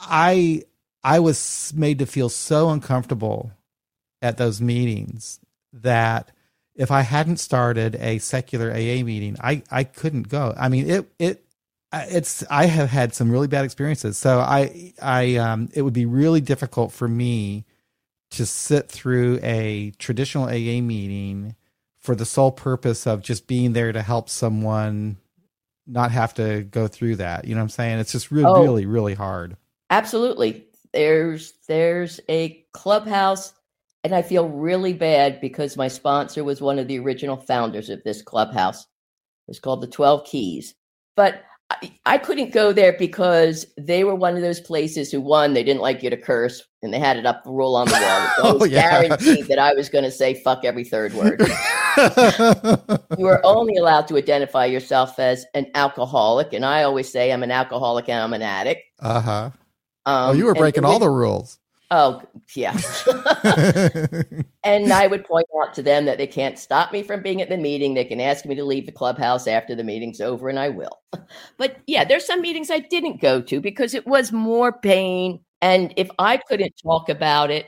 I 0.00 0.64
I 1.04 1.20
was 1.20 1.72
made 1.76 2.00
to 2.00 2.06
feel 2.06 2.28
so 2.28 2.70
uncomfortable 2.70 3.52
at 4.20 4.38
those 4.38 4.60
meetings 4.60 5.38
that 5.82 6.30
if 6.74 6.90
I 6.90 7.02
hadn't 7.02 7.36
started 7.38 7.94
a 7.96 8.18
secular 8.18 8.70
AA 8.70 9.02
meeting, 9.04 9.36
I 9.40 9.62
I 9.70 9.84
couldn't 9.84 10.28
go. 10.28 10.54
I 10.56 10.68
mean, 10.68 10.88
it 10.88 11.06
it 11.18 11.44
it's 11.92 12.42
I 12.50 12.66
have 12.66 12.90
had 12.90 13.14
some 13.14 13.30
really 13.30 13.46
bad 13.46 13.64
experiences. 13.64 14.18
So 14.18 14.40
I 14.40 14.92
I 15.00 15.36
um 15.36 15.68
it 15.74 15.82
would 15.82 15.92
be 15.94 16.06
really 16.06 16.40
difficult 16.40 16.92
for 16.92 17.06
me 17.08 17.64
to 18.32 18.44
sit 18.46 18.88
through 18.88 19.38
a 19.42 19.92
traditional 19.98 20.46
AA 20.46 20.80
meeting 20.82 21.54
for 22.00 22.14
the 22.16 22.24
sole 22.26 22.50
purpose 22.50 23.06
of 23.06 23.22
just 23.22 23.46
being 23.46 23.72
there 23.72 23.92
to 23.92 24.02
help 24.02 24.28
someone 24.28 25.16
not 25.86 26.10
have 26.10 26.34
to 26.34 26.62
go 26.64 26.88
through 26.88 27.16
that. 27.16 27.44
You 27.44 27.54
know 27.54 27.60
what 27.60 27.64
I'm 27.64 27.68
saying? 27.70 27.98
It's 28.00 28.12
just 28.12 28.30
really, 28.30 28.46
Oh. 28.46 28.62
really, 28.62 28.86
really 28.86 29.14
hard. 29.14 29.56
Absolutely. 29.90 30.66
There's 30.92 31.52
there's 31.68 32.20
a 32.28 32.64
clubhouse 32.72 33.52
and 34.04 34.14
I 34.14 34.22
feel 34.22 34.48
really 34.48 34.92
bad 34.92 35.40
because 35.40 35.76
my 35.76 35.88
sponsor 35.88 36.44
was 36.44 36.60
one 36.60 36.78
of 36.78 36.86
the 36.88 36.98
original 36.98 37.36
founders 37.36 37.88
of 37.90 38.02
this 38.04 38.22
clubhouse. 38.22 38.86
It's 39.48 39.58
called 39.58 39.80
the 39.80 39.86
12 39.88 40.24
Keys. 40.26 40.74
But 41.16 41.42
I, 41.70 41.92
I 42.04 42.18
couldn't 42.18 42.52
go 42.52 42.72
there 42.72 42.92
because 42.98 43.66
they 43.78 44.04
were 44.04 44.14
one 44.14 44.36
of 44.36 44.42
those 44.42 44.60
places 44.60 45.10
who 45.10 45.20
one, 45.20 45.54
they 45.54 45.64
didn't 45.64 45.80
like 45.80 46.02
you 46.02 46.10
to 46.10 46.16
curse 46.16 46.62
and 46.82 46.92
they 46.92 46.98
had 46.98 47.16
it 47.16 47.24
up 47.24 47.42
the 47.44 47.50
rule 47.50 47.74
on 47.76 47.86
the 47.86 47.92
wall. 47.92 48.54
It 48.56 48.62
Oh, 48.62 48.64
yeah. 48.66 48.90
guaranteed 49.08 49.46
that 49.48 49.58
I 49.58 49.72
was 49.72 49.88
going 49.88 50.04
to 50.04 50.10
say 50.10 50.34
fuck 50.34 50.64
every 50.64 50.84
third 50.84 51.14
word. 51.14 51.40
you 53.18 53.26
are 53.26 53.40
only 53.44 53.76
allowed 53.76 54.06
to 54.08 54.16
identify 54.16 54.66
yourself 54.66 55.18
as 55.18 55.46
an 55.54 55.66
alcoholic. 55.74 56.52
And 56.52 56.64
I 56.64 56.82
always 56.82 57.10
say 57.10 57.32
I'm 57.32 57.42
an 57.42 57.50
alcoholic 57.50 58.08
and 58.08 58.22
I'm 58.22 58.32
an 58.34 58.42
addict. 58.42 58.82
uh 59.00 59.20
huh. 59.20 59.50
Um, 60.06 60.30
Oh, 60.30 60.32
you 60.32 60.44
were 60.44 60.54
breaking 60.54 60.84
all 60.84 60.98
the 60.98 61.08
rules. 61.08 61.58
Oh, 61.90 62.22
yeah. 62.56 62.72
and 64.64 64.92
I 64.92 65.06
would 65.06 65.24
point 65.24 65.46
out 65.62 65.74
to 65.74 65.82
them 65.82 66.06
that 66.06 66.18
they 66.18 66.26
can't 66.26 66.58
stop 66.58 66.92
me 66.92 67.02
from 67.02 67.22
being 67.22 67.40
at 67.42 67.48
the 67.48 67.56
meeting. 67.56 67.94
They 67.94 68.04
can 68.04 68.20
ask 68.20 68.44
me 68.46 68.54
to 68.54 68.64
leave 68.64 68.86
the 68.86 68.92
clubhouse 68.92 69.46
after 69.46 69.74
the 69.74 69.84
meeting's 69.84 70.20
over, 70.20 70.48
and 70.48 70.58
I 70.58 70.68
will. 70.70 70.98
But 71.58 71.76
yeah, 71.86 72.04
there's 72.04 72.26
some 72.26 72.40
meetings 72.40 72.70
I 72.70 72.80
didn't 72.80 73.20
go 73.20 73.40
to 73.42 73.60
because 73.60 73.94
it 73.94 74.06
was 74.06 74.32
more 74.32 74.72
pain. 74.72 75.40
And 75.62 75.94
if 75.96 76.10
I 76.18 76.36
couldn't 76.38 76.74
talk 76.82 77.08
about 77.08 77.50
it, 77.50 77.66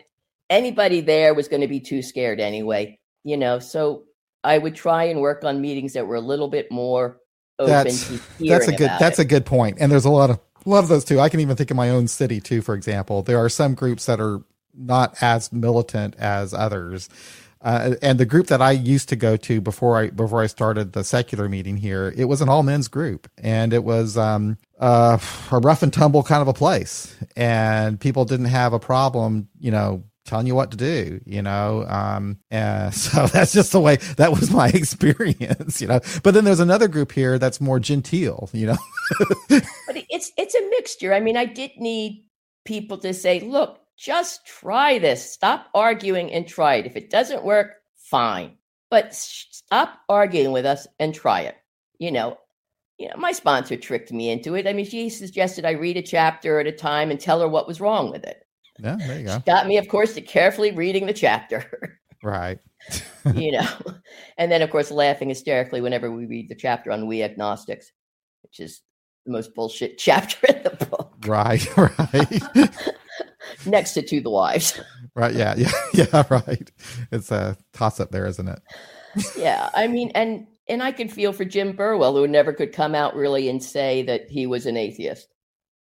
anybody 0.50 1.00
there 1.00 1.32
was 1.32 1.46
going 1.48 1.60
to 1.62 1.68
be 1.68 1.80
too 1.80 2.02
scared 2.02 2.40
anyway, 2.40 2.98
you 3.22 3.36
know. 3.36 3.58
So 3.60 4.04
I 4.42 4.58
would 4.58 4.74
try 4.74 5.04
and 5.04 5.20
work 5.20 5.44
on 5.44 5.60
meetings 5.60 5.92
that 5.92 6.06
were 6.06 6.16
a 6.16 6.20
little 6.20 6.48
bit 6.48 6.70
more 6.72 7.18
open 7.58 7.70
That's- 7.72 8.08
to 8.08 8.46
that's 8.46 8.68
a 8.68 8.72
good 8.72 8.90
that's 8.98 9.18
it. 9.18 9.22
a 9.22 9.24
good 9.24 9.46
point 9.46 9.78
and 9.80 9.90
there's 9.90 10.04
a 10.04 10.10
lot 10.10 10.28
of 10.28 10.38
of 10.74 10.88
those 10.88 11.04
too 11.04 11.20
i 11.20 11.28
can 11.28 11.40
even 11.40 11.56
think 11.56 11.70
of 11.70 11.76
my 11.76 11.90
own 11.90 12.08
city 12.08 12.40
too 12.40 12.62
for 12.62 12.74
example. 12.74 13.22
There 13.22 13.38
are 13.38 13.48
some 13.48 13.74
groups 13.74 14.06
that 14.06 14.20
are 14.20 14.40
not 14.74 15.14
as 15.22 15.52
militant 15.52 16.14
as 16.16 16.52
others. 16.52 17.08
Uh, 17.62 17.94
and 18.02 18.20
the 18.20 18.26
group 18.26 18.48
that 18.48 18.60
i 18.62 18.70
used 18.70 19.08
to 19.08 19.16
go 19.16 19.36
to 19.36 19.60
before 19.60 19.96
i 19.98 20.10
before 20.10 20.42
i 20.42 20.46
started 20.46 20.92
the 20.92 21.02
secular 21.02 21.48
meeting 21.48 21.76
here 21.78 22.12
it 22.16 22.26
was 22.26 22.40
an 22.40 22.48
all 22.48 22.62
men's 22.62 22.88
group. 22.88 23.28
And 23.38 23.72
it 23.72 23.84
was 23.84 24.16
um 24.18 24.58
uh 24.78 25.18
a 25.50 25.58
rough 25.58 25.82
and 25.82 25.92
tumble 25.92 26.22
kind 26.22 26.42
of 26.42 26.48
a 26.48 26.52
place. 26.52 27.16
And 27.36 27.98
people 27.98 28.24
didn't 28.24 28.46
have 28.46 28.72
a 28.72 28.78
problem 28.78 29.48
you 29.58 29.70
know 29.70 30.04
telling 30.26 30.46
you 30.46 30.54
what 30.54 30.70
to 30.70 30.76
do 30.76 31.20
you 31.24 31.40
know 31.40 31.84
um 31.88 32.38
so 32.92 33.26
that's 33.28 33.52
just 33.52 33.72
the 33.72 33.80
way 33.80 33.96
that 34.16 34.32
was 34.32 34.50
my 34.50 34.68
experience 34.74 35.80
you 35.80 35.86
know 35.86 36.00
but 36.22 36.34
then 36.34 36.44
there's 36.44 36.60
another 36.60 36.88
group 36.88 37.12
here 37.12 37.38
that's 37.38 37.60
more 37.60 37.78
genteel 37.78 38.50
you 38.52 38.66
know 38.66 38.76
but 39.48 39.62
it's 40.10 40.32
it's 40.36 40.54
a 40.54 40.70
mixture. 40.70 41.12
I 41.12 41.20
mean, 41.20 41.36
I 41.36 41.44
did 41.44 41.72
need 41.76 42.24
people 42.64 42.98
to 42.98 43.14
say, 43.14 43.40
"Look, 43.40 43.80
just 43.96 44.46
try 44.46 44.98
this. 44.98 45.30
Stop 45.32 45.68
arguing 45.74 46.32
and 46.32 46.46
try 46.46 46.76
it. 46.76 46.86
If 46.86 46.96
it 46.96 47.10
doesn't 47.10 47.44
work, 47.44 47.76
fine, 47.96 48.56
but 48.90 49.14
stop 49.14 50.00
arguing 50.08 50.52
with 50.52 50.66
us 50.66 50.86
and 50.98 51.14
try 51.14 51.42
it." 51.42 51.56
You 51.98 52.10
know, 52.12 52.38
you 52.98 53.08
know, 53.08 53.16
my 53.16 53.32
sponsor 53.32 53.76
tricked 53.76 54.12
me 54.12 54.30
into 54.30 54.54
it. 54.54 54.66
I 54.66 54.72
mean, 54.72 54.86
she 54.86 55.08
suggested 55.08 55.64
I 55.64 55.72
read 55.72 55.96
a 55.96 56.02
chapter 56.02 56.60
at 56.60 56.66
a 56.66 56.72
time 56.72 57.10
and 57.10 57.20
tell 57.20 57.40
her 57.40 57.48
what 57.48 57.68
was 57.68 57.80
wrong 57.80 58.10
with 58.10 58.24
it. 58.24 58.45
Yeah 58.78 58.96
there 58.96 59.18
you 59.18 59.24
go. 59.26 59.36
She 59.38 59.42
got 59.44 59.66
me, 59.66 59.76
of 59.78 59.88
course, 59.88 60.14
to 60.14 60.20
carefully 60.20 60.70
reading 60.72 61.06
the 61.06 61.12
chapter. 61.12 61.98
right. 62.22 62.58
You 63.34 63.52
know, 63.52 63.68
and 64.38 64.52
then 64.52 64.62
of 64.62 64.70
course 64.70 64.92
laughing 64.92 65.28
hysterically 65.30 65.80
whenever 65.80 66.12
we 66.12 66.26
read 66.26 66.48
the 66.48 66.54
chapter 66.54 66.92
on 66.92 67.08
we 67.08 67.24
agnostics, 67.24 67.90
which 68.44 68.60
is 68.60 68.82
the 69.24 69.32
most 69.32 69.52
bullshit 69.52 69.98
chapter 69.98 70.46
in 70.46 70.62
the 70.62 70.86
book, 70.86 71.12
right 71.26 71.76
right. 71.76 72.70
Next 73.66 73.94
to 73.94 74.02
to 74.02 74.20
the 74.20 74.30
wives. 74.30 74.80
right 75.16 75.34
yeah 75.34 75.54
yeah 75.56 75.72
yeah 75.92 76.22
right. 76.30 76.70
It's 77.10 77.32
a 77.32 77.56
toss 77.72 77.98
up 77.98 78.12
there 78.12 78.26
isn't 78.26 78.48
it? 78.48 78.60
Yeah, 79.36 79.70
I 79.74 79.88
mean, 79.88 80.12
and 80.14 80.46
and 80.68 80.82
I 80.82 80.92
can 80.92 81.08
feel 81.08 81.32
for 81.32 81.44
Jim 81.44 81.72
Burwell, 81.72 82.14
who 82.14 82.26
never 82.28 82.52
could 82.52 82.72
come 82.72 82.94
out 82.94 83.16
really 83.16 83.48
and 83.48 83.62
say 83.62 84.02
that 84.02 84.28
he 84.28 84.46
was 84.46 84.66
an 84.66 84.76
atheist. 84.76 85.28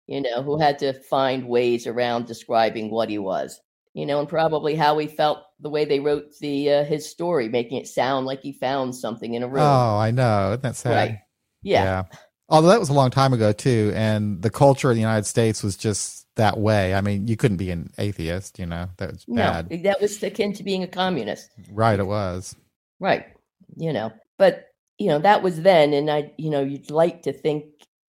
You 0.07 0.21
know, 0.21 0.41
who 0.43 0.59
had 0.59 0.79
to 0.79 0.93
find 0.93 1.47
ways 1.47 1.87
around 1.87 2.27
describing 2.27 2.91
what 2.91 3.09
he 3.09 3.17
was. 3.19 3.59
You 3.93 4.05
know, 4.07 4.19
and 4.19 4.27
probably 4.27 4.75
how 4.75 4.97
he 4.97 5.05
felt 5.07 5.43
the 5.59 5.69
way 5.69 5.85
they 5.85 5.99
wrote 5.99 6.33
the 6.41 6.71
uh, 6.71 6.83
his 6.83 7.09
story, 7.09 7.47
making 7.47 7.77
it 7.79 7.87
sound 7.87 8.25
like 8.25 8.41
he 8.41 8.51
found 8.53 8.95
something 8.95 9.33
in 9.35 9.43
a 9.43 9.47
room. 9.47 9.61
oh 9.63 9.97
i 9.97 10.11
know 10.11 10.49
isn't 10.49 10.63
that 10.63 10.75
sad 10.75 10.95
right? 10.95 11.19
Yeah. 11.61 12.03
although 12.49 12.69
that 12.69 12.79
was 12.79 12.89
a 12.89 12.93
long 12.93 13.11
time 13.11 13.31
ago 13.33 13.53
too 13.53 13.93
and 13.95 14.41
the 14.41 14.49
culture 14.49 14.89
in 14.91 14.95
the 14.95 15.01
united 15.01 15.25
states 15.25 15.63
was 15.63 15.77
just 15.77 16.25
that 16.35 16.57
way 16.57 16.93
i 16.95 16.99
mean 17.01 17.27
you 17.27 17.37
couldn't 17.37 17.57
be 17.57 17.69
an 17.71 17.89
atheist 17.99 18.59
you 18.59 18.65
know 18.65 18.89
that 18.97 19.11
was 19.11 19.23
No, 19.27 19.43
bad 19.43 19.83
that 19.83 20.01
was 20.01 20.21
akin 20.23 20.51
to 20.53 20.63
being 20.63 20.83
a 20.83 20.87
communist. 20.87 21.49
right 21.71 21.99
it 21.99 22.05
was 22.07 22.55
Right. 22.99 23.25
You 23.75 23.91
know, 23.93 24.11
but, 24.37 24.67
you 24.97 25.07
know, 25.07 25.19
that 25.19 25.43
was 25.43 25.61
then. 25.61 25.93
And 25.93 26.09
I, 26.09 26.31
you 26.37 26.49
know, 26.49 26.61
you'd 26.61 26.89
like 26.91 27.23
to 27.23 27.33
think, 27.33 27.65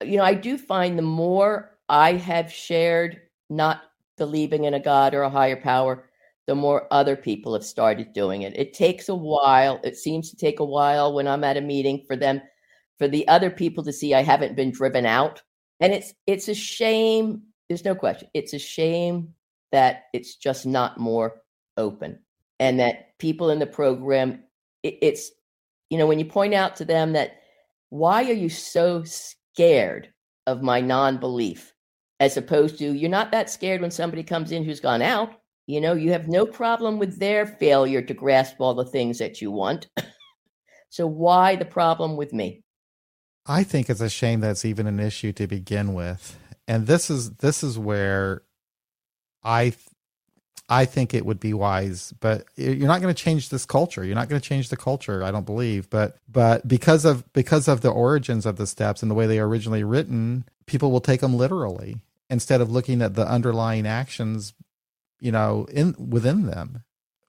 you 0.03 0.17
know, 0.17 0.25
I 0.25 0.33
do 0.35 0.57
find 0.57 0.97
the 0.99 1.03
more 1.03 1.77
I 1.89 2.13
have 2.15 2.53
shared 2.53 3.21
not 3.51 3.83
believing 4.17 4.65
in 4.65 4.75
a 4.75 4.81
God 4.81 5.15
or 5.15 5.23
a 5.23 5.31
higher 5.31 5.61
power, 5.61 6.09
the 6.47 6.55
more 6.55 6.87
other 6.91 7.17
people 7.17 7.55
have 7.55 7.65
started 7.65 8.13
doing 8.13 8.43
it. 8.43 8.57
It 8.57 8.73
takes 8.73 9.09
a 9.09 9.15
while. 9.15 9.81
It 9.85 9.97
seems 9.97 10.31
to 10.31 10.37
take 10.37 10.61
a 10.61 10.65
while 10.65 11.15
when 11.15 11.29
I'm 11.29 11.45
at 11.45 11.57
a 11.57 11.61
meeting 11.61 12.05
for 12.07 12.17
them, 12.17 12.41
for 12.99 13.09
the 13.09 13.27
other 13.29 13.51
people 13.51 13.85
to 13.85 13.93
see 13.93 14.15
I 14.15 14.23
haven't 14.23 14.57
been 14.57 14.71
driven 14.71 15.07
out. 15.07 15.43
And 15.81 15.93
it's, 15.93 16.15
it's 16.27 16.49
a 16.49 16.55
shame. 16.55 17.43
There's 17.69 17.85
no 17.85 17.95
question. 17.95 18.29
It's 18.35 18.55
a 18.55 18.59
shame 18.59 19.35
that 19.73 20.05
it's 20.13 20.37
just 20.37 20.67
not 20.67 20.99
more 20.99 21.43
open 21.77 22.19
and 22.61 22.81
that 22.81 23.19
people 23.19 23.51
in 23.51 23.59
the 23.59 23.67
program 23.67 24.43
it, 24.83 24.99
it's 25.03 25.31
you 25.91 25.99
know 25.99 26.07
when 26.07 26.19
you 26.19 26.25
point 26.25 26.55
out 26.55 26.77
to 26.77 26.85
them 26.85 27.13
that 27.13 27.41
why 27.91 28.25
are 28.25 28.35
you 28.35 28.49
so 28.49 29.03
scared 29.05 30.13
of 30.47 30.63
my 30.63 30.81
non-belief 30.81 31.73
as 32.21 32.37
opposed 32.37 32.79
to 32.79 32.93
you're 32.93 33.11
not 33.11 33.31
that 33.31 33.51
scared 33.51 33.81
when 33.81 33.91
somebody 33.91 34.23
comes 34.23 34.53
in 34.53 34.65
who's 34.65 34.81
gone 34.81 35.03
out 35.03 35.33
you 35.67 35.81
know 35.81 35.95
you 35.95 36.13
have 36.13 36.29
no 36.29 36.47
problem 36.47 36.99
with 36.99 37.19
their 37.19 37.47
failure 37.47 38.03
to 38.03 38.15
grasp 38.15 38.57
all 38.61 38.75
the 38.75 38.85
things 38.85 39.19
that 39.19 39.41
you 39.41 39.51
want 39.51 39.89
so 40.91 41.07
why 41.07 41.57
the 41.57 41.65
problem 41.65 42.17
with 42.17 42.33
me 42.33 42.63
I 43.49 43.65
think 43.65 43.89
it's 43.89 44.03
a 44.03 44.11
shame 44.11 44.41
that's 44.41 44.67
even 44.67 44.87
an 44.87 45.01
issue 45.01 45.33
to 45.33 45.47
begin 45.47 45.95
with. 45.95 46.39
And 46.69 46.87
this 46.87 47.09
is 47.09 47.31
this 47.37 47.65
is 47.65 47.79
where 47.79 48.43
I 49.43 49.71
th- 49.71 49.79
I 50.69 50.85
think 50.85 51.15
it 51.15 51.25
would 51.25 51.41
be 51.41 51.55
wise, 51.55 52.13
but 52.21 52.45
you're 52.57 52.87
not 52.87 53.01
going 53.01 53.15
to 53.15 53.23
change 53.23 53.49
this 53.49 53.65
culture. 53.65 54.05
You're 54.05 54.15
not 54.15 54.29
going 54.29 54.39
to 54.39 54.47
change 54.47 54.69
the 54.69 54.77
culture, 54.77 55.25
I 55.25 55.31
don't 55.31 55.47
believe. 55.47 55.89
But 55.89 56.19
but 56.29 56.69
because 56.69 57.07
of 57.07 57.33
because 57.33 57.69
of 57.69 57.81
the 57.81 57.89
origins 57.89 58.45
of 58.45 58.57
the 58.57 58.67
steps 58.67 59.01
and 59.01 59.11
the 59.11 59.15
way 59.15 59.27
they 59.27 59.39
are 59.39 59.49
originally 59.49 59.83
written, 59.83 60.45
people 60.67 60.93
will 60.93 61.01
take 61.01 61.23
them 61.23 61.35
literally 61.35 61.97
instead 62.31 62.61
of 62.61 62.71
looking 62.71 63.03
at 63.03 63.15
the 63.15 63.27
underlying 63.27 63.87
actions, 63.87 64.55
you 65.21 65.33
know, 65.33 65.67
in 65.73 65.95
within 65.99 66.47
them, 66.47 66.85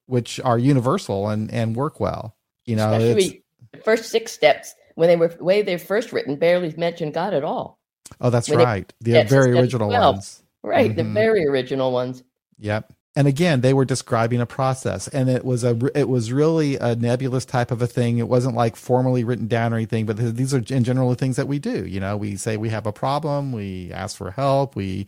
which 0.05 0.39
are 0.41 0.57
universal 0.57 1.29
and 1.29 1.51
and 1.51 1.75
work 1.75 1.99
well. 1.99 2.35
You 2.65 2.75
know, 2.75 2.93
especially 2.93 3.43
the 3.71 3.79
first 3.79 4.05
six 4.11 4.31
steps 4.31 4.75
when 4.95 5.07
they 5.07 5.15
were 5.15 5.29
the 5.29 5.43
way 5.43 5.61
they're 5.61 5.79
first 5.79 6.11
written 6.11 6.35
barely 6.35 6.73
mention 6.77 7.11
god 7.11 7.33
at 7.33 7.43
all 7.43 7.79
oh, 8.19 8.29
that's 8.29 8.49
when 8.49 8.57
they- 8.59 8.65
right. 8.65 8.93
The 8.99 9.23
very 9.23 9.57
original 9.57 9.87
12. 9.89 10.15
ones. 10.15 10.43
right 10.63 10.93
the 10.95 11.03
Mhm. 11.03 11.13
very 11.13 11.45
original 11.45 11.91
ones 11.91 12.23
Yep. 12.57 12.91
And 13.15 13.27
again, 13.27 13.61
they 13.61 13.73
were 13.73 13.85
describing 13.85 14.39
a 14.39 14.45
process, 14.45 15.07
and 15.09 15.29
it 15.29 15.43
was 15.43 15.63
a 15.63 15.77
it 15.99 16.07
was 16.07 16.31
really 16.31 16.77
a 16.77 16.95
nebulous 16.95 17.45
type 17.45 17.71
of 17.71 17.81
a 17.81 17.87
thing. 17.87 18.19
It 18.19 18.27
wasn't 18.29 18.55
like 18.55 18.75
formally 18.75 19.23
written 19.23 19.47
down 19.47 19.73
or 19.73 19.77
anything, 19.77 20.05
but 20.05 20.17
these 20.17 20.53
are 20.53 20.63
in 20.69 20.83
general 20.83 21.09
the 21.09 21.15
things 21.15 21.35
that 21.37 21.47
we 21.47 21.59
do. 21.59 21.85
You 21.85 21.99
know, 21.99 22.15
we 22.17 22.37
say 22.37 22.57
we 22.57 22.69
have 22.69 22.85
a 22.85 22.93
problem, 22.93 23.51
we 23.51 23.91
ask 23.91 24.15
for 24.17 24.31
help, 24.31 24.75
we 24.75 25.07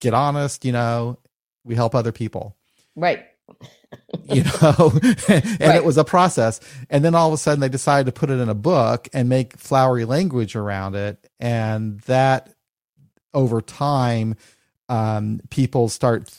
get 0.00 0.14
honest. 0.14 0.64
You 0.64 0.72
know, 0.72 1.18
we 1.64 1.76
help 1.76 1.94
other 1.94 2.12
people. 2.12 2.56
right 2.96 3.24
You 4.24 4.44
know, 4.44 4.92
and 5.28 5.60
Right. 5.60 5.76
it 5.76 5.84
was 5.84 5.98
a 5.98 6.04
process. 6.04 6.60
And 6.90 7.04
then 7.04 7.14
all 7.14 7.28
of 7.28 7.34
a 7.34 7.38
sudden, 7.38 7.60
they 7.60 7.68
decided 7.68 8.06
to 8.06 8.18
put 8.18 8.30
it 8.30 8.40
in 8.40 8.48
a 8.48 8.54
book 8.54 9.08
and 9.12 9.28
make 9.28 9.56
flowery 9.56 10.04
language 10.04 10.56
around 10.56 10.94
it, 10.96 11.28
and 11.40 12.00
that 12.02 12.50
over 13.34 13.60
time, 13.60 14.36
um, 14.88 15.40
people 15.50 15.88
start 15.88 16.30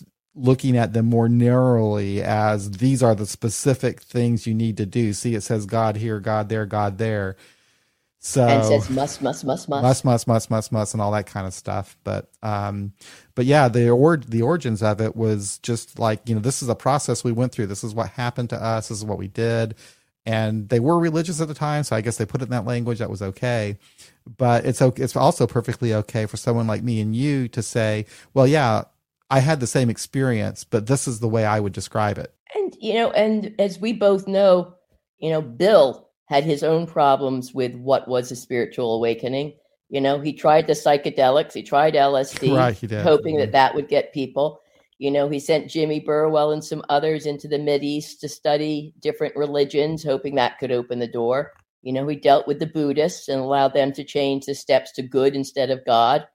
looking 0.42 0.76
at 0.76 0.94
them 0.94 1.06
more 1.06 1.30
narrowly 1.30 2.22
as 2.24 2.72
these 2.72 3.04
are 3.04 3.16
the 3.16 3.26
specific 3.26 4.02
things 4.02 4.48
you 4.48 4.54
need 4.54 4.78
to 4.78 4.86
do. 4.86 5.14
See, 5.14 5.36
it 5.36 5.42
says 5.42 5.66
God 5.66 5.96
here, 5.96 6.20
God 6.20 6.50
there, 6.50 6.66
God 6.66 6.98
there. 6.98 7.36
So 8.24 8.48
and 8.48 8.64
says 8.64 8.90
must 8.90 9.22
must 9.24 9.44
must 9.44 9.68
must 9.68 9.84
must, 9.84 10.06
must, 10.06 10.28
must, 10.28 10.50
must, 10.52 10.72
must, 10.72 10.94
and 10.94 11.02
all 11.02 11.12
that 11.14 11.26
kind 11.26 11.48
of 11.48 11.56
stuff. 11.56 11.98
But, 12.04 12.30
um, 12.44 12.94
but 13.34 13.46
yeah, 13.46 13.68
the 13.68 13.90
or 13.90 14.18
the 14.18 14.44
origins 14.44 14.84
of 14.84 15.02
it 15.02 15.16
was 15.16 15.58
just 15.60 15.98
like 15.98 16.22
you 16.30 16.36
know, 16.36 16.42
this 16.42 16.62
is 16.62 16.70
a 16.70 16.76
process 16.76 17.24
we 17.24 17.32
went 17.32 17.52
through. 17.52 17.66
This 17.66 17.84
is 17.84 17.96
what 17.96 18.10
happened 18.10 18.52
to 18.52 18.64
us. 18.64 18.90
This 18.90 19.00
is 19.00 19.06
what 19.06 19.18
we 19.18 19.28
did, 19.28 19.74
and 20.24 20.70
they 20.70 20.80
were 20.80 21.00
religious 21.00 21.42
at 21.42 21.48
the 21.48 21.56
time, 21.56 21.84
so 21.84 21.96
I 21.96 22.02
guess 22.02 22.18
they 22.18 22.26
put 22.26 22.42
it 22.42 22.46
in 22.46 22.52
that 22.52 22.66
language 22.66 23.00
that 23.00 23.10
was 23.10 23.24
okay. 23.24 23.80
But 24.38 24.66
it's 24.66 24.84
okay, 24.84 25.02
it's 25.02 25.16
also 25.16 25.48
perfectly 25.48 25.92
okay 25.96 26.28
for 26.28 26.38
someone 26.38 26.68
like 26.68 26.84
me 26.84 27.02
and 27.02 27.16
you 27.16 27.48
to 27.48 27.64
say, 27.64 28.06
well, 28.36 28.46
yeah, 28.46 28.84
I 29.32 29.40
had 29.40 29.62
the 29.62 29.68
same 29.68 29.90
experience, 29.90 30.66
but 30.66 30.88
this 30.88 31.08
is 31.08 31.22
the 31.22 31.30
way 31.30 31.46
I 31.46 31.60
would 31.62 31.72
describe 31.72 32.18
it. 32.18 32.34
And 32.54 32.76
you 32.80 32.96
know, 32.96 33.12
and 33.12 33.56
as 33.60 33.80
we 33.80 33.94
both 33.94 34.28
know, 34.28 34.76
you 35.20 35.30
know, 35.30 35.42
Bill 35.42 36.10
had 36.26 36.44
his 36.44 36.64
own 36.64 36.86
problems 36.86 37.54
with 37.54 37.74
what 37.76 38.10
was 38.10 38.32
a 38.32 38.36
spiritual 38.36 38.94
awakening. 38.94 39.54
You 39.90 40.02
know, 40.02 40.20
he 40.20 40.34
tried 40.34 40.68
the 40.68 40.74
psychedelics, 40.74 41.54
he 41.54 41.64
tried 41.64 41.94
LSD, 41.94 42.56
right, 42.58 42.76
he 42.76 42.88
hoping 42.98 43.38
that 43.38 43.44
mm-hmm. 43.44 43.52
that 43.54 43.76
would 43.76 43.88
get 43.88 44.14
people. 44.14 44.60
You 44.98 45.12
know, 45.12 45.30
he 45.30 45.40
sent 45.40 45.70
Jimmy 45.70 46.02
Burwell 46.02 46.52
and 46.52 46.64
some 46.64 46.84
others 46.90 47.26
into 47.26 47.48
the 47.48 47.58
Mid 47.58 47.84
East 47.84 48.22
to 48.22 48.30
study 48.30 48.94
different 49.00 49.36
religions, 49.36 50.04
hoping 50.04 50.36
that 50.36 50.60
could 50.60 50.72
open 50.72 51.00
the 51.00 51.08
door. 51.08 51.54
You 51.82 51.94
know, 51.94 52.08
he 52.08 52.16
dealt 52.18 52.48
with 52.48 52.60
the 52.60 52.68
Buddhists 52.68 53.28
and 53.28 53.40
allowed 53.40 53.74
them 53.74 53.94
to 53.94 54.04
change 54.04 54.46
the 54.46 54.56
steps 54.56 54.92
to 54.94 55.02
good 55.02 55.36
instead 55.36 55.72
of 55.72 55.86
God. 55.86 56.28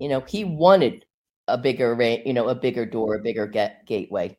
You 0.00 0.08
know, 0.08 0.20
he 0.20 0.44
wanted 0.44 1.04
a 1.48 1.58
bigger, 1.58 2.00
you 2.24 2.32
know, 2.32 2.48
a 2.48 2.54
bigger 2.54 2.86
door, 2.86 3.16
a 3.16 3.22
bigger 3.22 3.46
get- 3.46 3.86
gateway. 3.86 4.36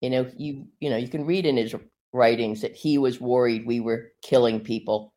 You 0.00 0.10
know, 0.10 0.30
you 0.36 0.66
you 0.80 0.90
know, 0.90 0.96
you 0.96 1.08
can 1.08 1.24
read 1.24 1.46
in 1.46 1.56
his 1.56 1.74
writings 2.12 2.62
that 2.62 2.74
he 2.74 2.98
was 2.98 3.20
worried 3.20 3.66
we 3.66 3.80
were 3.80 4.12
killing 4.22 4.60
people 4.60 5.12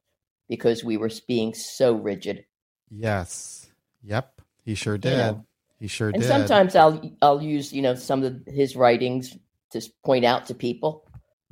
because 0.47 0.83
we 0.83 0.97
were 0.97 1.11
being 1.27 1.53
so 1.53 1.93
rigid. 1.93 2.45
Yes. 2.89 3.69
Yep. 4.03 4.41
He 4.63 4.75
sure 4.75 4.97
did. 4.97 5.11
You 5.11 5.17
know, 5.17 5.45
he 5.79 5.87
sure 5.87 6.11
did. 6.11 6.21
and 6.21 6.25
sometimes 6.25 6.75
I'll 6.75 7.01
I'll 7.21 7.41
use, 7.41 7.73
you 7.73 7.81
know, 7.81 7.95
some 7.95 8.23
of 8.23 8.41
his 8.47 8.75
writings 8.75 9.37
to 9.71 9.81
point 10.03 10.25
out 10.25 10.45
to 10.47 10.53
people. 10.53 11.05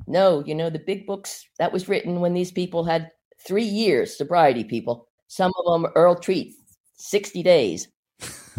No, 0.06 0.42
you 0.44 0.54
know, 0.54 0.70
the 0.70 0.78
big 0.78 1.06
books 1.06 1.46
that 1.58 1.72
was 1.72 1.88
written 1.88 2.20
when 2.20 2.34
these 2.34 2.52
people 2.52 2.84
had 2.84 3.10
three 3.46 3.64
years 3.64 4.16
sobriety 4.16 4.64
people. 4.64 5.08
Some 5.28 5.52
of 5.58 5.82
them 5.82 5.92
Earl 5.94 6.14
Treat, 6.14 6.54
60 6.96 7.42
days 7.42 7.88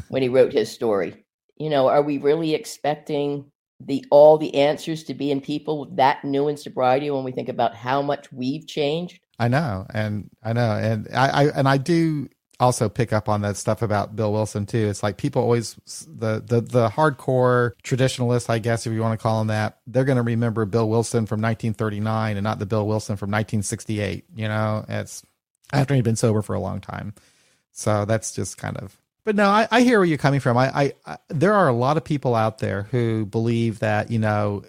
when 0.09 0.21
he 0.21 0.29
wrote 0.29 0.53
his 0.53 0.71
story. 0.71 1.25
You 1.57 1.69
know, 1.69 1.87
are 1.87 2.01
we 2.01 2.17
really 2.17 2.53
expecting 2.53 3.51
the 3.79 4.05
all 4.09 4.37
the 4.37 4.55
answers 4.55 5.03
to 5.05 5.13
be 5.13 5.31
in 5.31 5.41
people 5.41 5.85
that 5.95 6.23
new 6.23 6.47
in 6.47 6.57
sobriety 6.57 7.09
when 7.11 7.23
we 7.23 7.31
think 7.31 7.49
about 7.49 7.75
how 7.75 8.01
much 8.01 8.31
we've 8.31 8.67
changed? 8.67 9.19
I 9.37 9.47
know, 9.47 9.85
and 9.93 10.29
I 10.43 10.53
know, 10.53 10.71
and 10.71 11.07
I, 11.13 11.29
I 11.29 11.43
and 11.49 11.67
I 11.67 11.77
do 11.77 12.29
also 12.59 12.89
pick 12.89 13.13
up 13.13 13.29
on 13.29 13.41
that 13.41 13.55
stuff 13.55 13.81
about 13.81 14.15
Bill 14.15 14.33
Wilson 14.33 14.65
too. 14.65 14.87
It's 14.89 15.01
like 15.01 15.17
people 15.17 15.41
always 15.41 15.75
the 16.07 16.43
the 16.45 16.61
the 16.61 16.89
hardcore 16.89 17.71
traditionalists, 17.83 18.49
I 18.49 18.59
guess 18.59 18.85
if 18.85 18.93
you 18.93 19.01
want 19.01 19.17
to 19.17 19.23
call 19.23 19.39
them 19.39 19.47
that, 19.47 19.79
they're 19.87 20.03
going 20.03 20.17
to 20.17 20.23
remember 20.23 20.65
Bill 20.65 20.89
Wilson 20.89 21.25
from 21.25 21.41
1939 21.41 22.37
and 22.37 22.43
not 22.43 22.59
the 22.59 22.65
Bill 22.65 22.85
Wilson 22.85 23.15
from 23.15 23.31
1968. 23.31 24.25
You 24.35 24.47
know, 24.47 24.85
it's 24.89 25.23
after 25.71 25.95
he'd 25.95 26.03
been 26.03 26.15
sober 26.15 26.41
for 26.41 26.53
a 26.53 26.59
long 26.59 26.81
time. 26.81 27.13
So 27.71 28.05
that's 28.05 28.33
just 28.33 28.57
kind 28.57 28.77
of. 28.77 28.97
But 29.29 29.35
no, 29.35 29.47
I, 29.47 29.67
I 29.69 29.81
hear 29.81 29.99
where 29.99 30.07
you're 30.07 30.17
coming 30.17 30.39
from. 30.39 30.57
I, 30.57 30.71
I, 30.75 30.93
I 31.05 31.17
there 31.27 31.53
are 31.53 31.67
a 31.67 31.73
lot 31.73 31.97
of 31.97 32.03
people 32.03 32.33
out 32.33 32.57
there 32.57 32.87
who 32.89 33.27
believe 33.27 33.77
that 33.77 34.09
you 34.09 34.17
know 34.17 34.63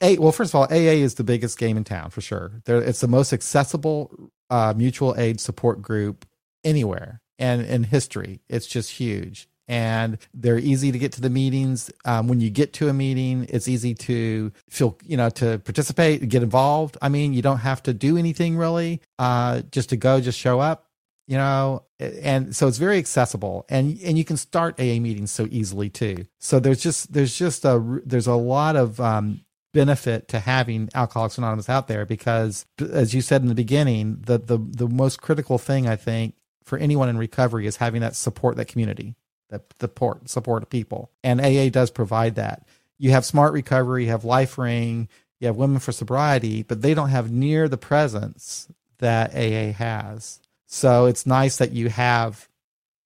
a, 0.00 0.16
well, 0.16 0.32
first 0.32 0.52
of 0.52 0.54
all, 0.54 0.64
AA 0.64 0.96
is 0.96 1.16
the 1.16 1.24
biggest 1.24 1.58
game 1.58 1.76
in 1.76 1.84
town 1.84 2.08
for 2.08 2.22
sure. 2.22 2.52
There, 2.64 2.80
it's 2.80 3.00
the 3.00 3.06
most 3.06 3.34
accessible 3.34 4.30
uh, 4.48 4.72
mutual 4.74 5.14
aid 5.18 5.40
support 5.42 5.82
group 5.82 6.24
anywhere 6.64 7.20
and 7.38 7.60
in 7.66 7.84
history. 7.84 8.40
It's 8.48 8.66
just 8.66 8.92
huge. 8.92 9.46
And 9.68 10.16
they're 10.32 10.58
easy 10.58 10.90
to 10.90 10.98
get 10.98 11.12
to 11.12 11.20
the 11.20 11.28
meetings. 11.28 11.90
Um, 12.06 12.28
when 12.28 12.40
you 12.40 12.48
get 12.48 12.72
to 12.74 12.88
a 12.88 12.94
meeting, 12.94 13.44
it's 13.50 13.68
easy 13.68 13.92
to 13.92 14.52
feel, 14.70 14.96
you 15.04 15.18
know, 15.18 15.28
to 15.28 15.58
participate, 15.58 16.26
get 16.30 16.42
involved. 16.42 16.96
I 17.02 17.10
mean, 17.10 17.34
you 17.34 17.42
don't 17.42 17.58
have 17.58 17.82
to 17.82 17.92
do 17.92 18.16
anything 18.16 18.56
really, 18.56 19.02
uh, 19.18 19.60
just 19.70 19.90
to 19.90 19.98
go, 19.98 20.18
just 20.22 20.38
show 20.38 20.60
up 20.60 20.87
you 21.28 21.36
know 21.36 21.84
and 22.00 22.56
so 22.56 22.66
it's 22.66 22.78
very 22.78 22.98
accessible 22.98 23.64
and 23.68 23.96
and 24.02 24.18
you 24.18 24.24
can 24.24 24.36
start 24.36 24.74
aa 24.80 24.98
meetings 24.98 25.30
so 25.30 25.46
easily 25.50 25.88
too 25.88 26.26
so 26.40 26.58
there's 26.58 26.82
just 26.82 27.12
there's 27.12 27.38
just 27.38 27.64
a 27.64 28.00
there's 28.04 28.26
a 28.26 28.34
lot 28.34 28.74
of 28.74 29.00
um, 29.00 29.40
benefit 29.72 30.26
to 30.26 30.40
having 30.40 30.88
alcoholics 30.94 31.38
anonymous 31.38 31.68
out 31.68 31.86
there 31.86 32.04
because 32.04 32.66
as 32.92 33.14
you 33.14 33.20
said 33.20 33.42
in 33.42 33.48
the 33.48 33.54
beginning 33.54 34.18
the 34.26 34.38
the 34.38 34.58
the 34.58 34.88
most 34.88 35.20
critical 35.22 35.58
thing 35.58 35.86
i 35.86 35.94
think 35.94 36.34
for 36.68 36.78
anyone 36.78 37.08
in 37.08 37.18
recovery 37.18 37.66
is 37.66 37.76
having 37.76 38.02
that 38.02 38.14
support, 38.14 38.56
that 38.56 38.68
community, 38.68 39.16
that 39.48 39.62
support, 39.80 40.28
support 40.28 40.62
of 40.62 40.70
people. 40.70 41.10
And 41.24 41.40
AA 41.40 41.70
does 41.70 41.90
provide 41.90 42.36
that. 42.36 42.66
You 42.98 43.10
have 43.10 43.24
Smart 43.24 43.52
Recovery, 43.52 44.04
you 44.04 44.10
have 44.10 44.22
LifeRing, 44.22 45.08
you 45.40 45.46
have 45.46 45.56
Women 45.56 45.78
for 45.78 45.92
Sobriety, 45.92 46.62
but 46.62 46.82
they 46.82 46.94
don't 46.94 47.08
have 47.08 47.32
near 47.32 47.68
the 47.68 47.78
presence 47.78 48.68
that 48.98 49.34
AA 49.34 49.72
has. 49.72 50.40
So 50.68 51.06
it's 51.06 51.26
nice 51.26 51.56
that 51.56 51.72
you 51.72 51.88
have 51.88 52.48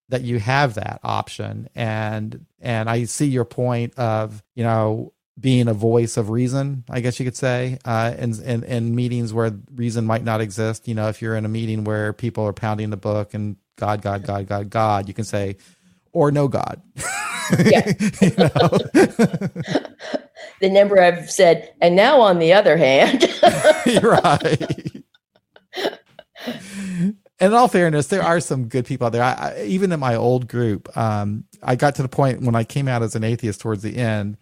that 0.09 0.23
you 0.23 0.39
have 0.39 0.75
that 0.75 1.01
option 1.03 1.69
and 1.75 2.45
and 2.61 2.91
I 2.91 3.05
see 3.05 3.27
your 3.27 3.47
point 3.47 3.99
of, 3.99 4.43
you 4.55 4.63
know, 4.63 5.13
being 5.41 5.69
a 5.69 5.75
voice 5.75 6.17
of 6.17 6.31
reason, 6.31 6.85
I 6.91 7.01
guess 7.01 7.19
you 7.19 7.25
could 7.25 7.37
say, 7.37 7.79
uh, 7.85 8.15
in, 8.19 8.41
in, 8.43 8.65
in 8.65 8.95
meetings 8.95 9.33
where 9.33 9.53
reason 9.75 10.05
might 10.07 10.25
not 10.25 10.41
exist. 10.41 10.87
You 10.87 10.95
know, 10.95 11.09
if 11.09 11.23
you're 11.23 11.37
in 11.37 11.45
a 11.45 11.49
meeting 11.49 11.85
where 11.85 12.13
people 12.13 12.45
are 12.45 12.53
pounding 12.53 12.91
the 12.91 12.97
book 12.97 13.33
and 13.33 13.57
God, 13.77 14.03
God, 14.03 14.25
God, 14.25 14.47
God, 14.47 14.71
God, 14.71 15.09
you 15.09 15.15
can 15.15 15.25
say, 15.25 15.57
or 16.13 16.31
no 16.31 16.49
God. 16.49 16.81
Yeah. 17.67 17.83
the 20.61 20.71
number 20.71 21.03
I've 21.03 21.29
said, 21.31 21.75
and 21.81 21.97
now 21.97 22.21
on 22.21 22.39
the 22.39 22.53
other 22.53 22.77
hand, 22.77 23.25
right. 24.03 24.92
And 27.43 27.53
in 27.53 27.59
all 27.59 27.69
fairness, 27.69 28.09
there 28.09 28.23
are 28.23 28.41
some 28.41 28.69
good 28.69 28.87
people 28.87 29.09
out 29.09 29.15
there. 29.15 29.25
I, 29.25 29.55
I, 29.59 29.65
even 29.65 29.93
in 29.93 30.01
my 30.01 30.17
old 30.17 30.49
group, 30.49 30.97
um, 30.97 31.45
I 31.63 31.77
got 31.77 31.97
to 31.97 32.03
the 32.03 32.09
point 32.09 32.43
when 32.43 32.57
I 32.57 32.65
came 32.65 32.89
out 32.89 33.03
as 33.03 33.17
an 33.17 33.25
atheist 33.25 33.61
towards 33.61 33.83
the 33.83 33.99
end 33.99 34.39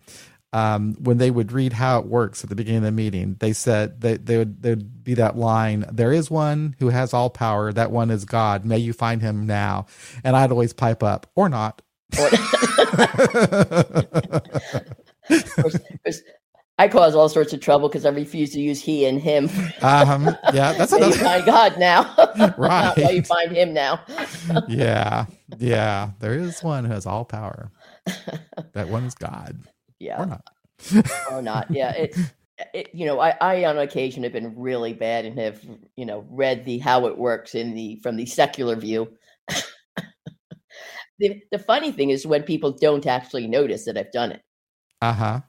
um, 0.53 0.95
when 1.01 1.19
they 1.19 1.31
would 1.31 1.53
read 1.53 1.75
how 1.75 2.01
it 2.01 2.07
works 2.07 2.43
at 2.43 2.51
the 2.51 2.57
beginning 2.57 2.79
of 2.79 2.85
the 2.85 2.93
meeting, 2.93 3.37
they 3.39 3.53
said 3.53 4.01
that 4.03 4.27
they 4.27 4.39
would 4.39 4.63
there'd 4.63 5.05
be 5.05 5.15
that 5.15 5.37
line, 5.37 5.87
"There 5.93 6.13
is 6.13 6.31
one 6.31 6.75
who 6.81 6.89
has 6.91 7.15
all 7.15 7.31
power. 7.31 7.73
That 7.73 7.93
one 7.93 8.11
is 8.11 8.25
God. 8.25 8.65
May 8.65 8.79
you 8.79 8.93
find 8.93 9.23
him 9.23 9.47
now." 9.47 9.87
And 10.25 10.37
I'd 10.37 10.51
always 10.51 10.73
pipe 10.73 11.03
up, 11.05 11.29
or 11.37 11.49
not. 11.49 11.83
I 16.81 16.89
cause 16.89 17.15
all 17.15 17.29
sorts 17.29 17.53
of 17.53 17.61
trouble 17.61 17.91
because 17.91 18.07
I 18.07 18.09
refuse 18.09 18.53
to 18.53 18.61
use 18.61 18.81
he 18.81 19.05
and 19.05 19.21
him. 19.21 19.51
um, 19.83 20.35
yeah, 20.55 20.73
that's 20.73 20.93
another. 20.93 21.15
you 21.15 21.23
find 21.23 21.45
God 21.45 21.79
now, 21.79 22.15
right? 22.57 22.95
Well, 22.97 23.13
you 23.13 23.23
find 23.23 23.53
Him 23.53 23.75
now. 23.75 24.03
yeah, 24.67 25.27
yeah. 25.59 26.13
There 26.21 26.33
is 26.33 26.63
one 26.63 26.87
who 26.87 26.93
has 26.93 27.05
all 27.05 27.27
power. 27.27 27.71
That 28.73 28.89
one 28.89 29.05
is 29.05 29.15
God. 29.15 29.59
Yeah. 29.99 30.23
Or 30.23 30.25
not. 30.25 30.45
or 31.31 31.43
not. 31.43 31.71
Yeah. 31.71 31.93
It, 31.93 32.17
it, 32.73 32.89
you 32.95 33.05
know, 33.05 33.21
I, 33.21 33.37
I 33.43 33.65
on 33.67 33.77
occasion 33.77 34.23
have 34.23 34.33
been 34.33 34.55
really 34.57 34.95
bad 34.95 35.27
and 35.27 35.39
have, 35.39 35.63
you 35.97 36.07
know, 36.07 36.25
read 36.31 36.65
the 36.65 36.79
how 36.79 37.05
it 37.09 37.19
works 37.19 37.55
in 37.55 37.75
the 37.75 37.97
from 38.03 38.17
the 38.17 38.25
secular 38.25 38.75
view. 38.75 39.07
the 41.19 41.43
the 41.53 41.59
funny 41.59 41.93
thing 41.93 42.09
is 42.09 42.27
when 42.27 42.43
people 42.43 42.73
don't 42.73 43.07
actually 43.07 43.49
notice 43.49 43.85
that 43.85 43.99
I've 43.99 44.13
done 44.13 44.33
it. 44.33 44.41
Uh-huh. 45.03 45.41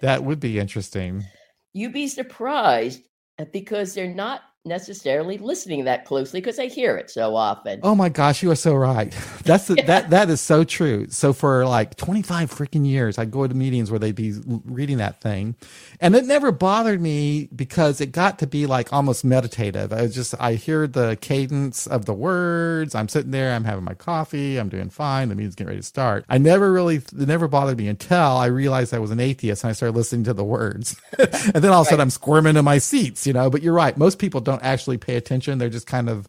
That 0.00 0.24
would 0.24 0.40
be 0.40 0.58
interesting. 0.58 1.24
You'd 1.72 1.92
be 1.92 2.08
surprised 2.08 3.02
uh, 3.38 3.44
because 3.52 3.94
they're 3.94 4.14
not 4.14 4.42
necessarily 4.66 5.36
listening 5.36 5.84
that 5.84 6.06
closely 6.06 6.40
because 6.40 6.58
I 6.58 6.66
hear 6.66 6.96
it 6.96 7.10
so 7.10 7.36
often. 7.36 7.80
Oh 7.82 7.94
my 7.94 8.08
gosh, 8.08 8.42
you 8.42 8.50
are 8.50 8.56
so 8.56 8.74
right. 8.74 9.12
That's 9.44 9.66
the, 9.66 9.74
yeah. 9.74 9.84
that 9.86 10.10
that 10.10 10.30
is 10.30 10.40
so 10.40 10.64
true. 10.64 11.06
So 11.10 11.34
for 11.34 11.66
like 11.66 11.96
25 11.96 12.50
freaking 12.50 12.86
years, 12.86 13.18
I'd 13.18 13.30
go 13.30 13.46
to 13.46 13.54
meetings 13.54 13.90
where 13.90 13.98
they'd 13.98 14.14
be 14.14 14.32
reading 14.64 14.98
that 14.98 15.20
thing. 15.20 15.54
And 16.00 16.16
it 16.16 16.24
never 16.24 16.50
bothered 16.50 17.02
me 17.02 17.50
because 17.54 18.00
it 18.00 18.10
got 18.10 18.38
to 18.38 18.46
be 18.46 18.64
like 18.64 18.90
almost 18.90 19.22
meditative. 19.22 19.92
I 19.92 20.00
was 20.00 20.14
just 20.14 20.34
I 20.40 20.54
hear 20.54 20.86
the 20.86 21.18
cadence 21.20 21.86
of 21.86 22.06
the 22.06 22.14
words. 22.14 22.94
I'm 22.94 23.08
sitting 23.08 23.32
there, 23.32 23.52
I'm 23.52 23.64
having 23.64 23.84
my 23.84 23.94
coffee, 23.94 24.56
I'm 24.56 24.70
doing 24.70 24.88
fine, 24.88 25.28
the 25.28 25.34
meeting's 25.34 25.56
getting 25.56 25.68
ready 25.68 25.80
to 25.80 25.86
start. 25.86 26.24
I 26.30 26.38
never 26.38 26.72
really 26.72 26.96
it 26.96 27.12
never 27.12 27.48
bothered 27.48 27.76
me 27.76 27.88
until 27.88 28.16
I 28.18 28.46
realized 28.46 28.94
I 28.94 28.98
was 28.98 29.10
an 29.10 29.20
atheist 29.20 29.62
and 29.62 29.68
I 29.68 29.72
started 29.74 29.94
listening 29.94 30.24
to 30.24 30.32
the 30.32 30.44
words. 30.44 30.96
and 31.18 31.52
then 31.62 31.70
all 31.70 31.82
of 31.82 31.86
a 31.86 31.90
sudden 31.90 32.00
I'm 32.00 32.08
squirming 32.08 32.56
in 32.56 32.64
my 32.64 32.78
seats, 32.78 33.26
you 33.26 33.34
know, 33.34 33.50
but 33.50 33.62
you're 33.62 33.74
right. 33.74 33.98
Most 33.98 34.18
people 34.18 34.40
don't 34.40 34.53
don't 34.54 34.66
actually 34.66 34.98
pay 34.98 35.16
attention. 35.16 35.58
They're 35.58 35.68
just 35.68 35.86
kind 35.86 36.08
of 36.08 36.28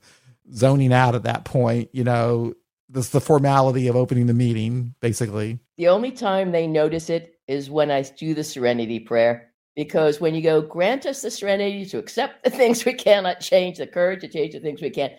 zoning 0.54 0.94
out 0.94 1.16
at 1.16 1.24
that 1.24 1.46
point. 1.46 1.90
You 1.94 2.04
know, 2.04 2.54
this 2.90 3.10
the 3.10 3.22
formality 3.22 3.88
of 3.88 3.96
opening 3.96 4.28
the 4.28 4.34
meeting, 4.34 4.96
basically. 5.00 5.60
The 5.78 5.88
only 5.88 6.12
time 6.12 6.52
they 6.52 6.68
notice 6.68 7.10
it 7.10 7.40
is 7.48 7.70
when 7.70 7.92
I 7.92 8.02
do 8.02 8.34
the 8.34 8.44
serenity 8.44 9.00
prayer. 9.00 9.52
Because 9.76 10.22
when 10.22 10.34
you 10.34 10.42
go, 10.42 10.62
grant 10.62 11.06
us 11.06 11.22
the 11.22 11.30
serenity 11.30 11.86
to 11.88 11.98
accept 11.98 12.44
the 12.44 12.50
things 12.62 12.86
we 12.86 12.94
cannot 12.94 13.42
change, 13.42 13.78
the 13.78 13.88
courage 13.88 14.22
to 14.22 14.28
change 14.28 14.54
the 14.54 14.60
things 14.60 14.82
we 14.82 14.90
can. 14.90 15.12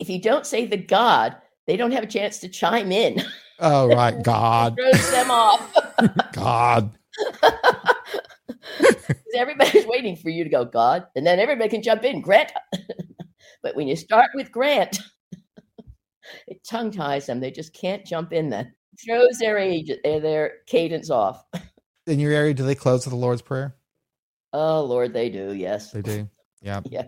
If 0.00 0.10
you 0.10 0.20
don't 0.20 0.44
say 0.44 0.66
the 0.66 0.76
God, 0.76 1.36
they 1.66 1.76
don't 1.76 1.92
have 1.92 2.02
a 2.02 2.08
chance 2.08 2.38
to 2.40 2.48
chime 2.48 2.90
in. 2.90 3.22
Oh, 3.60 3.88
right. 3.88 4.20
God. 4.22 4.76
throws 4.76 5.10
them 5.12 5.30
off. 5.30 5.76
God. 6.32 6.98
Everybody's 9.34 9.86
waiting 9.86 10.16
for 10.16 10.30
you 10.30 10.44
to 10.44 10.50
go, 10.50 10.64
God, 10.64 11.06
and 11.14 11.26
then 11.26 11.38
everybody 11.38 11.68
can 11.68 11.82
jump 11.82 12.04
in, 12.04 12.20
Grant. 12.20 12.52
but 13.62 13.76
when 13.76 13.88
you 13.88 13.96
start 13.96 14.30
with 14.34 14.52
Grant, 14.52 15.00
it 16.46 16.64
tongue 16.64 16.90
ties 16.90 17.26
them. 17.26 17.40
They 17.40 17.50
just 17.50 17.72
can't 17.72 18.04
jump 18.04 18.32
in 18.32 18.50
then. 18.50 18.72
Throws 19.04 19.38
their 19.38 19.58
age, 19.58 19.90
eh, 20.04 20.18
their 20.20 20.54
cadence 20.66 21.10
off. 21.10 21.44
In 22.06 22.20
your 22.20 22.32
area, 22.32 22.52
do 22.52 22.64
they 22.64 22.74
close 22.74 23.06
with 23.06 23.12
the 23.12 23.18
Lord's 23.18 23.40
Prayer? 23.40 23.74
Oh 24.52 24.84
Lord, 24.84 25.14
they 25.14 25.30
do. 25.30 25.54
Yes, 25.54 25.90
they 25.90 26.02
do. 26.02 26.28
Yeah, 26.60 26.80
yeah. 26.84 27.06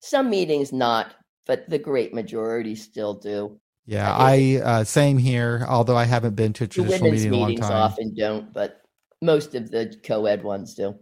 Some 0.00 0.30
meetings 0.30 0.72
not, 0.72 1.14
but 1.46 1.68
the 1.68 1.78
great 1.78 2.14
majority 2.14 2.76
still 2.76 3.14
do. 3.14 3.60
Yeah, 3.84 4.16
I 4.16 4.60
uh, 4.64 4.84
same 4.84 5.18
here. 5.18 5.66
Although 5.68 5.96
I 5.96 6.04
haven't 6.04 6.36
been 6.36 6.52
to 6.54 6.64
a 6.64 6.66
traditional 6.68 7.10
meeting 7.10 7.26
in 7.26 7.34
a 7.34 7.36
long 7.36 7.48
time. 7.48 7.48
Meetings 7.48 7.70
often 7.70 8.14
don't, 8.14 8.52
but 8.52 8.85
most 9.22 9.54
of 9.54 9.70
the 9.70 9.96
co-ed 10.02 10.42
ones 10.42 10.74
do. 10.74 10.96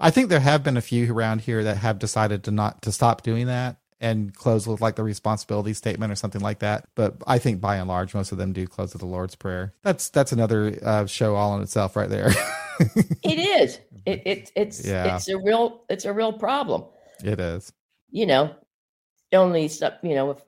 I 0.00 0.10
think 0.10 0.28
there 0.28 0.40
have 0.40 0.62
been 0.62 0.76
a 0.76 0.82
few 0.82 1.12
around 1.12 1.42
here 1.42 1.64
that 1.64 1.78
have 1.78 1.98
decided 1.98 2.44
to 2.44 2.50
not 2.50 2.82
to 2.82 2.92
stop 2.92 3.22
doing 3.22 3.46
that 3.46 3.78
and 4.00 4.34
close 4.34 4.66
with 4.66 4.80
like 4.80 4.96
the 4.96 5.02
responsibility 5.02 5.72
statement 5.72 6.12
or 6.12 6.14
something 6.14 6.40
like 6.40 6.60
that. 6.60 6.88
But 6.94 7.16
I 7.26 7.38
think 7.38 7.60
by 7.60 7.76
and 7.76 7.88
large, 7.88 8.14
most 8.14 8.32
of 8.32 8.38
them 8.38 8.52
do 8.52 8.66
close 8.66 8.92
with 8.92 9.00
the 9.00 9.06
Lord's 9.06 9.34
Prayer. 9.34 9.74
That's 9.82 10.10
that's 10.10 10.32
another 10.32 10.78
uh, 10.82 11.06
show 11.06 11.34
all 11.34 11.56
in 11.56 11.62
itself, 11.62 11.96
right 11.96 12.08
there. 12.08 12.30
it 12.80 13.38
is. 13.38 13.80
It, 14.06 14.22
it 14.24 14.52
it's 14.54 14.86
yeah. 14.86 15.16
it's 15.16 15.28
a 15.28 15.38
real 15.38 15.84
it's 15.88 16.04
a 16.04 16.12
real 16.12 16.32
problem. 16.32 16.84
It 17.24 17.40
is. 17.40 17.72
You 18.10 18.26
know, 18.26 18.54
only 19.32 19.68
stuff. 19.68 19.94
you 20.02 20.14
know 20.14 20.30
if 20.32 20.42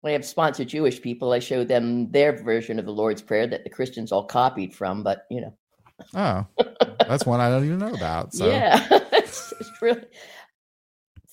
when 0.00 0.12
I 0.12 0.14
have 0.14 0.24
sponsored 0.24 0.68
Jewish 0.68 1.02
people, 1.02 1.32
I 1.32 1.40
show 1.40 1.62
them 1.62 2.10
their 2.10 2.32
version 2.32 2.78
of 2.78 2.86
the 2.86 2.92
Lord's 2.92 3.20
Prayer 3.20 3.46
that 3.46 3.64
the 3.64 3.70
Christians 3.70 4.12
all 4.12 4.24
copied 4.24 4.74
from. 4.74 5.02
But 5.02 5.26
you 5.30 5.42
know, 5.42 5.54
oh, 6.14 6.46
that's 7.06 7.26
one 7.26 7.40
I 7.40 7.48
don't 7.48 7.64
even 7.64 7.78
know 7.78 7.94
about. 7.94 8.34
So. 8.34 8.46
Yeah, 8.46 8.86
it's, 9.12 9.52
it's 9.60 9.82
really 9.82 10.04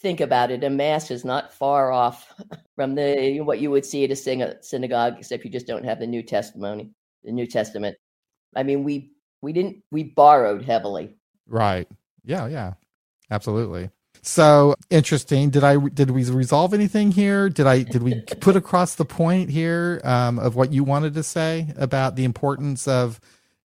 think 0.01 0.22
about 0.22 0.51
it. 0.51 0.63
A 0.63 0.70
mass 0.70 1.11
is 1.11 1.26
not 1.26 1.53
far 1.53 1.91
off 1.91 2.34
from 2.76 2.95
the 2.95 3.41
what 3.41 3.59
you 3.59 3.72
would 3.72 3.86
see 3.86 4.03
at 4.03 4.11
a 4.11 4.57
synagogue, 4.61 5.15
except 5.18 5.43
you 5.43 5.51
just 5.51 5.68
don't 5.68 5.86
have 5.86 5.99
the 5.99 6.07
New 6.07 6.24
Testimony, 6.24 6.91
the 7.24 7.32
New 7.32 7.47
Testament. 7.47 7.97
I 8.55 8.63
mean, 8.63 8.84
we 8.84 9.11
we 9.41 9.53
didn't 9.53 9.84
we 9.91 10.03
borrowed 10.03 10.63
heavily. 10.63 11.15
Right. 11.47 11.88
Yeah. 12.24 12.47
Yeah. 12.47 12.74
Absolutely. 13.30 13.89
So 14.22 14.76
interesting. 14.89 15.49
Did 15.49 15.63
I 15.63 15.78
did 15.78 16.11
we 16.11 16.24
resolve 16.26 16.74
anything 16.74 17.11
here? 17.11 17.49
Did 17.49 17.68
I 17.68 17.84
did 17.84 18.03
we 18.03 18.22
put 18.39 18.55
across 18.55 18.95
the 18.95 19.05
point 19.05 19.49
here 19.49 20.01
um, 20.03 20.39
of 20.39 20.55
what 20.55 20.72
you 20.72 20.84
wanted 20.84 21.13
to 21.15 21.24
say 21.24 21.74
about 21.78 22.15
the 22.15 22.24
importance 22.24 22.88
of 22.88 23.20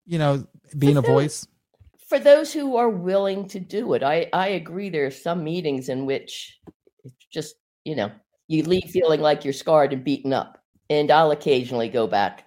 you 0.07 0.19
know 0.19 0.47
being 0.79 0.97
a 0.97 1.03
voice? 1.03 1.47
For 2.09 2.19
those 2.19 2.53
who 2.53 2.77
are 2.77 2.91
willing 2.91 3.49
to 3.49 3.61
do 3.61 3.95
it, 3.95 4.03
I 4.03 4.29
I 4.33 4.49
agree. 4.49 4.91
There 4.91 5.07
are 5.07 5.11
some 5.11 5.45
meetings 5.45 5.89
in 5.89 6.07
which 6.07 6.59
it's 7.05 7.27
just 7.33 7.57
you 7.85 7.97
know 7.97 8.11
you 8.49 8.65
leave 8.65 8.91
feeling 8.91 9.21
like 9.21 9.45
you're 9.45 9.53
scarred 9.53 9.93
and 9.93 10.05
beaten 10.05 10.33
up, 10.33 10.63
and 10.91 11.11
I'll 11.11 11.31
occasionally 11.31 11.89
go 11.89 12.07
back 12.07 12.47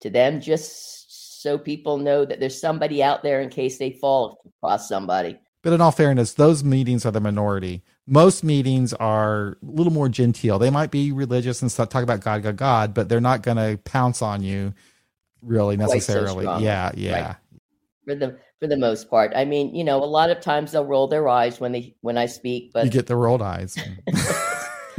to 0.00 0.10
them 0.10 0.40
just 0.40 1.42
so 1.42 1.58
people 1.58 1.98
know 1.98 2.24
that 2.24 2.40
there's 2.40 2.60
somebody 2.60 3.02
out 3.02 3.22
there 3.22 3.40
in 3.40 3.48
case 3.50 3.78
they 3.78 3.98
fall 4.00 4.40
across 4.46 4.88
somebody 4.88 5.38
but 5.62 5.72
in 5.72 5.80
all 5.80 5.92
fairness, 5.92 6.32
those 6.34 6.64
meetings 6.64 7.06
are 7.06 7.12
the 7.12 7.20
minority. 7.20 7.82
Most 8.06 8.42
meetings 8.42 8.92
are 8.94 9.50
a 9.50 9.56
little 9.62 9.92
more 9.92 10.08
genteel. 10.08 10.58
They 10.58 10.70
might 10.70 10.90
be 10.90 11.12
religious 11.12 11.62
and 11.62 11.70
stuff, 11.70 11.88
talk 11.88 12.02
about 12.02 12.20
God, 12.20 12.42
God, 12.42 12.56
God, 12.56 12.94
but 12.94 13.08
they're 13.08 13.20
not 13.20 13.42
going 13.42 13.58
to 13.58 13.78
pounce 13.84 14.22
on 14.22 14.42
you 14.42 14.74
really 15.40 15.76
necessarily. 15.76 16.46
So 16.46 16.58
yeah, 16.58 16.90
yeah. 16.96 17.26
Right. 17.26 17.36
For 18.04 18.14
the 18.16 18.38
for 18.58 18.66
the 18.66 18.76
most 18.76 19.08
part, 19.08 19.32
I 19.34 19.44
mean, 19.44 19.74
you 19.74 19.84
know, 19.84 20.02
a 20.02 20.04
lot 20.06 20.30
of 20.30 20.40
times 20.40 20.72
they'll 20.72 20.84
roll 20.84 21.06
their 21.06 21.28
eyes 21.28 21.60
when 21.60 21.70
they 21.72 21.94
when 22.00 22.18
I 22.18 22.26
speak, 22.26 22.72
but 22.72 22.84
you 22.84 22.90
get 22.90 23.06
the 23.06 23.16
rolled 23.16 23.42
eyes. 23.42 23.76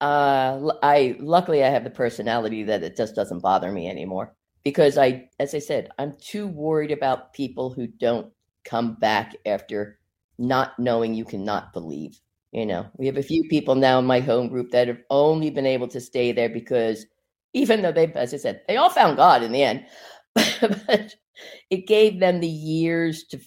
uh, 0.00 0.70
I 0.82 1.16
luckily 1.20 1.64
I 1.64 1.70
have 1.70 1.84
the 1.84 1.90
personality 1.90 2.64
that 2.64 2.82
it 2.82 2.96
just 2.96 3.14
doesn't 3.14 3.40
bother 3.40 3.72
me 3.72 3.88
anymore 3.88 4.34
because 4.64 4.98
I, 4.98 5.28
as 5.40 5.54
I 5.54 5.58
said, 5.58 5.90
I'm 5.98 6.14
too 6.20 6.46
worried 6.46 6.90
about 6.90 7.32
people 7.32 7.72
who 7.72 7.86
don't 7.86 8.32
come 8.64 8.94
back 8.94 9.34
after 9.46 9.98
not 10.38 10.78
knowing 10.78 11.14
you 11.14 11.24
cannot 11.24 11.72
believe. 11.72 12.20
You 12.52 12.66
know, 12.66 12.86
we 12.96 13.06
have 13.06 13.16
a 13.16 13.22
few 13.22 13.44
people 13.48 13.74
now 13.74 13.98
in 13.98 14.04
my 14.04 14.20
home 14.20 14.48
group 14.48 14.70
that 14.72 14.88
have 14.88 15.00
only 15.08 15.50
been 15.50 15.66
able 15.66 15.88
to 15.88 16.00
stay 16.00 16.32
there 16.32 16.50
because 16.50 17.06
even 17.54 17.80
though 17.80 17.92
they, 17.92 18.12
as 18.12 18.34
I 18.34 18.36
said, 18.36 18.62
they 18.68 18.76
all 18.76 18.90
found 18.90 19.16
God 19.16 19.42
in 19.42 19.52
the 19.52 19.62
end, 19.62 19.86
but 20.34 21.14
it 21.70 21.86
gave 21.86 22.20
them 22.20 22.40
the 22.40 22.48
years 22.48 23.24
to 23.24 23.38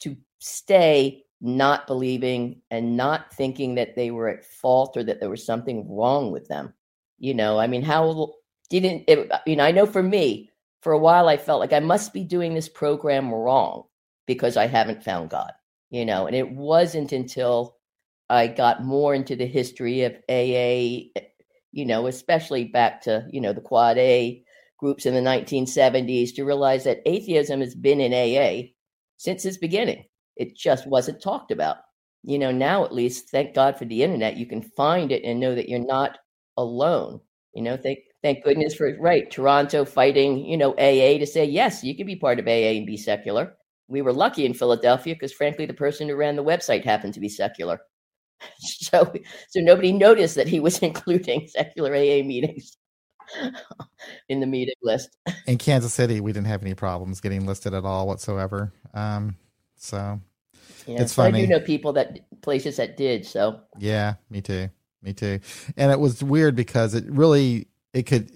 to 0.00 0.16
stay 0.38 1.24
not 1.42 1.88
believing 1.88 2.60
and 2.70 2.96
not 2.96 3.32
thinking 3.34 3.74
that 3.74 3.96
they 3.96 4.10
were 4.10 4.28
at 4.28 4.44
fault 4.44 4.96
or 4.96 5.02
that 5.02 5.18
there 5.18 5.30
was 5.30 5.44
something 5.44 5.86
wrong 5.90 6.30
with 6.30 6.46
them. 6.46 6.72
You 7.18 7.34
know, 7.34 7.58
I 7.58 7.66
mean, 7.66 7.82
how 7.82 8.34
didn't 8.70 9.04
it, 9.08 9.30
you 9.46 9.56
know? 9.56 9.64
I 9.64 9.72
know 9.72 9.86
for 9.86 10.02
me, 10.02 10.50
for 10.80 10.92
a 10.92 10.98
while, 10.98 11.28
I 11.28 11.36
felt 11.36 11.60
like 11.60 11.72
I 11.72 11.80
must 11.80 12.12
be 12.12 12.24
doing 12.24 12.54
this 12.54 12.68
program 12.68 13.32
wrong 13.32 13.84
because 14.26 14.56
I 14.56 14.66
haven't 14.66 15.04
found 15.04 15.30
God, 15.30 15.52
you 15.90 16.04
know. 16.04 16.26
And 16.26 16.34
it 16.34 16.50
wasn't 16.50 17.12
until 17.12 17.76
I 18.30 18.46
got 18.46 18.84
more 18.84 19.14
into 19.14 19.36
the 19.36 19.46
history 19.46 20.02
of 20.02 20.12
AA, 20.28 21.10
eh, 21.16 21.24
you 21.72 21.86
know, 21.86 22.06
especially 22.06 22.64
back 22.64 23.02
to, 23.02 23.26
you 23.30 23.40
know, 23.40 23.52
the 23.52 23.60
Quad 23.60 23.98
A 23.98 24.44
groups 24.82 25.06
in 25.06 25.14
the 25.14 25.20
1970s 25.20 26.34
to 26.34 26.44
realize 26.44 26.84
that 26.84 27.00
atheism 27.06 27.60
has 27.60 27.74
been 27.74 28.00
in 28.00 28.12
AA 28.12 28.68
since 29.16 29.46
its 29.46 29.56
beginning. 29.56 30.04
It 30.36 30.56
just 30.56 30.86
wasn't 30.86 31.22
talked 31.22 31.52
about. 31.52 31.76
You 32.24 32.38
know, 32.38 32.50
now 32.50 32.84
at 32.84 32.92
least, 32.92 33.30
thank 33.30 33.54
God 33.54 33.78
for 33.78 33.86
the 33.86 34.02
internet, 34.02 34.36
you 34.36 34.46
can 34.46 34.62
find 34.62 35.12
it 35.12 35.24
and 35.24 35.40
know 35.40 35.54
that 35.54 35.68
you're 35.68 35.78
not 35.78 36.18
alone. 36.56 37.20
You 37.54 37.62
know, 37.62 37.76
thank 37.76 38.00
thank 38.22 38.44
goodness 38.44 38.74
for 38.74 38.94
right 39.00 39.30
Toronto 39.30 39.84
fighting, 39.84 40.44
you 40.44 40.56
know, 40.56 40.72
AA 40.72 41.18
to 41.18 41.26
say 41.26 41.44
yes, 41.44 41.82
you 41.82 41.96
can 41.96 42.06
be 42.06 42.16
part 42.16 42.38
of 42.38 42.46
AA 42.46 42.76
and 42.76 42.86
be 42.86 42.96
secular 42.96 43.54
we 43.92 44.02
were 44.02 44.12
lucky 44.12 44.46
in 44.46 44.54
Philadelphia 44.54 45.14
because, 45.14 45.32
frankly, 45.32 45.66
the 45.66 45.74
person 45.74 46.08
who 46.08 46.16
ran 46.16 46.34
the 46.34 46.44
website 46.44 46.84
happened 46.84 47.14
to 47.14 47.20
be 47.20 47.28
secular. 47.28 47.78
So, 48.58 49.12
so 49.50 49.60
nobody 49.60 49.92
noticed 49.92 50.34
that 50.34 50.48
he 50.48 50.58
was 50.58 50.78
including 50.82 51.46
secular 51.46 51.90
AA 51.94 52.24
meetings 52.24 52.76
in 54.28 54.40
the 54.40 54.46
meeting 54.46 54.74
list. 54.82 55.16
In 55.46 55.58
Kansas 55.58 55.92
City, 55.92 56.20
we 56.20 56.32
didn't 56.32 56.46
have 56.46 56.62
any 56.62 56.74
problems 56.74 57.20
getting 57.20 57.46
listed 57.46 57.74
at 57.74 57.84
all 57.84 58.06
whatsoever. 58.06 58.72
Um, 58.94 59.36
so 59.76 60.20
yeah, 60.86 61.02
it's 61.02 61.14
funny. 61.14 61.40
I 61.40 61.42
do 61.42 61.48
know 61.48 61.60
people 61.60 61.92
that 61.94 62.20
places 62.42 62.76
that 62.76 62.96
did. 62.96 63.26
So 63.26 63.60
yeah, 63.78 64.14
me 64.30 64.40
too, 64.40 64.68
me 65.02 65.12
too. 65.12 65.40
And 65.76 65.90
it 65.92 66.00
was 66.00 66.22
weird 66.22 66.56
because 66.56 66.94
it 66.94 67.04
really 67.08 67.68
it 67.92 68.04
could 68.04 68.30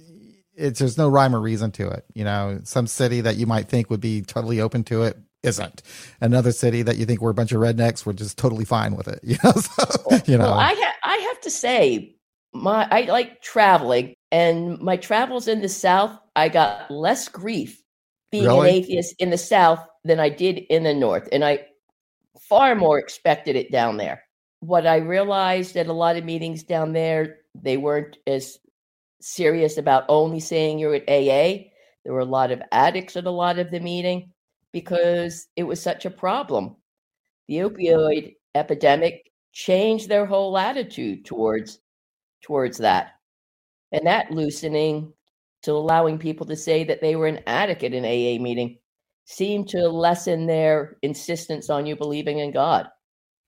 it's 0.55 0.79
there's 0.79 0.99
no 0.99 1.09
rhyme 1.09 1.35
or 1.35 1.41
reason 1.41 1.71
to 1.73 1.89
it. 1.89 2.05
You 2.15 2.25
know, 2.25 2.61
some 2.65 2.87
city 2.87 3.21
that 3.21 3.37
you 3.37 3.47
might 3.47 3.69
think 3.69 3.91
would 3.91 4.01
be 4.01 4.23
totally 4.23 4.61
open 4.61 4.85
to 4.85 5.03
it 5.03 5.19
isn't. 5.43 5.83
Another 6.21 6.53
city 6.53 6.83
that 6.83 6.97
you 6.97 7.07
think 7.07 7.21
we're 7.21 7.31
a 7.31 7.35
bunch 7.35 7.53
of 7.53 7.61
rednecks, 7.61 8.05
we're 8.05 8.13
just 8.13 8.37
totally 8.37 8.65
fine 8.65 8.97
with 8.97 9.09
it. 9.09 9.21
You 9.27 9.37
know, 9.45 9.53
so, 9.53 10.21
you 10.27 10.39
know. 10.39 10.45
Well, 10.45 10.59
I 10.59 10.75
ha- 10.75 10.97
I 11.05 11.17
have 11.17 11.41
to 11.43 11.51
say, 11.51 12.16
my 12.63 12.89
I 12.91 13.03
like 13.03 13.43
traveling, 13.43 14.15
and 14.31 14.79
my 14.81 14.97
travels 14.97 15.49
in 15.49 15.61
the 15.61 15.69
South, 15.69 16.19
I 16.35 16.49
got 16.49 16.91
less 16.91 17.29
grief 17.29 17.83
being 18.31 18.47
really? 18.47 18.71
an 18.71 18.75
atheist 18.75 19.15
in 19.19 19.31
the 19.31 19.39
South 19.39 19.87
than 20.05 20.21
I 20.21 20.29
did 20.29 20.59
in 20.59 20.83
the 20.85 20.95
North, 20.95 21.29
and 21.33 21.45
I 21.45 21.67
far 22.41 22.75
more 22.75 22.99
expected 22.99 23.57
it 23.57 23.73
down 23.73 23.97
there. 23.97 24.23
What 24.61 24.87
I 24.87 24.97
realized 24.97 25.77
at 25.77 25.87
a 25.87 25.93
lot 25.93 26.17
of 26.17 26.25
meetings 26.25 26.63
down 26.63 26.93
there, 26.93 27.39
they 27.55 27.77
weren't 27.77 28.17
as 28.27 28.59
serious 29.21 29.79
about 29.79 30.05
only 30.09 30.41
saying 30.41 30.79
you're 30.79 30.95
at 30.95 31.09
AA. 31.09 31.69
There 32.05 32.13
were 32.13 32.21
a 32.21 32.25
lot 32.25 32.53
of 32.53 32.63
addicts 32.73 33.17
at 33.17 33.27
a 33.27 33.31
lot 33.31 33.59
of 33.59 33.71
the 33.71 33.81
meeting 33.81 34.33
because 34.73 35.49
it 35.57 35.65
was 35.65 35.83
such 35.83 36.05
a 36.05 36.11
problem. 36.11 36.77
The 37.49 37.59
opioid 37.59 38.35
epidemic 38.55 39.31
changed 39.53 40.09
their 40.09 40.27
whole 40.27 40.57
attitude 40.59 41.25
towards 41.25 41.79
towards 42.47 42.79
that. 42.79 43.15
And 43.93 44.07
that 44.07 44.31
loosening 44.31 45.13
to 45.63 45.73
allowing 45.73 46.19
people 46.19 46.47
to 46.47 46.57
say 46.57 46.85
that 46.85 47.01
they 47.01 47.17
were 47.17 47.27
at 47.47 47.83
an 47.83 48.05
AA 48.05 48.41
meeting 48.41 48.79
seemed 49.25 49.69
to 49.69 49.89
lessen 49.89 50.47
their 50.47 50.97
insistence 51.03 51.69
on 51.69 51.87
you 51.87 51.97
believing 51.97 52.39
in 52.39 52.53
God 52.53 52.89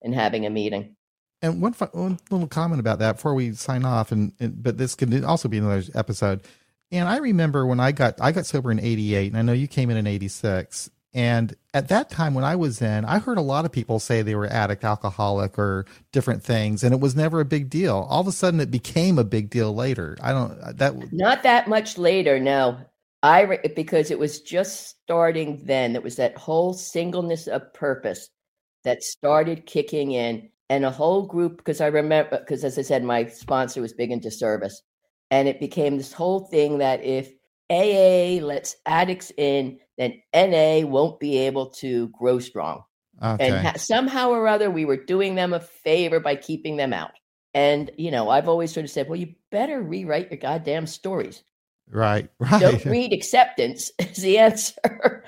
and 0.03 0.13
having 0.15 0.45
a 0.45 0.51
meeting. 0.51 0.97
And 1.41 1.63
one, 1.63 1.73
one 1.93 2.19
little 2.31 2.49
comment 2.49 2.81
about 2.81 2.99
that 2.99 3.17
before 3.17 3.35
we 3.35 3.53
sign 3.53 3.85
off, 3.85 4.11
and, 4.11 4.33
and 4.41 4.61
but 4.61 4.77
this 4.77 4.97
could 4.97 5.23
also 5.23 5.49
be 5.49 5.59
another 5.59 5.85
episode. 5.95 6.43
And 6.91 7.09
I 7.09 7.19
remember 7.19 7.65
when 7.65 7.79
I 7.79 7.93
got 7.93 8.21
I 8.21 8.33
got 8.33 8.47
sober 8.47 8.73
in 8.73 8.81
'88, 8.81 9.29
and 9.29 9.39
I 9.39 9.43
know 9.43 9.53
you 9.53 9.69
came 9.69 9.89
in 9.91 9.97
in 9.97 10.09
'86. 10.09 10.91
And 11.15 11.57
at 11.73 11.89
that 11.89 12.11
time 12.11 12.35
when 12.35 12.45
I 12.45 12.57
was 12.57 12.83
in, 12.83 13.05
I 13.05 13.19
heard 13.19 13.39
a 13.39 13.43
lot 13.43 13.65
of 13.65 13.73
people 13.73 13.99
say 13.99 14.21
they 14.21 14.35
were 14.35 14.47
addict, 14.47 14.85
alcoholic, 14.85 15.59
or 15.59 15.87
different 16.13 16.43
things, 16.43 16.85
and 16.85 16.93
it 16.93 17.01
was 17.01 17.17
never 17.17 17.41
a 17.41 17.47
big 17.47 17.71
deal. 17.71 18.07
All 18.11 18.21
of 18.21 18.27
a 18.27 18.33
sudden, 18.33 18.61
it 18.61 18.71
became 18.71 19.19
a 19.19 19.25
big 19.25 19.49
deal 19.49 19.75
later. 19.75 20.19
I 20.21 20.33
don't 20.33 20.61
uh, 20.61 20.73
that 20.73 21.13
not 21.13 21.43
that 21.45 21.67
much 21.67 21.97
later. 21.97 22.39
No, 22.39 22.79
I 23.23 23.59
because 23.75 24.11
it 24.11 24.19
was 24.19 24.43
just 24.43 24.91
starting 24.91 25.63
then. 25.65 25.97
It 25.97 26.03
was 26.03 26.17
that 26.17 26.37
whole 26.37 26.75
singleness 26.75 27.47
of 27.47 27.73
purpose 27.73 28.29
that 28.85 29.03
started 29.03 29.65
kicking 29.65 30.13
in, 30.13 30.51
and 30.69 30.85
a 30.85 30.91
whole 30.91 31.27
group. 31.27 31.57
Because 31.57 31.81
I 31.81 31.87
remember, 31.87 32.39
because 32.39 32.65
as 32.65 32.79
I 32.79 32.83
said, 32.83 33.03
my 33.03 33.27
sponsor 33.27 33.81
was 33.81 33.95
big 33.95 34.11
into 34.11 34.31
service, 34.31 34.83
and 35.31 35.49
it 35.49 35.59
became 35.59 35.97
this 35.97 36.13
whole 36.13 36.41
thing 36.41 36.79
that 36.79 37.03
if 37.03 37.33
AA 37.71 38.45
lets 38.45 38.77
addicts 38.87 39.33
in, 39.37 39.79
then 39.97 40.21
NA 40.35 40.87
won't 40.87 41.21
be 41.21 41.39
able 41.39 41.71
to 41.71 42.09
grow 42.09 42.39
strong. 42.39 42.85
Okay. 43.23 43.49
And 43.49 43.67
ha- 43.67 43.77
somehow 43.77 44.31
or 44.31 44.47
other, 44.47 44.71
we 44.71 44.85
were 44.85 44.97
doing 44.97 45.35
them 45.35 45.53
a 45.53 45.61
favor 45.61 46.21
by 46.21 46.37
keeping 46.37 46.77
them 46.77 46.93
out. 46.93 47.13
And, 47.55 47.91
you 47.97 48.11
know, 48.11 48.29
I've 48.29 48.49
always 48.49 48.73
sort 48.73 48.85
of 48.85 48.91
said, 48.91 49.09
well, 49.09 49.19
you 49.19 49.35
better 49.51 49.83
rewrite 49.83 50.31
your 50.31 50.39
goddamn 50.39 50.87
stories. 50.87 51.43
right. 51.91 52.29
Right. 52.39 52.61
Don't 52.61 52.85
read 52.85 53.13
acceptance 53.13 53.91
is 53.99 54.19
the 54.19 54.39
answer 54.39 55.25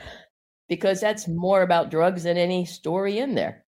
because 0.68 1.01
that's 1.01 1.26
more 1.26 1.62
about 1.62 1.91
drugs 1.91 2.22
than 2.22 2.36
any 2.36 2.64
story 2.64 3.18
in 3.18 3.34
there. 3.34 3.64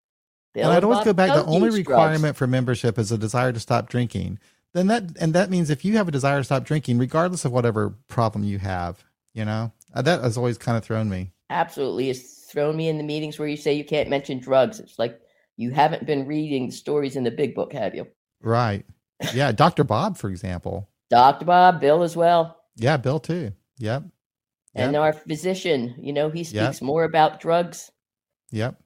and 0.54 0.66
I'd 0.66 0.84
always 0.84 1.06
go 1.06 1.14
back. 1.14 1.30
The 1.30 1.46
only 1.46 1.68
use 1.68 1.76
drugs. 1.76 1.88
requirement 1.88 2.36
for 2.36 2.48
membership 2.48 3.00
is 3.00 3.12
a 3.12 3.18
desire 3.18 3.54
to 3.54 3.60
stop 3.60 3.88
drinking. 3.90 4.40
Then 4.74 4.88
that 4.88 5.04
and 5.20 5.34
that 5.34 5.50
means 5.50 5.70
if 5.70 5.84
you 5.84 5.98
have 5.98 6.08
a 6.08 6.12
desire 6.12 6.40
to 6.40 6.44
stop 6.44 6.64
drinking, 6.64 6.98
regardless 7.00 7.46
of 7.46 7.52
whatever 7.52 7.96
problem 8.08 8.44
you 8.44 8.60
have, 8.60 9.04
you 9.34 9.46
know 9.46 9.72
Uh, 9.94 10.02
that 10.04 10.22
has 10.22 10.38
always 10.38 10.58
kind 10.58 10.78
of 10.78 10.84
thrown 10.84 11.10
me. 11.10 11.32
absolutely 11.50 12.08
has 12.10 12.22
thrown 12.52 12.76
me 12.76 12.88
in 12.90 12.98
the 12.98 13.04
meetings 13.04 13.38
where 13.40 13.48
you 13.48 13.58
say 13.58 13.74
you 13.74 13.84
can't 13.86 14.10
mention 14.10 14.40
drugs. 14.40 14.80
It's 14.80 15.00
like 15.00 15.20
you 15.58 15.72
haven't 15.72 16.06
been 16.06 16.26
reading 16.28 16.68
the 16.68 16.72
stories 16.72 17.16
in 17.16 17.24
the 17.24 17.32
big 17.32 17.54
book, 17.56 17.74
have 17.74 17.94
you? 17.96 18.08
Right. 18.42 18.86
Yeah. 19.34 19.52
Dr. 19.52 19.84
Bob, 19.84 20.18
for 20.18 20.30
example. 20.30 20.88
Dr. 21.10 21.46
Bob, 21.46 21.82
Bill 21.82 22.04
as 22.04 22.16
well. 22.16 22.58
Yeah. 22.76 22.98
Bill 22.98 23.20
too. 23.20 23.52
Yep. 23.80 24.04
And 24.76 24.96
our 24.96 25.12
physician, 25.14 25.96
you 26.00 26.14
know, 26.14 26.30
he 26.30 26.42
Yep. 26.44 26.48
speaks 26.48 26.82
more 26.82 27.04
about 27.04 27.40
drugs. 27.42 27.92
Yep. 28.52 28.80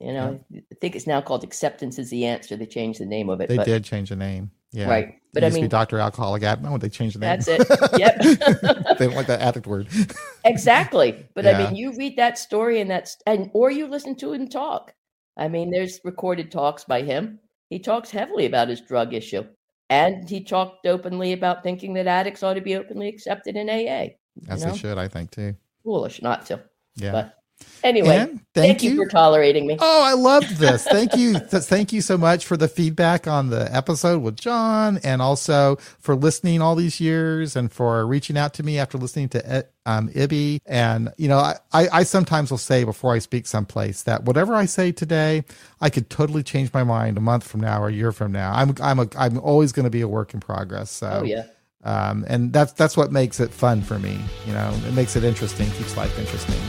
You 0.00 0.12
know, 0.12 0.40
I 0.54 0.74
think 0.80 0.96
it's 0.96 1.06
now 1.06 1.20
called 1.20 1.44
Acceptance 1.44 1.98
is 1.98 2.10
the 2.10 2.26
Answer. 2.26 2.56
They 2.56 2.66
changed 2.66 3.00
the 3.00 3.06
name 3.06 3.28
of 3.28 3.40
it. 3.40 3.48
They 3.48 3.56
but, 3.56 3.66
did 3.66 3.84
change 3.84 4.08
the 4.08 4.16
name. 4.16 4.50
Yeah. 4.72 4.88
Right. 4.88 5.20
But 5.32 5.44
I 5.44 5.50
mean, 5.50 5.62
be 5.62 5.68
Dr. 5.68 6.00
Alcoholic 6.00 6.42
Addict. 6.42 6.64
No, 6.64 6.76
they 6.78 6.88
changed 6.88 7.14
the 7.14 7.20
name. 7.20 7.38
That's 7.38 7.48
it. 7.48 7.66
Yep. 7.98 8.98
they 8.98 9.06
don't 9.06 9.14
like 9.14 9.28
that 9.28 9.40
addict 9.40 9.68
word. 9.68 9.86
exactly. 10.44 11.26
But 11.34 11.46
I 11.46 11.56
mean, 11.58 11.76
you 11.76 11.96
read 11.96 12.16
that 12.16 12.38
story 12.38 12.80
and 12.80 12.90
that's, 12.90 13.16
and, 13.26 13.50
or 13.54 13.70
you 13.70 13.86
listen 13.86 14.16
to 14.16 14.32
him 14.32 14.48
talk. 14.48 14.92
I 15.36 15.46
mean, 15.46 15.70
there's 15.70 16.00
recorded 16.02 16.50
talks 16.50 16.84
by 16.84 17.02
him. 17.02 17.38
He 17.70 17.78
talks 17.78 18.10
heavily 18.10 18.46
about 18.46 18.68
his 18.68 18.80
drug 18.80 19.14
issue. 19.14 19.44
And 19.90 20.28
he 20.28 20.42
talked 20.42 20.86
openly 20.86 21.32
about 21.32 21.62
thinking 21.62 21.94
that 21.94 22.08
addicts 22.08 22.42
ought 22.42 22.54
to 22.54 22.60
be 22.60 22.74
openly 22.74 23.08
accepted 23.08 23.56
in 23.56 23.70
AA. 23.70 24.14
As 24.48 24.64
know? 24.64 24.72
they 24.72 24.78
should, 24.78 24.98
I 24.98 25.06
think, 25.06 25.30
too. 25.30 25.54
Foolish 25.84 26.20
not 26.20 26.46
to. 26.46 26.60
Yeah. 26.96 27.12
But 27.12 27.43
anyway, 27.82 28.16
And 28.16 28.40
thank, 28.54 28.82
you. 28.82 28.96
for 28.96 29.06
tolerating 29.08 29.66
me. 29.66 29.76
Oh, 29.80 30.02
I 30.04 30.14
loved 30.14 30.56
this. 30.58 30.84
Thank 30.84 31.16
you. 31.16 31.38
Thank 31.38 31.92
you 31.92 32.00
so 32.00 32.16
much 32.18 32.46
for 32.46 32.56
the 32.56 32.68
feedback 32.68 33.26
on 33.28 33.50
the 33.50 33.72
episode 33.74 34.22
with 34.22 34.36
John 34.36 34.98
and 35.04 35.20
also 35.22 35.76
for 36.00 36.14
listening 36.16 36.60
all 36.62 36.74
these 36.74 37.00
years 37.00 37.56
and 37.56 37.72
for 37.72 38.06
reaching 38.06 38.36
out 38.38 38.54
to 38.54 38.62
me 38.62 38.78
after 38.78 38.98
listening 38.98 39.28
to 39.30 39.66
um, 39.86 40.08
Ibby. 40.10 40.60
And, 40.66 41.12
you 41.18 41.28
know, 41.28 41.38
I, 41.38 41.56
I, 41.72 41.88
I 41.92 42.02
sometimes 42.04 42.50
will 42.50 42.58
say 42.58 42.84
before 42.84 43.14
I 43.14 43.18
speak 43.18 43.46
someplace 43.46 44.02
that 44.04 44.24
whatever 44.24 44.54
I 44.54 44.64
say 44.66 44.92
today, 44.92 45.44
I 45.80 45.90
could 45.90 46.08
totally 46.10 46.42
change 46.42 46.72
my 46.72 46.84
mind 46.84 47.18
a 47.18 47.20
month 47.20 47.46
from 47.46 47.60
now 47.60 47.82
or 47.82 47.88
a 47.88 47.92
year 47.92 48.12
from 48.12 48.32
now. 48.32 48.52
I'm, 48.54 48.74
I'm, 48.82 48.98
a, 49.00 49.08
I'm 49.18 49.38
always 49.38 49.72
going 49.72 49.84
to 49.84 49.90
be 49.90 50.00
a 50.00 50.08
work 50.08 50.32
in 50.34 50.40
progress. 50.40 50.90
So, 50.90 51.20
Oh, 51.20 51.24
yeah. 51.24 51.44
Um, 51.84 52.24
and 52.28 52.52
that's, 52.52 52.72
that's 52.72 52.96
what 52.96 53.12
makes 53.12 53.40
it 53.40 53.50
fun 53.52 53.82
for 53.82 53.98
me. 53.98 54.18
You 54.46 54.52
know, 54.54 54.72
it 54.88 54.92
makes 54.94 55.16
it 55.16 55.24
interesting, 55.24 55.70
keeps 55.72 55.96
life 55.96 56.18
interesting. 56.18 56.60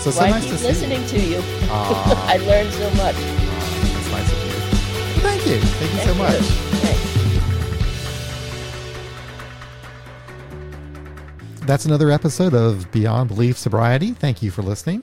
So, 0.00 0.10
so 0.10 0.20
Well, 0.20 0.26
I 0.28 0.30
nice 0.30 0.44
to 0.44 0.50
keep 0.50 0.58
see 0.58 0.64
you. 0.66 0.72
listening 0.72 1.06
to 1.06 1.20
you. 1.20 1.40
I 1.70 2.36
learned 2.46 2.72
so 2.72 2.90
much. 2.90 3.16
That's 3.16 4.10
nice 4.10 4.32
of 4.32 4.38
you. 4.44 4.50
Thank 5.20 5.46
you. 5.46 5.58
Thank 5.60 5.92
you 5.92 6.00
so 6.00 6.14
much. 6.16 6.42
Thanks. 6.82 7.14
That's 11.66 11.86
another 11.86 12.10
episode 12.10 12.52
of 12.52 12.90
Beyond 12.92 13.28
Belief 13.28 13.56
Sobriety. 13.56 14.12
Thank 14.12 14.42
you 14.42 14.50
for 14.50 14.60
listening. 14.62 15.02